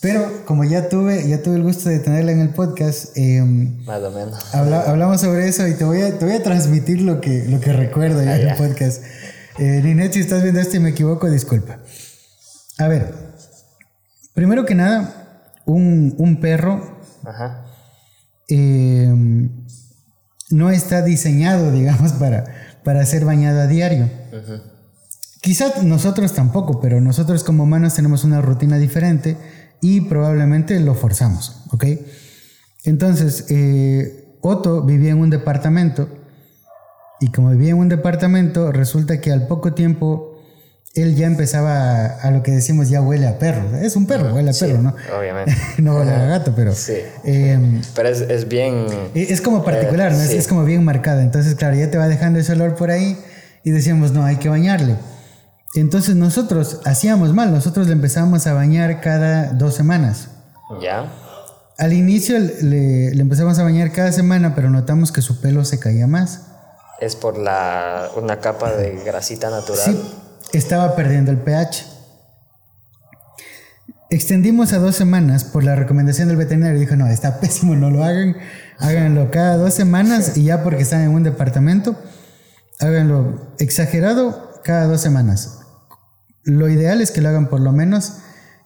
[0.00, 4.00] Pero como ya tuve, ya tuve el gusto de tenerla en el podcast, em, Más
[4.00, 4.54] o menos.
[4.54, 7.74] hablamos sobre eso y te voy a, te voy a transmitir lo que, lo que
[7.74, 9.02] recuerdo ya en el podcast.
[9.58, 11.80] Eh, Ninette, si estás viendo esto y me equivoco, disculpa.
[12.78, 13.12] A ver,
[14.32, 15.19] primero que nada,
[15.72, 16.98] un, perro
[18.48, 19.12] eh,
[20.50, 22.44] no está diseñado, digamos, para,
[22.84, 24.08] para ser bañado a diario.
[25.40, 29.36] Quizá nosotros tampoco, pero nosotros como humanos tenemos una rutina diferente
[29.80, 31.84] y probablemente lo forzamos, ¿ok?
[32.84, 36.08] Entonces, eh, Otto vivía en un departamento
[37.20, 40.29] y como vivía en un departamento, resulta que al poco tiempo
[40.94, 43.76] él ya empezaba a, lo que decimos ya huele a perro.
[43.76, 44.94] Es un perro, huele a perro, ¿no?
[45.16, 45.56] Obviamente.
[45.78, 46.74] no huele a gato, pero.
[46.74, 46.96] Sí.
[47.22, 48.86] Em, pero es, es, bien.
[49.14, 50.20] Es como particular, ¿no?
[50.20, 51.20] Es, como bien marcado.
[51.20, 53.16] Entonces, claro, ya te va dejando ese olor por ahí
[53.62, 54.96] y decíamos, no, hay que bañarle.
[55.76, 60.30] Entonces nosotros hacíamos mal, nosotros le empezábamos a bañar cada dos semanas.
[60.82, 61.12] Ya.
[61.78, 65.78] Al inicio le, le empezamos a bañar cada semana, pero notamos que su pelo se
[65.78, 66.46] caía más.
[67.00, 69.84] Es por la, una capa de grasita natural.
[69.84, 70.19] Sí
[70.52, 71.86] estaba perdiendo el pH.
[74.10, 76.80] Extendimos a dos semanas por la recomendación del veterinario.
[76.80, 78.36] Dijo, no, está pésimo, no lo hagan.
[78.78, 81.96] Háganlo cada dos semanas y ya porque están en un departamento,
[82.80, 85.58] háganlo exagerado cada dos semanas.
[86.44, 88.14] Lo ideal es que lo hagan por lo menos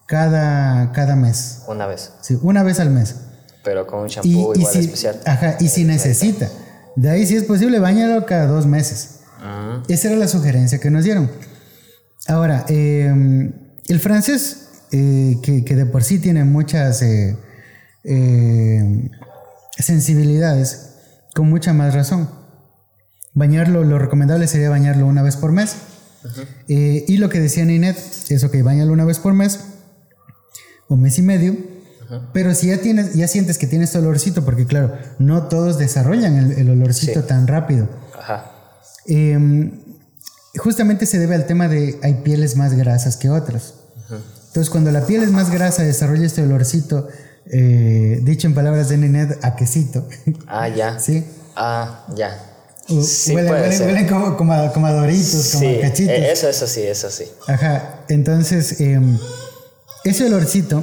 [0.06, 1.62] cada, cada mes.
[1.66, 2.12] Una vez.
[2.23, 3.16] Sí, una vez al mes.
[3.65, 5.20] Pero con un champú igual especial.
[5.27, 6.48] Ajá, y si necesita.
[6.97, 9.20] De ahí, si es posible, bañalo cada dos meses.
[9.40, 9.82] Ah.
[9.89, 11.31] Esa era la sugerencia que nos dieron.
[12.27, 13.53] Ahora, em,
[13.89, 17.37] el francés, eh, que, de por sí tiene muchas eh,
[18.05, 19.11] em,
[19.79, 20.91] sensibilidades,
[21.35, 22.31] con mucha más razón.
[23.35, 25.77] Bañarlo, lo recomendable sería bañarlo una vez por mes.
[26.69, 27.99] Eh, y lo que decía Ninet
[28.29, 29.61] es, ok, bañalo una vez por mes,
[30.89, 31.57] un mes y medio.
[32.33, 36.71] Pero si ya tienes, ya sientes que tienes olorcito, porque claro, no todos desarrollan el,
[36.71, 37.89] olorcito tan rápido.
[38.17, 38.53] Ajá.
[39.07, 39.84] Em,
[40.59, 43.75] justamente se debe al tema de hay pieles más grasas que otras.
[44.49, 47.09] Entonces, cuando la piel es más grasa, desarrolla este olorcito,
[47.47, 50.07] eh, dicho en palabras de Ninet, a quesito.
[50.47, 50.99] Ah, ya.
[51.01, 51.25] ¿Sí?
[51.57, 52.39] Ah, ya.
[52.87, 56.15] Sí, huelen, como, como a, como a doritos, como Sí, a cachitos.
[56.15, 57.25] eh, eso, eso sí, eso sí.
[57.49, 59.19] Ajá, entonces em,
[60.05, 60.83] ese olorcito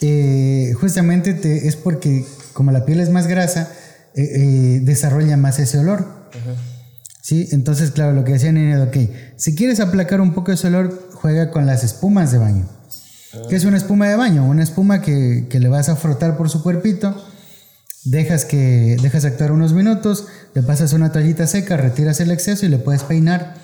[0.00, 3.70] eh, justamente te- es porque como la piel es más grasa,
[4.16, 6.04] eh, eh, desarrolla más ese olor.
[7.28, 8.96] Sí, entonces claro, lo que decía Ninet, ok,
[9.36, 12.66] si quieres aplacar un poco ese olor, juega con las espumas de baño.
[13.50, 14.46] ¿Qué es una espuma de baño?
[14.46, 17.14] Una espuma que, que le vas a frotar por su cuerpito,
[18.06, 22.70] dejas que dejas actuar unos minutos, le pasas una toallita seca, retiras el exceso y
[22.70, 23.56] le puedes peinar.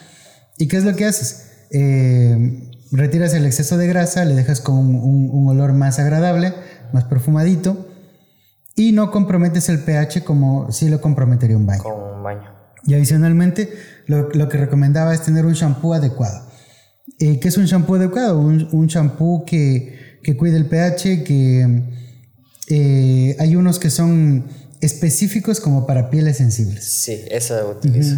[0.59, 1.47] ¿Y qué es lo que haces?
[1.71, 6.53] Eh, retiras el exceso de grasa, le dejas con un, olor más agradable,
[6.93, 7.89] más perfumadito
[8.77, 11.83] y no comprometes el pH como si lo comprometería un baño.
[11.83, 12.54] Un baño.
[12.87, 13.73] Y adicionalmente,
[14.07, 16.47] lo, lo que recomendaba es tener un shampoo adecuado.
[17.19, 18.39] Eh, ¿Qué es un shampoo adecuado?
[18.39, 21.83] Un, un shampoo que, que cuide el pH, que
[22.69, 24.47] eh, hay unos que son
[24.81, 26.85] específicos como para pieles sensibles.
[26.85, 28.17] Sí, esa utilizo.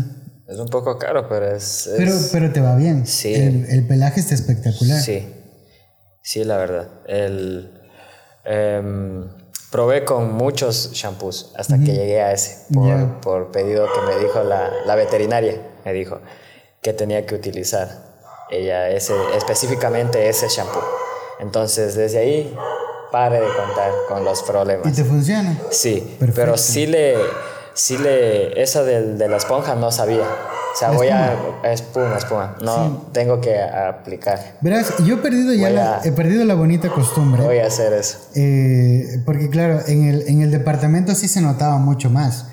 [0.49, 1.87] Es un poco caro, pero es...
[1.89, 3.07] es- Pero, pero te va bien.
[3.07, 3.35] Sí.
[3.35, 5.01] El, el pelaje está espectacular.
[5.03, 5.27] Sí,
[6.23, 6.89] sí, la verdad.
[7.09, 7.73] El,
[8.45, 9.25] em,
[9.77, 13.21] probé con muchos shampoos hasta que llegué a ese, por, Ya.
[13.21, 16.19] por pedido que me dijo la, la veterinaria, me dijo
[16.81, 17.89] que tenía que utilizar
[18.51, 20.83] ella ese, específicamente ese shampoo.
[21.41, 22.57] Entonces, desde ahí,
[23.13, 24.97] pare de contar con los Y problemas.
[24.97, 25.59] te funciona.
[25.71, 26.41] Sí, Perfecto.
[26.41, 27.15] pero sí le,
[27.75, 30.25] sí le, esa del- de, la esponja no sabía.
[30.77, 31.33] O sea, La voy a,
[31.73, 32.57] espuma, espuma.
[32.63, 32.99] No, Sí.
[33.13, 34.59] tengo que aplicar.
[34.61, 37.43] Verás, yo he perdido ya la, a- he perdido la bonita costumbre.
[37.43, 38.19] Voy a hacer eso.
[38.35, 42.49] eh, porque claro, en el, en el departamento sí se notaba mucho más.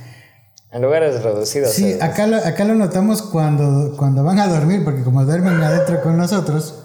[0.72, 1.72] En lugares reducidos.
[1.74, 6.02] Sí, acá lo, acá lo notamos cuando, cuando van a dormir, porque como duermen adentro
[6.02, 6.76] con nosotros,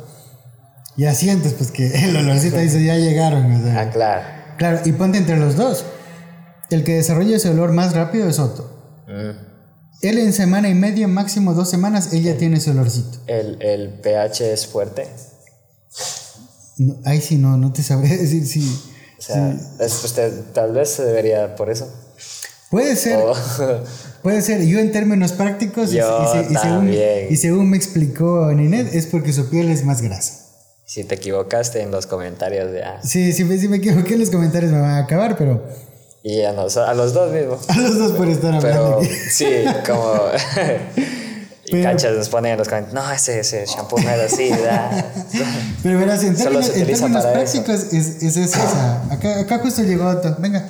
[0.97, 3.51] ya sientes pues que el olorcito dice ya llegaron.
[3.55, 3.81] o sea.
[3.82, 4.23] Ah, claro.
[4.56, 5.85] Claro, y ponte entre los dos.
[6.69, 9.05] El que desarrolla ese olor más rápido es Otto.
[9.06, 9.47] Mm.
[10.00, 13.18] Él en semana y media, máximo dos semanas, él ya tiene ese olorcito.
[13.26, 15.08] El, el pH es fuerte.
[16.78, 18.60] No, ahí sí no, no te sabré decir si...
[19.18, 21.92] O sea, es- usted, tal vez se debería por eso.
[22.70, 23.34] Puede ser, O-
[24.22, 24.62] puede ser.
[24.64, 26.92] Yo en términos prácticos, y- Yo y, se- y según,
[27.30, 30.34] y según me explicó Ninet, es porque su piel es más grasa.
[30.84, 33.02] si te equivocaste en los comentarios, ya.
[33.02, 35.66] Sí, si me, si me equivoqué, los comentarios me van a acabar, pero
[36.30, 37.60] Y a, nos- a los dos mismos.
[37.70, 38.98] a los dos por estar hablando.
[39.00, 39.09] Pero aquí.
[39.30, 39.46] sí,
[39.86, 40.14] como.
[41.66, 43.02] y Pero- cachas nos ponen en los comentarios.
[43.02, 44.50] No, ese, ese shampoo no es así.
[45.82, 48.59] Pero verás, en términos, en términos prácticos es, es eso.
[48.62, 50.36] O sea, acá, acá justo llegó Otto.
[50.38, 50.66] Venga.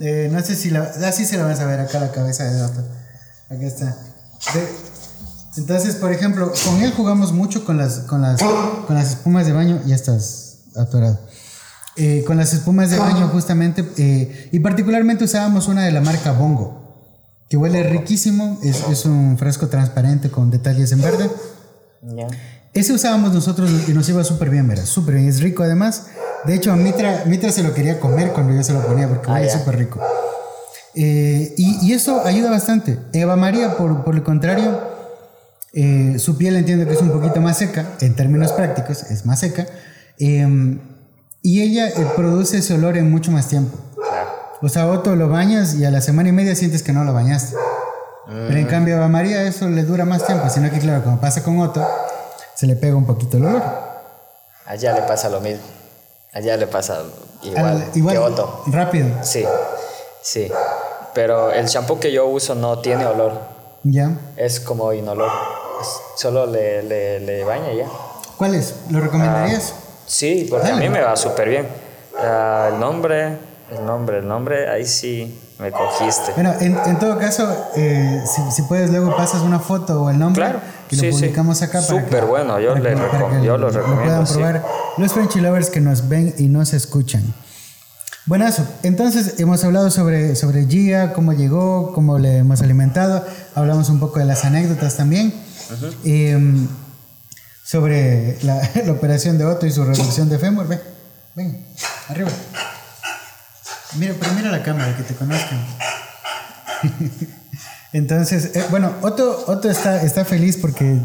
[0.00, 0.82] Eh, no sé si la.
[1.06, 2.80] Así se la vas a ver acá la cabeza de Otto.
[3.48, 3.86] Acá está.
[3.86, 4.90] De-
[5.56, 9.52] entonces, por ejemplo, con él jugamos mucho con las, con las, con las espumas de
[9.52, 9.80] baño.
[9.86, 11.18] Ya estás atorado.
[11.96, 13.84] Eh, con las espumas de baño, justamente.
[13.98, 16.78] eh, y particularmente usábamos una de la marca Bongo.
[17.48, 18.58] Que huele riquísimo.
[18.62, 21.28] Es, es un frasco transparente con detalles en verde.
[22.02, 22.26] Ya.
[22.72, 26.06] Ese usábamos nosotros y nos iba súper bien, verás, súper bien, es rico además.
[26.46, 29.28] De hecho, a Mitra, Mitra se lo quería comer cuando yo se lo ponía porque
[29.28, 29.58] Ah, huele ya.
[29.58, 30.00] súper rico.
[30.94, 32.98] Eh, y, y eso ayuda bastante.
[33.12, 34.80] Eva María, por, por el contrario,
[35.72, 39.40] eh, su piel entiendo que es un poquito más seca, en términos prácticos, es más
[39.40, 39.66] seca.
[40.20, 40.78] eh,
[41.42, 43.76] y ella eh, produce ese olor en mucho más tiempo.
[43.96, 44.28] Claro.
[44.62, 47.12] O sea, Otto lo bañas y a la semana y media sientes que no lo
[47.14, 47.56] bañaste.
[48.26, 51.42] Pero en cambio a María eso le dura más tiempo, sino que claro, como pasa
[51.42, 51.84] con Otto,
[52.54, 53.62] se le pega un poquito el olor.
[54.66, 55.62] Allá le pasa lo mismo.
[56.32, 56.98] Allá le pasa
[57.42, 58.62] igual, Al- igual que Otto.
[58.68, 59.08] rápido.
[59.22, 59.44] Sí,
[60.22, 60.48] sí.
[61.12, 63.32] Pero el shampoo que yo uso no tiene olor.
[63.82, 64.12] ¿Ya?
[64.36, 65.30] Es como inolor.
[66.16, 67.86] Solo le, le, le baña ya.
[68.36, 68.74] ¿Cuál es?
[68.90, 69.72] ¿Lo recomendarías?
[70.10, 71.66] Sí, porque a mí me va súper bien.
[72.18, 73.36] Ah, el nombre,
[73.70, 76.32] el nombre, el nombre, ahí sí me cogiste.
[76.34, 80.18] Bueno, en, en todo caso, eh, si, si puedes luego pasas una foto o el
[80.18, 80.60] nombre Claro,
[80.90, 81.18] y lo sí, sí.
[81.18, 84.26] publicamos acá para Súper que, bueno, yo le que- recom- que yo lo puedan recomiendo,
[84.26, 84.34] sí.
[84.34, 84.64] probar
[84.96, 87.22] los Frenchy Lovers que nos ven y nos escuchan.
[88.26, 88.64] Buenazo.
[88.82, 93.24] Entonces hemos hablado sobre, sobre Gia, cómo llegó, cómo le hemos alimentado.
[93.54, 95.32] Hablamos un poco de las anécdotas también.
[96.04, 96.66] Em,
[97.70, 100.66] sobre la, la operación de Otto y su reducción de fémur.
[100.66, 100.80] Ven,
[101.36, 101.64] ven,
[102.08, 102.30] arriba.
[103.96, 105.64] Mira, pero mira la cámara, que te conozcan.
[107.92, 110.98] Entonces, eh, bueno, Otto, Otto está, está feliz porque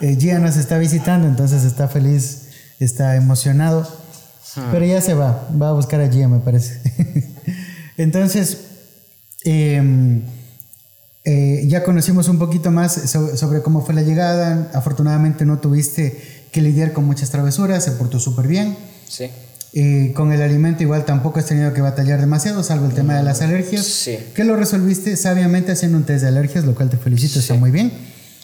[0.00, 2.48] eh, Gia nos está visitando, entonces está feliz,
[2.78, 3.86] está emocionado.
[4.70, 6.80] Pero ya se va, va a buscar a Gia, me parece.
[7.96, 8.58] entonces,
[9.44, 10.22] em,
[11.28, 14.70] Eh, ya conocimos un poquito más sobre, cómo fue la llegada.
[14.72, 16.16] Afortunadamente no tuviste
[16.52, 18.76] que lidiar con muchas travesuras, se portó súper bien.
[19.08, 19.28] Sí.
[19.72, 23.24] Eh, con el alimento igual tampoco has tenido que batallar demasiado, salvo el tema de
[23.24, 23.84] las alergias.
[23.84, 24.18] Sí.
[24.34, 27.72] Que lo resolviste sabiamente haciendo un test de alergias, lo cual te felicito, está muy
[27.72, 27.92] bien.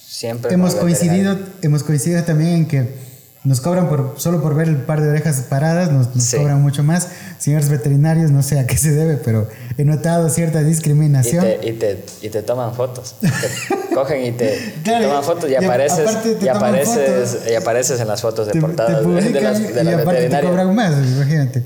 [0.05, 0.53] Siempre.
[0.53, 3.12] Hemos coincidido, hemos coincidido también en que
[3.45, 7.09] nos cobran por solo por ver el par de orejas paradas, nos, cobran mucho más.
[7.39, 11.45] Señores veterinarios, no sé a qué se debe, pero he notado cierta discriminación.
[11.61, 13.17] Y te, y te, toman fotos.
[13.21, 16.11] Te cogen y te, toman fotos y, apareces,
[16.41, 20.41] y, apareces, y apareces en las fotos de portada de, las, de y aparte te
[20.41, 21.65] cobran más, imagínate.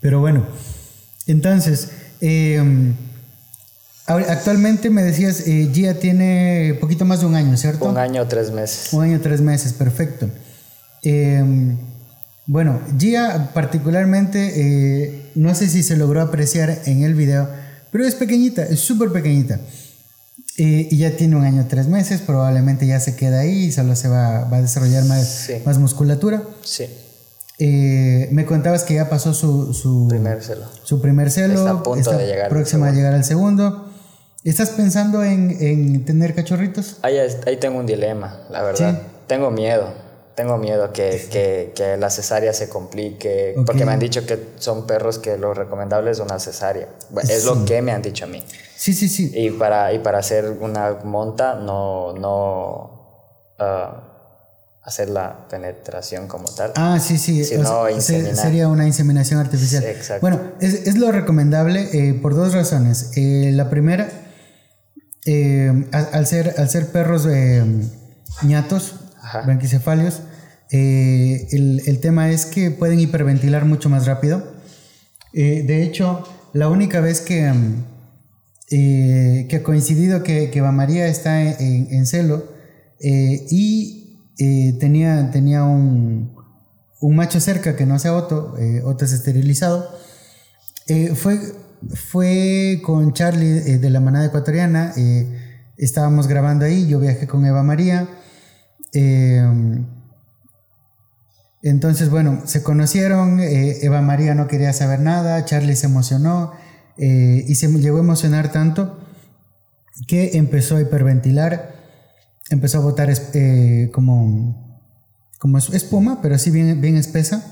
[0.00, 0.46] Pero bueno,
[1.26, 1.88] entonces,
[2.20, 2.92] eh,
[4.06, 7.84] Actualmente me decías, eh, Gia tiene poquito más de un año, ¿cierto?
[7.84, 8.92] Un año, tres meses.
[8.92, 10.28] Un año, tres meses, perfecto.
[11.02, 11.78] Em,
[12.46, 17.48] bueno, Gia particularmente, eh, no sé si se logró apreciar en el video,
[17.92, 19.60] pero es pequeñita, es súper pequeñita.
[20.58, 23.96] Eh, y ya tiene un año, tres meses, probablemente ya se queda ahí y solo
[23.96, 26.42] se va, va a desarrollar más, más musculatura.
[26.62, 26.86] Sí.
[27.58, 30.66] me contabas que ya pasó su, su primer celo.
[30.82, 31.54] Su primer celo.
[31.54, 32.48] Está a punto de llegar.
[32.48, 33.90] Próxima a llegar al segundo.
[34.42, 36.96] ¿Estás pensando en, tener cachorritos?
[37.02, 39.02] Ahí, ahí, tengo un dilema, la verdad.
[39.26, 39.92] Tengo miedo.
[40.40, 43.54] Tengo miedo que, que, que la cesárea se complique.
[43.66, 46.88] Porque me han dicho que son perros que lo recomendable es una cesárea.
[47.28, 48.42] Es lo que me han dicho a mí.
[48.74, 49.30] Sí, sí, sí.
[49.34, 52.14] Y para, y para hacer una monta, no.
[52.14, 53.26] no
[53.58, 54.06] ah,
[54.82, 56.72] hacer la penetración como tal.
[56.76, 57.44] Ah, sí, sí.
[57.44, 59.84] Sino sería una inseminación artificial.
[59.84, 60.22] exacto.
[60.22, 63.10] Bueno, es, es lo recomendable eh, por dos razones.
[63.14, 64.08] Eh, la primera
[65.26, 67.28] eh, al, ser, al ser perros
[68.42, 68.94] ñatos,
[69.44, 70.22] branquicefalios,
[70.70, 74.42] eh, el, tema es que pueden hiperventilar mucho más rápido.
[75.32, 77.52] de hecho, la única vez que,
[78.68, 82.44] que ha coincidido que, que María está en, celo
[83.00, 84.18] y
[84.78, 86.34] tenía, tenía un,
[87.02, 89.88] macho cerca que no sea Otto, Otto es esterilizado,
[91.14, 91.38] fue
[91.94, 94.92] fue con Charlie eh, de la manada ecuatoriana.
[94.96, 95.26] Eh,
[95.76, 98.08] estábamos grabando ahí, yo viajé con Eva María.
[98.92, 99.44] Eh,
[101.62, 106.52] entonces, bueno, se conocieron, Eva María no quería saber nada, Charlie se emocionó
[106.96, 108.98] y se llegó a emocionar tanto
[110.06, 111.74] que empezó a hiperventilar,
[112.50, 113.12] empezó a botar
[113.92, 114.80] como,
[115.38, 117.44] como espuma, pero así bien, bien espesa.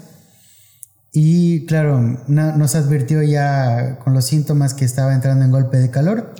[1.12, 6.34] Y claro, nos advirtió ya con los síntomas que estaba entrando en golpe de calor.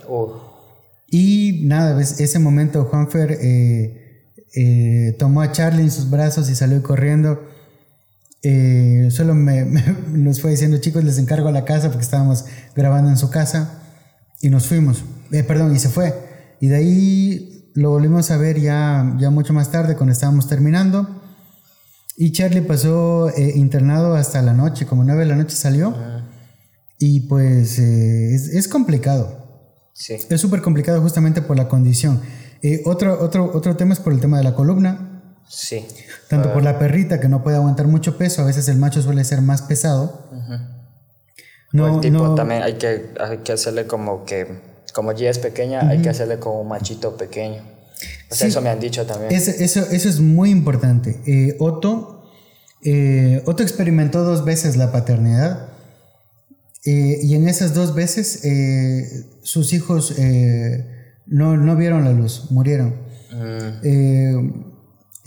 [1.11, 6.83] Y nada, ese momento Juanfer eh, eh, tomó a Charlie en sus brazos y salió
[6.83, 7.43] corriendo.
[8.43, 9.65] Eh, solo me,
[10.13, 12.45] nos fue diciendo, chicos, les encargo la casa porque estábamos
[12.75, 13.83] grabando en su casa.
[14.41, 15.05] Y nos fuimos.
[15.31, 16.15] perdón, y se fue.
[16.61, 21.09] Y de ahí lo volvimos a ver ya, ya mucho más tarde cuando estábamos terminando.
[22.17, 25.95] Y Charlie pasó eh, internado hasta la noche, como nueve de la noche salió.
[25.97, 26.27] Ah.
[26.99, 29.87] Y pues eh, es, complicado.
[29.95, 30.15] Sí.
[30.29, 32.21] Es súper complicado justamente por la condición.
[32.61, 35.08] Eh, otro, otro, otro tema es por el tema de la columna.
[35.49, 35.87] Sí.
[36.29, 39.25] Tanto por la perrita que no puede aguantar mucho peso, a veces el macho suele
[39.25, 40.29] ser más pesado.
[41.73, 44.61] No, el tipo también hay que, hay que hacerle como que,
[44.95, 47.79] como Gia es pequeña, hay que hacerle como un machito pequeño
[48.31, 49.33] eso me han dicho también.
[49.33, 51.21] Eso, eso, es muy importante.
[51.27, 52.31] Eh, Otto,
[52.83, 55.69] eh, Otto experimentó dos veces la paternidad
[56.85, 58.43] eh, y en esas dos veces
[59.43, 60.15] sus hijos
[61.27, 62.95] no, no, vieron la luz, murieron.
[63.33, 64.68] Mm.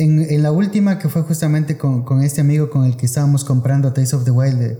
[0.03, 3.93] En, la última, que fue justamente con, con, este amigo con el que estábamos comprando
[3.93, 4.79] Taste of the Wild,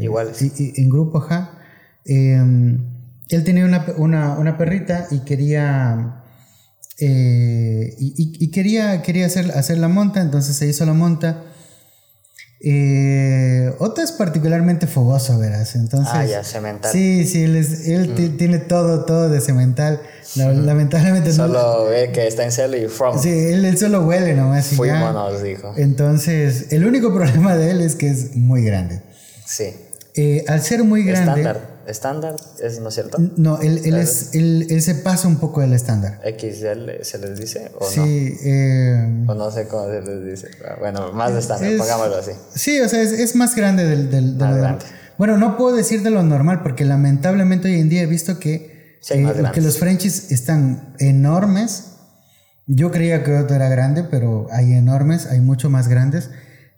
[0.00, 0.40] Iguales.
[0.40, 1.58] en grupo, ajá.
[2.04, 6.22] él tenía una, una, una perrita y quería
[7.04, 11.42] eh, y, quería, quería hacer, hacer la monta, entonces se hizo la monta.
[12.64, 15.74] Eh, Otto es particularmente fogoso, verás.
[15.74, 16.92] Entonces, ah, ya, cemental.
[16.92, 18.36] Sí, sí, él, mm.
[18.36, 20.00] tiene todo, todo de cemental.
[20.36, 23.20] Lamentablemente Solo ve que está en celo y from.
[23.20, 24.68] Sí, él, solo huele nomás.
[24.68, 25.74] Fuimos, nos dijo.
[25.76, 29.02] Entonces, el único problema de él es que es muy grande.
[29.44, 29.74] Sí.
[30.14, 31.40] Eh, al ser muy grande.
[31.40, 33.18] Estándar estándar, ¿es, ¿no es cierto?
[33.36, 36.20] No, él, él, es, él, él, se pasa un poco del estándar.
[36.24, 38.04] ¿XL se les dice o sí, no?
[38.06, 40.50] Eh, o no sé cómo se les dice.
[40.78, 42.32] Bueno, más estándar, pongámoslo así.
[42.54, 44.10] Sí, o sea, es, es más grande del...
[44.10, 44.84] del, más grande.
[45.18, 48.98] Bueno, no puedo decir de lo normal porque lamentablemente hoy en día he visto que,
[49.10, 51.90] eh, que los Frenchies están enormes.
[52.66, 56.30] Yo creía que otro era grande, pero hay enormes, hay mucho más grandes.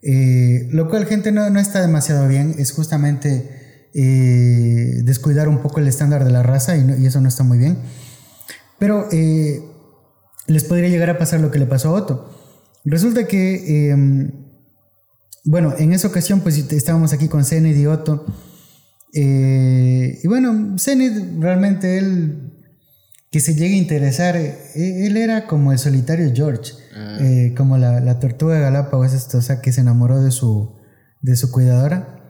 [0.03, 2.55] Eh, lo cual, gente, no, no está demasiado bien.
[2.59, 3.64] Es justamente
[3.97, 7.79] eh, descuidar un poco el estándar de la raza y, eso no está muy bien.
[8.79, 9.63] Pero eh,
[10.49, 12.31] les podría llegar a pasar lo que le pasó a Otto.
[12.85, 14.33] Resulta que, em,
[15.45, 18.27] bueno, en esa ocasión pues estábamos aquí con Zenith y Otto.
[19.15, 22.51] Eh, y bueno, Zenith realmente él
[23.31, 27.19] que se llegue a interesar, él era como el solitario George, ah.
[27.57, 30.77] como la, la, tortuga de Galápagos, esto, o sea, que se enamoró de su,
[31.21, 32.24] de su cuidadora.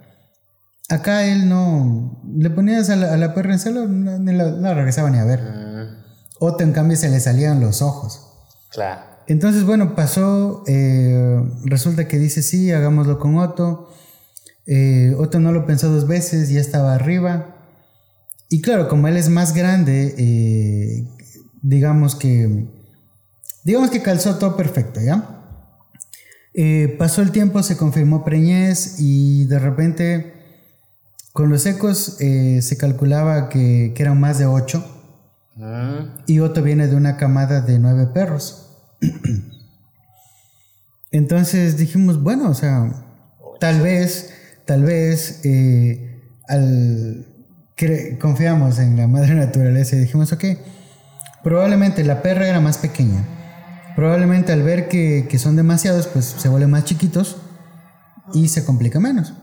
[0.88, 2.20] Acá él no.
[2.36, 5.40] Le ponías a la, perra en celo, no, la, regresaba ni a ver.
[5.40, 5.96] Mm.
[6.40, 8.20] Otto, en cambio, se le salían los ojos.
[8.70, 9.00] Claro.
[9.26, 10.62] Entonces, bueno, pasó.
[10.66, 13.90] Eh, resulta que dice: Sí, hagámoslo con Otto.
[14.66, 17.56] Eh, Otto no lo pensó dos veces, ya estaba arriba.
[18.50, 21.08] Y claro, como él es más grande, eh,
[21.62, 22.68] digamos que.
[23.64, 25.30] Digamos que calzó todo perfecto, ¿ya?
[26.98, 30.33] pasó el tiempo, se confirmó preñez y de repente
[31.34, 34.86] con los ecos eh, se calculaba que, eran más de ocho.
[35.60, 36.06] Ah.
[36.28, 38.70] Y Otto viene de una camada de nueve perros.
[41.10, 42.88] Entonces dijimos, bueno, o sea,
[43.58, 44.32] tal vez,
[44.64, 47.26] tal vez, eh, al,
[48.20, 50.44] confiamos en la madre naturaleza y dijimos, ok,
[51.42, 53.24] probablemente la perra era más pequeña.
[53.96, 57.38] Probablemente al ver que, que son demasiados, pues se vuelven más chiquitos
[58.32, 59.34] y se complica menos.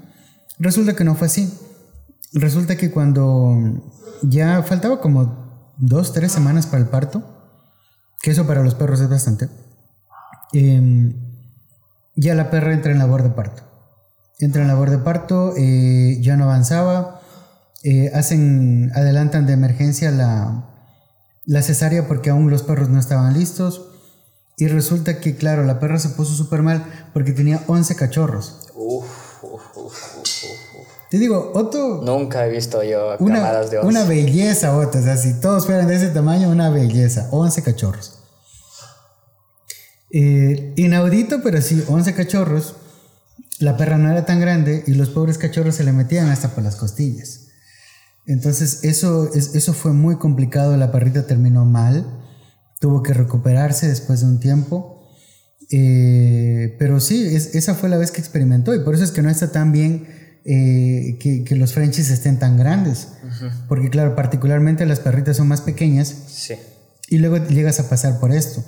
[0.57, 1.51] Resulta que no fue así.
[2.33, 3.57] Resulta que cuando
[4.21, 7.23] ya faltaba como dos, tres semanas para el parto,
[8.21, 9.49] que eso para los perros es bastante,
[10.53, 11.13] em,
[12.15, 13.63] ya la perra entra en labor de parto.
[14.39, 17.21] Entra en labor de parto, eh, ya no avanzaba,
[17.83, 20.65] eh, hacen, adelantan de emergencia la,
[21.45, 23.87] la cesárea porque aún los perros no estaban listos.
[24.57, 28.69] Y resulta que, claro, la perra se puso súper mal porque tenía 11 cachorros.
[28.75, 30.70] Uf, uf, uf,
[31.11, 32.01] te digo, Otto.
[32.05, 33.89] Nunca he visto yo una, camadas de 11.
[33.89, 34.97] Una belleza, Otto.
[34.97, 37.27] O sea, si todos fueran de ese tamaño, una belleza.
[37.31, 38.19] 11 cachorros.
[40.09, 42.75] Eh, inaudito, pero sí, 11 cachorros.
[43.59, 46.63] La perra no era tan grande y los pobres cachorros se le metían hasta por
[46.63, 47.47] las costillas.
[48.25, 50.77] Entonces, eso, eso fue muy complicado.
[50.77, 52.05] La perrita terminó mal.
[52.79, 55.09] Tuvo que recuperarse después de un tiempo.
[55.71, 59.29] Eh, pero sí, esa fue la vez que experimentó y por eso es que no
[59.29, 63.09] está tan bien eh, que, los Frenchies estén tan grandes.
[63.67, 66.07] Porque claro, particularmente las perritas son más pequeñas.
[66.27, 66.55] Sí.
[67.09, 68.63] Y luego llegas a pasar por esto.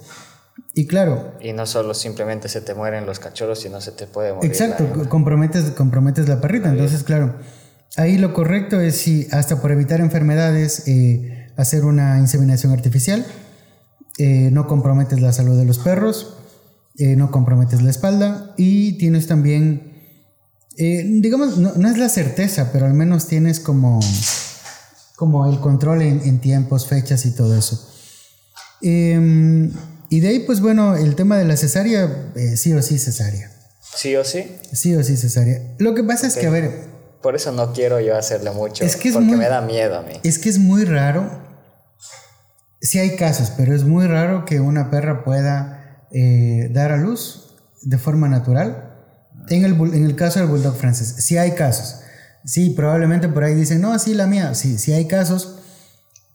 [0.75, 1.33] Y claro.
[1.41, 4.49] Y no solo simplemente se te mueren los cachorros, sino se te puede morir.
[4.49, 6.69] Exacto, comprometes, comprometes la perrita.
[6.69, 7.35] Entonces, claro,
[7.95, 13.25] ahí lo correcto es si hasta por evitar enfermedades, eh, hacer una inseminación artificial.
[14.19, 16.37] Eh, no comprometes la salud de los perros,
[16.95, 19.92] no comprometes la espalda y tienes también
[20.77, 23.99] eh, digamos, no, es la certeza, pero al menos tienes como,
[25.15, 27.89] como el control en, tiempos, fechas y todo eso.
[28.81, 29.71] Em,
[30.09, 33.51] y de ahí, pues bueno, el tema de la cesárea, eh, sí o sí cesárea.
[33.95, 34.51] ¿Sí o sí?
[34.71, 35.75] Sí o sí cesárea.
[35.77, 36.91] Lo que pasa es que, a ver...
[37.21, 40.01] Por eso no quiero yo hacerle mucho, es que es porque me da miedo a
[40.01, 40.19] mí.
[40.23, 41.29] Es que es muy raro,
[42.81, 47.55] sí hay casos, pero es muy raro que una perra pueda eh, dar a luz
[47.81, 48.82] de forma natural
[49.49, 51.99] en el, en el caso del bulldog francés, sí hay casos.
[52.45, 54.53] Sí, probablemente por ahí dicen, no, sí, la mía.
[54.53, 55.59] Sí, sí hay casos,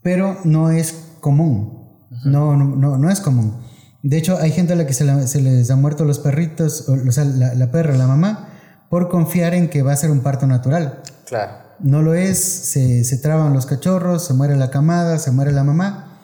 [0.03, 1.87] pero no es común.
[2.25, 3.57] no, no, no, es común.
[4.03, 7.25] De hecho, hay gente a la que se, les han muerto los perritos, o, sea,
[7.25, 8.49] la, la, perra, la mamá,
[8.89, 11.03] por confiar en que va a ser un parto natural.
[11.27, 11.69] Claro.
[11.81, 15.65] No lo es, se, se traban los cachorros, se muere la camada, se muere la
[15.65, 16.21] mamá.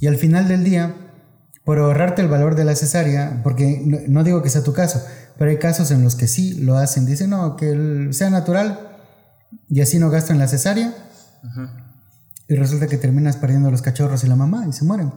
[0.00, 0.94] Y al final del día,
[1.64, 5.02] por ahorrarte el valor de la cesárea, porque no, digo que sea tu caso,
[5.38, 8.98] pero hay casos en los que sí lo hacen, dicen, no, que sea natural
[9.68, 10.92] y así no gastan la cesárea.
[12.48, 15.12] Y resulta que terminas perdiendo los cachorros y la mamá y se mueren.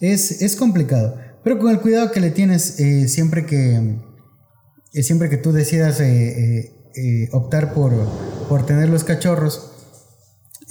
[0.00, 3.98] Es, es complicado, pero con el cuidado que le tienes eh, siempre, que,
[4.92, 6.72] eh, siempre que tú decidas eh,
[7.32, 7.92] optar por,
[8.48, 9.71] por tener los cachorros,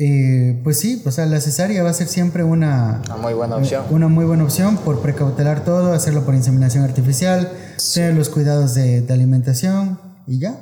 [0.04, 3.58] eh, pues sí, o sea, la cesárea va a ser siempre una, una muy buena
[3.58, 3.86] opción.
[3.92, 7.52] Una muy buena opción por precautelar todo, hacerlo por inseminación artificial,
[7.94, 10.58] tener los cuidados de, alimentación y ya.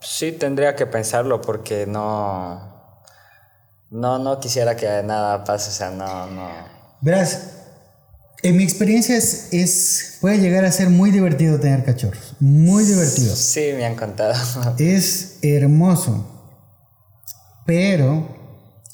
[0.00, 2.68] Sí, tendría que pensarlo porque no.
[3.90, 6.48] No, no quisiera que nada pase, o sea, no, no.
[7.02, 7.50] Verás,
[8.42, 13.36] en mi experiencia es, es, puede llegar a ser muy divertido tener cachorros, muy divertido.
[13.36, 14.34] Sí, me han contado.
[14.76, 16.26] Es hermoso.
[17.64, 18.39] Pero,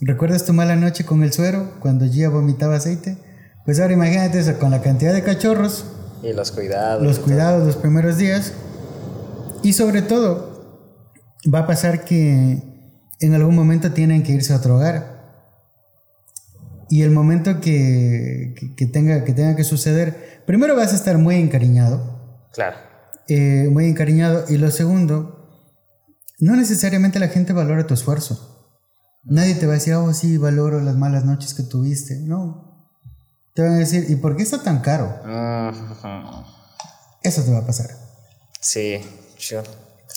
[0.00, 3.18] ¿recuerdas tu mala noche con el suero cuando Gia vomitaba aceite?
[3.64, 5.84] Pues ahora imagínate eso, con la cantidad de cachorros.
[6.22, 7.02] Y los cuidados.
[7.02, 8.52] Los cuidados los primeros días.
[9.62, 10.86] Y sobre todo,
[11.52, 12.62] va a pasar que
[13.20, 15.16] en algún momento tienen que irse a otro hogar.
[16.88, 21.34] y el momento que, que, tenga, que tenga que suceder, primero vas a estar muy
[21.34, 22.48] encariñado.
[22.52, 22.76] Claro.
[23.28, 24.44] Eh, muy encariñado.
[24.48, 25.50] Y lo segundo,
[26.38, 28.55] no necesariamente la gente valora tu esfuerzo.
[29.28, 32.20] Nadie te va a decir, oh, sí, valoro las malas noches que tuviste.
[32.20, 32.90] No.
[33.54, 35.08] Te van a decir, ¿y por qué está tan caro?
[37.22, 37.90] Eso te va a pasar.
[38.60, 39.00] Sí,
[39.36, 39.68] sure.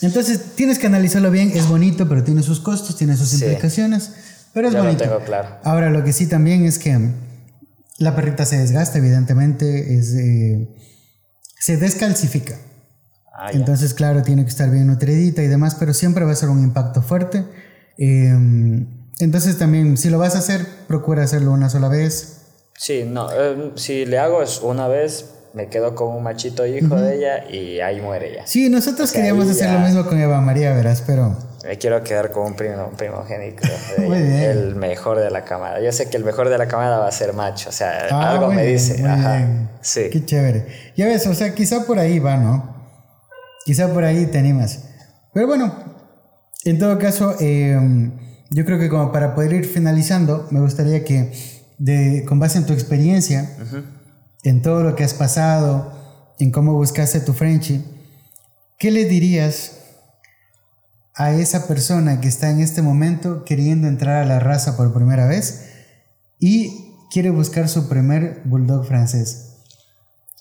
[0.01, 1.51] Entonces tienes que analizarlo bien.
[1.55, 4.11] Es bonito, pero tiene sus costos, tiene sus implicaciones.
[4.53, 5.05] Pero es bonito.
[5.05, 5.57] Lo tengo claro.
[5.63, 6.97] Ahora, lo que sí también es que
[7.97, 10.69] la perrita se desgasta, evidentemente, es, eh,
[11.59, 12.57] se descalcifica.
[13.33, 16.49] Ah, Entonces, claro, tiene que estar bien nutridita y demás, pero siempre va a ser
[16.49, 17.45] un impacto fuerte.
[17.97, 22.37] Em, entonces, también, si lo vas a hacer, procura hacerlo una sola vez.
[22.77, 26.95] Sí, no, em, si le hago es una vez, me quedo con un machito hijo
[26.95, 28.47] de ella y ahí muere ella.
[28.47, 31.35] Sí, nosotros queríamos hacer lo mismo con Eva María, verás, pero...
[31.65, 33.67] Me quiero quedar con un primo, primogénito,
[33.97, 35.81] el mejor de la camada.
[35.81, 38.31] Yo sé que el mejor de la camada va a ser macho, o sea, ah,
[38.31, 39.05] algo me dice.
[39.05, 40.09] Ajá, sí.
[40.09, 40.65] Qué chévere.
[40.95, 42.75] Ya ves, o sea, quizá por ahí va, ¿no?
[43.65, 44.85] Quizá por ahí te animas.
[45.33, 45.75] Pero bueno,
[46.63, 51.31] en todo caso, em, yo creo que como para poder ir finalizando, me gustaría que,
[51.77, 53.49] de, con base en tu experiencia,
[54.43, 55.93] en todo lo que has pasado,
[56.39, 57.83] en cómo buscaste tu Frenchy,
[58.77, 59.77] ¿qué le dirías
[61.13, 65.27] a esa persona que está en este momento queriendo entrar a la raza por primera
[65.27, 65.65] vez
[66.39, 69.45] y quiere buscar su primer bulldog francés?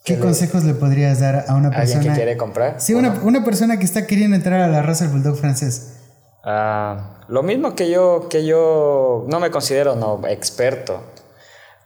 [0.04, 1.98] ¿Qué consejos le podrías dar a una persona?
[1.98, 2.80] ¿Alguien que quiere comprar?
[2.80, 5.97] Sí, una, una, persona que está queriendo entrar a la raza del bulldog francés.
[6.42, 11.02] Ah, lo mismo que yo, que yo no me considero no experto,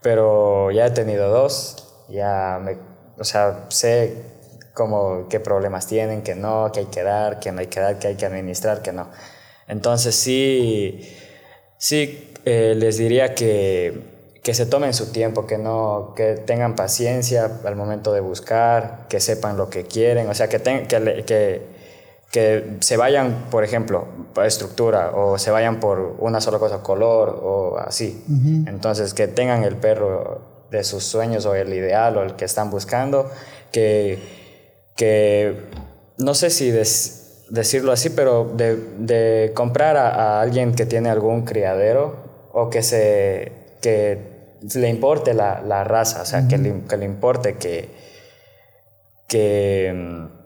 [0.03, 2.77] pero ya he tenido dos, ya me,
[3.19, 4.33] o sea, sé
[4.74, 7.99] como qué problemas tienen, que no, que hay que dar, que no hay que dar,
[7.99, 9.11] que hay que administrar, que no.
[9.69, 11.16] Entonces sí,
[11.79, 17.61] sí eh, les diría que, que, se tomen su tiempo, que, no, que tengan paciencia
[17.65, 21.72] al momento de buscar, que sepan lo que quieren, o sea, que, que, que,
[22.33, 27.39] que se vayan, por ejemplo, por estructura o se vayan por una sola cosa, color
[27.43, 28.25] o así.
[28.67, 30.41] Entonces, que tengan el perro
[30.71, 33.31] de sus sueños o el ideal o el que están buscando,
[33.71, 34.41] que
[34.97, 35.57] que
[36.19, 42.49] no sé si decirlo así, pero de, de comprar a, alguien que tiene algún criadero
[42.53, 44.19] o que, se, que
[44.75, 47.89] le importe la, la raza, o sea, que, le, que, le, importe que,
[49.27, 50.41] que, mm,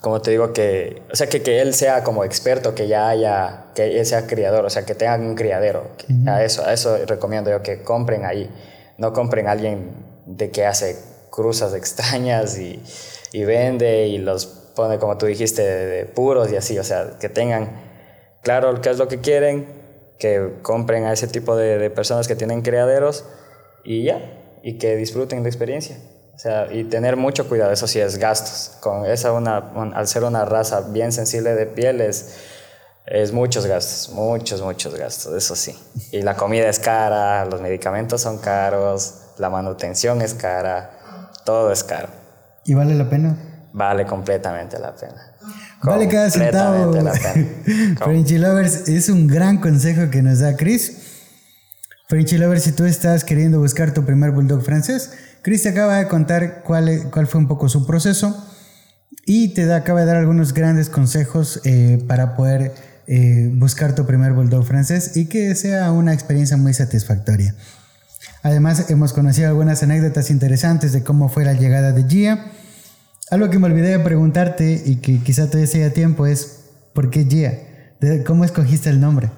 [0.00, 3.66] como te digo, que, o sea, que, que él sea como experto, que ya haya,
[3.74, 5.88] que él sea criador, o sea, que tengan un criadero.
[6.26, 8.50] a, eso, a eso recomiendo yo que compren ahí,
[8.98, 9.90] no compren a alguien
[10.26, 10.96] de que hace
[11.30, 12.82] cruzas extrañas y
[13.32, 17.28] y vende y los pone, como tú dijiste, de, puros y así, o sea, que
[17.28, 17.70] tengan
[18.42, 19.68] claro qué es lo que quieren,
[20.18, 23.24] que compren a ese tipo de, personas que tienen criaderos
[23.84, 24.20] y ya,
[24.62, 25.96] y que disfruten la experiencia.
[26.40, 28.74] O sea, y tener mucho cuidado, eso sí es gastos.
[28.80, 29.58] Con esa una,
[29.94, 32.34] al ser una raza bien sensible de piel es,
[33.04, 35.78] es muchos gastos, muchos, muchos gastos, eso sí.
[36.12, 41.84] Y la comida es cara, los medicamentos son caros, la manutención es cara, todo es
[41.84, 42.08] caro.
[42.64, 43.36] ¿Y vale la pena?
[43.74, 45.36] Vale completamente la pena.
[45.82, 46.94] Vale cada centavo.
[48.02, 51.18] Frenchy Lovers es un gran consejo que nos da Chris.
[52.08, 55.12] Frenchy Lovers, si tú estás queriendo buscar tu primer bulldog francés,
[55.42, 58.46] Chris acaba de contar cuál, cuál fue un poco su proceso
[59.26, 62.74] y te da, acaba de dar algunos grandes consejos eh, para poder
[63.06, 67.54] eh, buscar tu primer bulldog francés y que sea una experiencia muy satisfactoria.
[68.42, 72.46] Además, hemos conocido algunas anécdotas interesantes de cómo fue la llegada de Gia.
[73.30, 76.60] Algo que me olvidé de preguntarte y que quizá todavía sea tiempo es,
[76.94, 77.58] ¿por qué Gia?
[78.26, 79.30] ¿Cómo escogiste el nombre?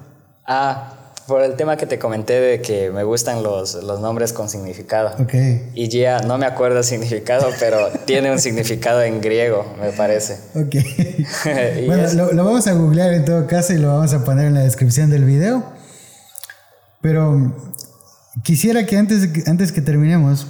[0.47, 4.49] Ah, por el tema que te comenté de que me gustan los, los nombres con
[4.49, 5.11] significado.
[5.19, 5.33] Ok.
[5.73, 10.39] Y Gia, no me acuerdo el significado, pero tiene un significado en griego, me parece.
[10.55, 10.75] Ok.
[11.87, 14.53] bueno, lo, lo, vamos a googlear en todo caso y lo vamos a poner en
[14.53, 15.63] la descripción del video.
[17.01, 17.53] Pero
[18.41, 20.47] Quisiera que antes, antes que terminemos,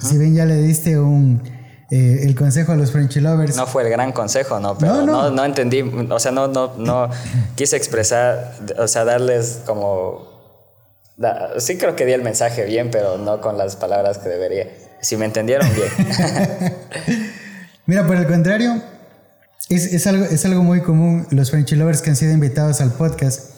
[0.00, 1.40] si bien ya le diste un,
[1.90, 3.56] eh, el consejo a los Frenchy Lovers.
[3.56, 5.44] No fue el gran consejo, no, pero no, no.
[5.44, 7.10] entendí, o sea, no, no, no
[7.56, 10.28] quise expresar, o sea, darles como...
[11.58, 14.68] sí creo que di el mensaje bien, pero no con las palabras que debería.
[15.00, 16.76] Si me entendieron bien.
[17.86, 18.82] Mira, por el contrario,
[19.68, 22.92] es, es, algo, es algo muy común los Frenchy Lovers que han sido invitados al
[22.92, 23.50] podcast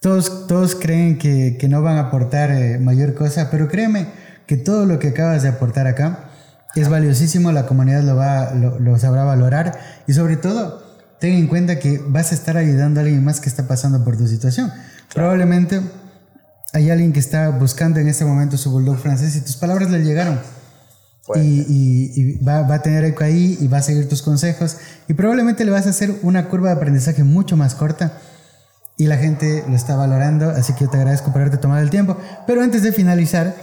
[0.00, 4.06] todos, todos creen que, que no van a aportar eh, mayor cosa, pero créeme
[4.46, 6.29] que todo lo que acabas de aportar acá
[6.74, 10.82] es valiosísimo, la comunidad lo, va, lo, sabrá valorar y sobre todo
[11.18, 14.16] ten en cuenta que vas a estar ayudando a alguien más que está pasando por
[14.16, 14.72] tu situación.
[15.14, 15.80] Probablemente
[16.72, 20.02] hay alguien que está buscando en este momento su bulldog francés y tus palabras le
[20.04, 20.38] llegaron.
[21.36, 25.14] Y, y, va, va, a tener eco ahí y va a seguir tus consejos y
[25.14, 28.14] probablemente le vas a hacer una curva de aprendizaje mucho más corta
[29.00, 31.88] y la gente lo está valorando, así que yo te agradezco por haberte tomado el
[31.88, 32.18] tiempo.
[32.46, 33.54] Pero antes de finalizar,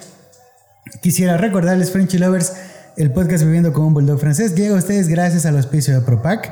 [1.02, 2.54] quisiera recordarles, Frenchy Lovers,
[2.98, 6.52] el podcast Viviendo con un Bulldog francés llega a ustedes gracias al auspicio de Propac.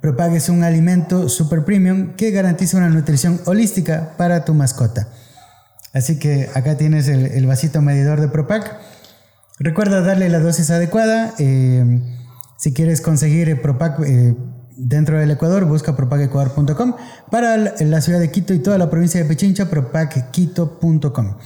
[0.00, 5.08] Propac es un alimento super premium que garantiza una nutrición holística para tu mascota.
[5.92, 8.76] Así que acá tienes el, vasito medidor de Propac.
[9.58, 11.34] Recuerda darle la dosis adecuada.
[11.40, 12.00] Eh,
[12.58, 14.36] si quieres conseguir Propac eh,
[14.76, 16.94] dentro del Ecuador, busca propagecuador.com.
[17.28, 21.38] Para la ciudad de Quito y toda la provincia de Pichincha, propagquito.com.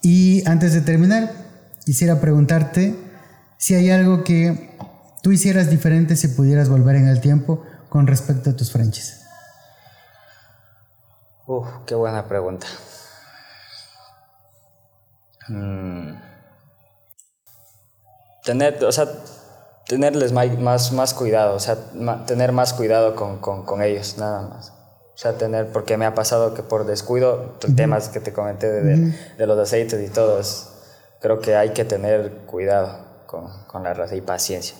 [0.00, 1.32] Y antes de terminar,
[1.84, 3.10] quisiera preguntarte
[3.62, 4.76] si hay algo que
[5.22, 9.20] tú hicieras diferente si pudieras volver en el tiempo con respecto a tus franchis.
[11.46, 12.66] Uf, qué buena pregunta.
[15.46, 16.14] Mm.
[18.42, 19.06] Tener, o sea,
[19.86, 21.76] tenerles más, más cuidado, o sea,
[22.26, 24.70] tener más cuidado con, con, con, ellos, nada más.
[25.14, 29.14] O sea, tener, porque me ha pasado que por descuido, temas que te comenté de,
[29.38, 30.40] de, los aceites y todo,
[31.20, 34.76] creo que hay que tener cuidado con, con la raza y paciencia.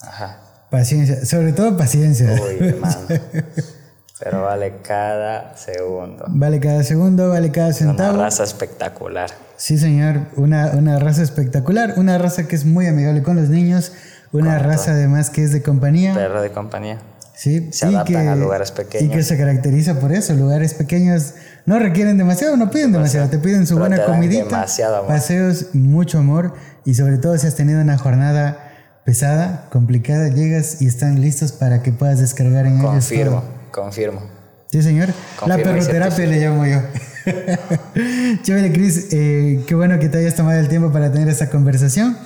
[0.00, 0.38] Ajá.
[0.70, 2.32] Paciencia, sobre todo paciencia.
[2.32, 2.96] Uy, hermano.
[4.22, 6.24] Pero vale cada segundo.
[6.28, 8.14] Vale cada segundo, vale cada centavo.
[8.14, 9.30] Una raza espectacular.
[9.56, 13.92] Sí, señor, una, una raza espectacular, una raza que es muy amigable con los niños,
[14.32, 16.14] una raza además que es de compañía.
[16.14, 16.98] Perro de compañía.
[17.34, 19.10] Sí, se adaptan a lugares pequeños.
[19.10, 20.34] Y que se caracteriza por eso.
[20.34, 21.32] Lugares pequeños
[21.64, 23.30] no requieren demasiado, no piden demasiado.
[23.30, 24.66] Te piden su buena comidita,
[25.06, 26.52] paseos, mucho amor.
[26.84, 28.70] Y sobre todo si has tenido una jornada
[29.04, 32.90] pesada, complicada, llegas y están listos para que puedas descargar en ellos.
[32.90, 34.22] Confirmo, confirmo.
[34.70, 35.08] Sí, señor.
[35.46, 36.80] la perroterapia le llamo yo.
[38.42, 39.08] Chévere, Cris.
[39.10, 42.16] Eh, qué bueno que te hayas tomado el tiempo para tener esta conversación.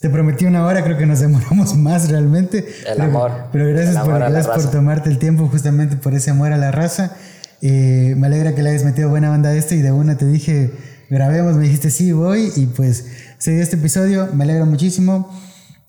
[0.00, 2.66] Te prometí una hora, creo que nos demoramos más realmente.
[2.84, 3.30] El amor.
[3.52, 7.12] Pero gracias, por, gracias por tomarte el tiempo justamente por ese amor a la raza.
[7.60, 10.26] Eh, me alegra que le hayas metido buena banda a este y de una te
[10.26, 10.72] dije,
[11.08, 13.04] grabemos, me dijiste sí, voy y pues
[13.42, 15.28] se dio este episodio, me alegra muchísimo.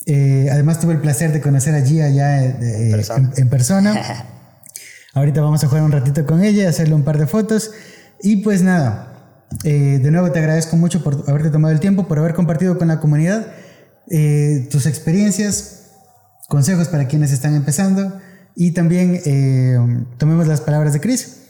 [0.06, 2.92] Eh, además tuve el placer de conocer a Gia ya eh,
[3.38, 3.94] en, persona.
[5.14, 7.72] Ahorita vamos a jugar un ratito con ella, hacerle un par de fotos
[8.22, 12.34] y pues nada, de nuevo te agradezco mucho por haberte tomado el tiempo, por haber
[12.34, 13.46] compartido con la comunidad
[14.10, 15.92] eh, tus experiencias,
[16.50, 18.20] consejos para quienes están empezando
[18.56, 19.78] y también eh,
[20.18, 21.44] tomemos las palabras de Chris.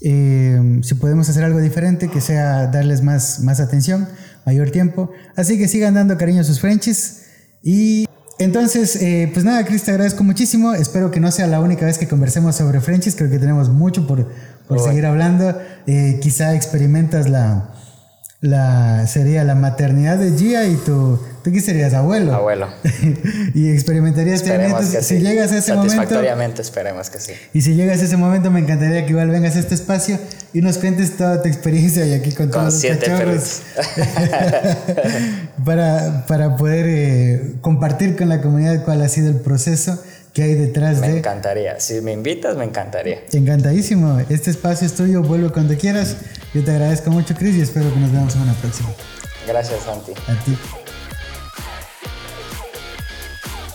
[0.00, 4.08] Eh, si podemos hacer algo diferente, que sea darles más, más atención,
[4.46, 5.10] mayor tiempo.
[5.36, 7.22] Así que sigan dando cariño a sus Frenchies.
[7.62, 8.08] Y
[8.38, 8.98] entonces,
[9.32, 10.74] pues nada, Chris, te agradezco muchísimo.
[10.74, 13.14] Espero que no sea la única vez que conversemos sobre Frenchies.
[13.14, 14.28] Creo que tenemos mucho por,
[14.66, 15.56] por seguir hablando.
[16.20, 17.72] quizá experimentas la,
[18.42, 22.34] la, sería la maternidad de Gia y tú, tú qué serías abuelo.
[22.34, 22.68] Abuelo.
[23.54, 27.34] y experimentarías esperemos que si llegas a ese Satisfactoriamente esperemos que sí.
[27.54, 30.18] Y si llegas a ese momento me encantaría que igual vengas a este espacio
[30.52, 33.62] y nos cuentes toda tu experiencia y aquí con, todos los cachorros.
[35.64, 40.02] para, para poder eh, compartir con la comunidad cuál ha sido el proceso
[40.34, 41.08] que hay detrás de...
[41.08, 41.78] Me encantaría.
[41.78, 43.18] Si me invitas, me encantaría.
[43.32, 44.18] Encantadísimo.
[44.30, 45.22] Este espacio es tuyo.
[45.22, 46.16] Vuelve cuando quieras.
[46.54, 48.90] Yo te agradezco mucho, Chris, y espero que nos veamos en una próxima.
[49.46, 50.12] Gracias, Santi.
[50.12, 50.56] A ti.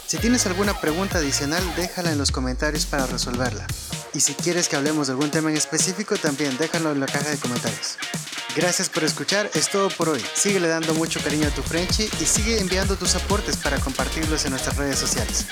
[0.06, 3.66] Si tienes alguna pregunta adicional, déjala en los comentarios para resolverla.
[4.14, 7.30] Y si quieres que hablemos de algún tema en específico, también déjalo en la caja
[7.30, 7.98] de comentarios.
[8.56, 10.24] Gracias por escuchar, es todo por hoy.
[10.34, 14.52] Síguele dando mucho cariño a tu Frenchy y sigue enviando tus aportes para compartirlos en
[14.52, 15.46] nuestras redes sociales.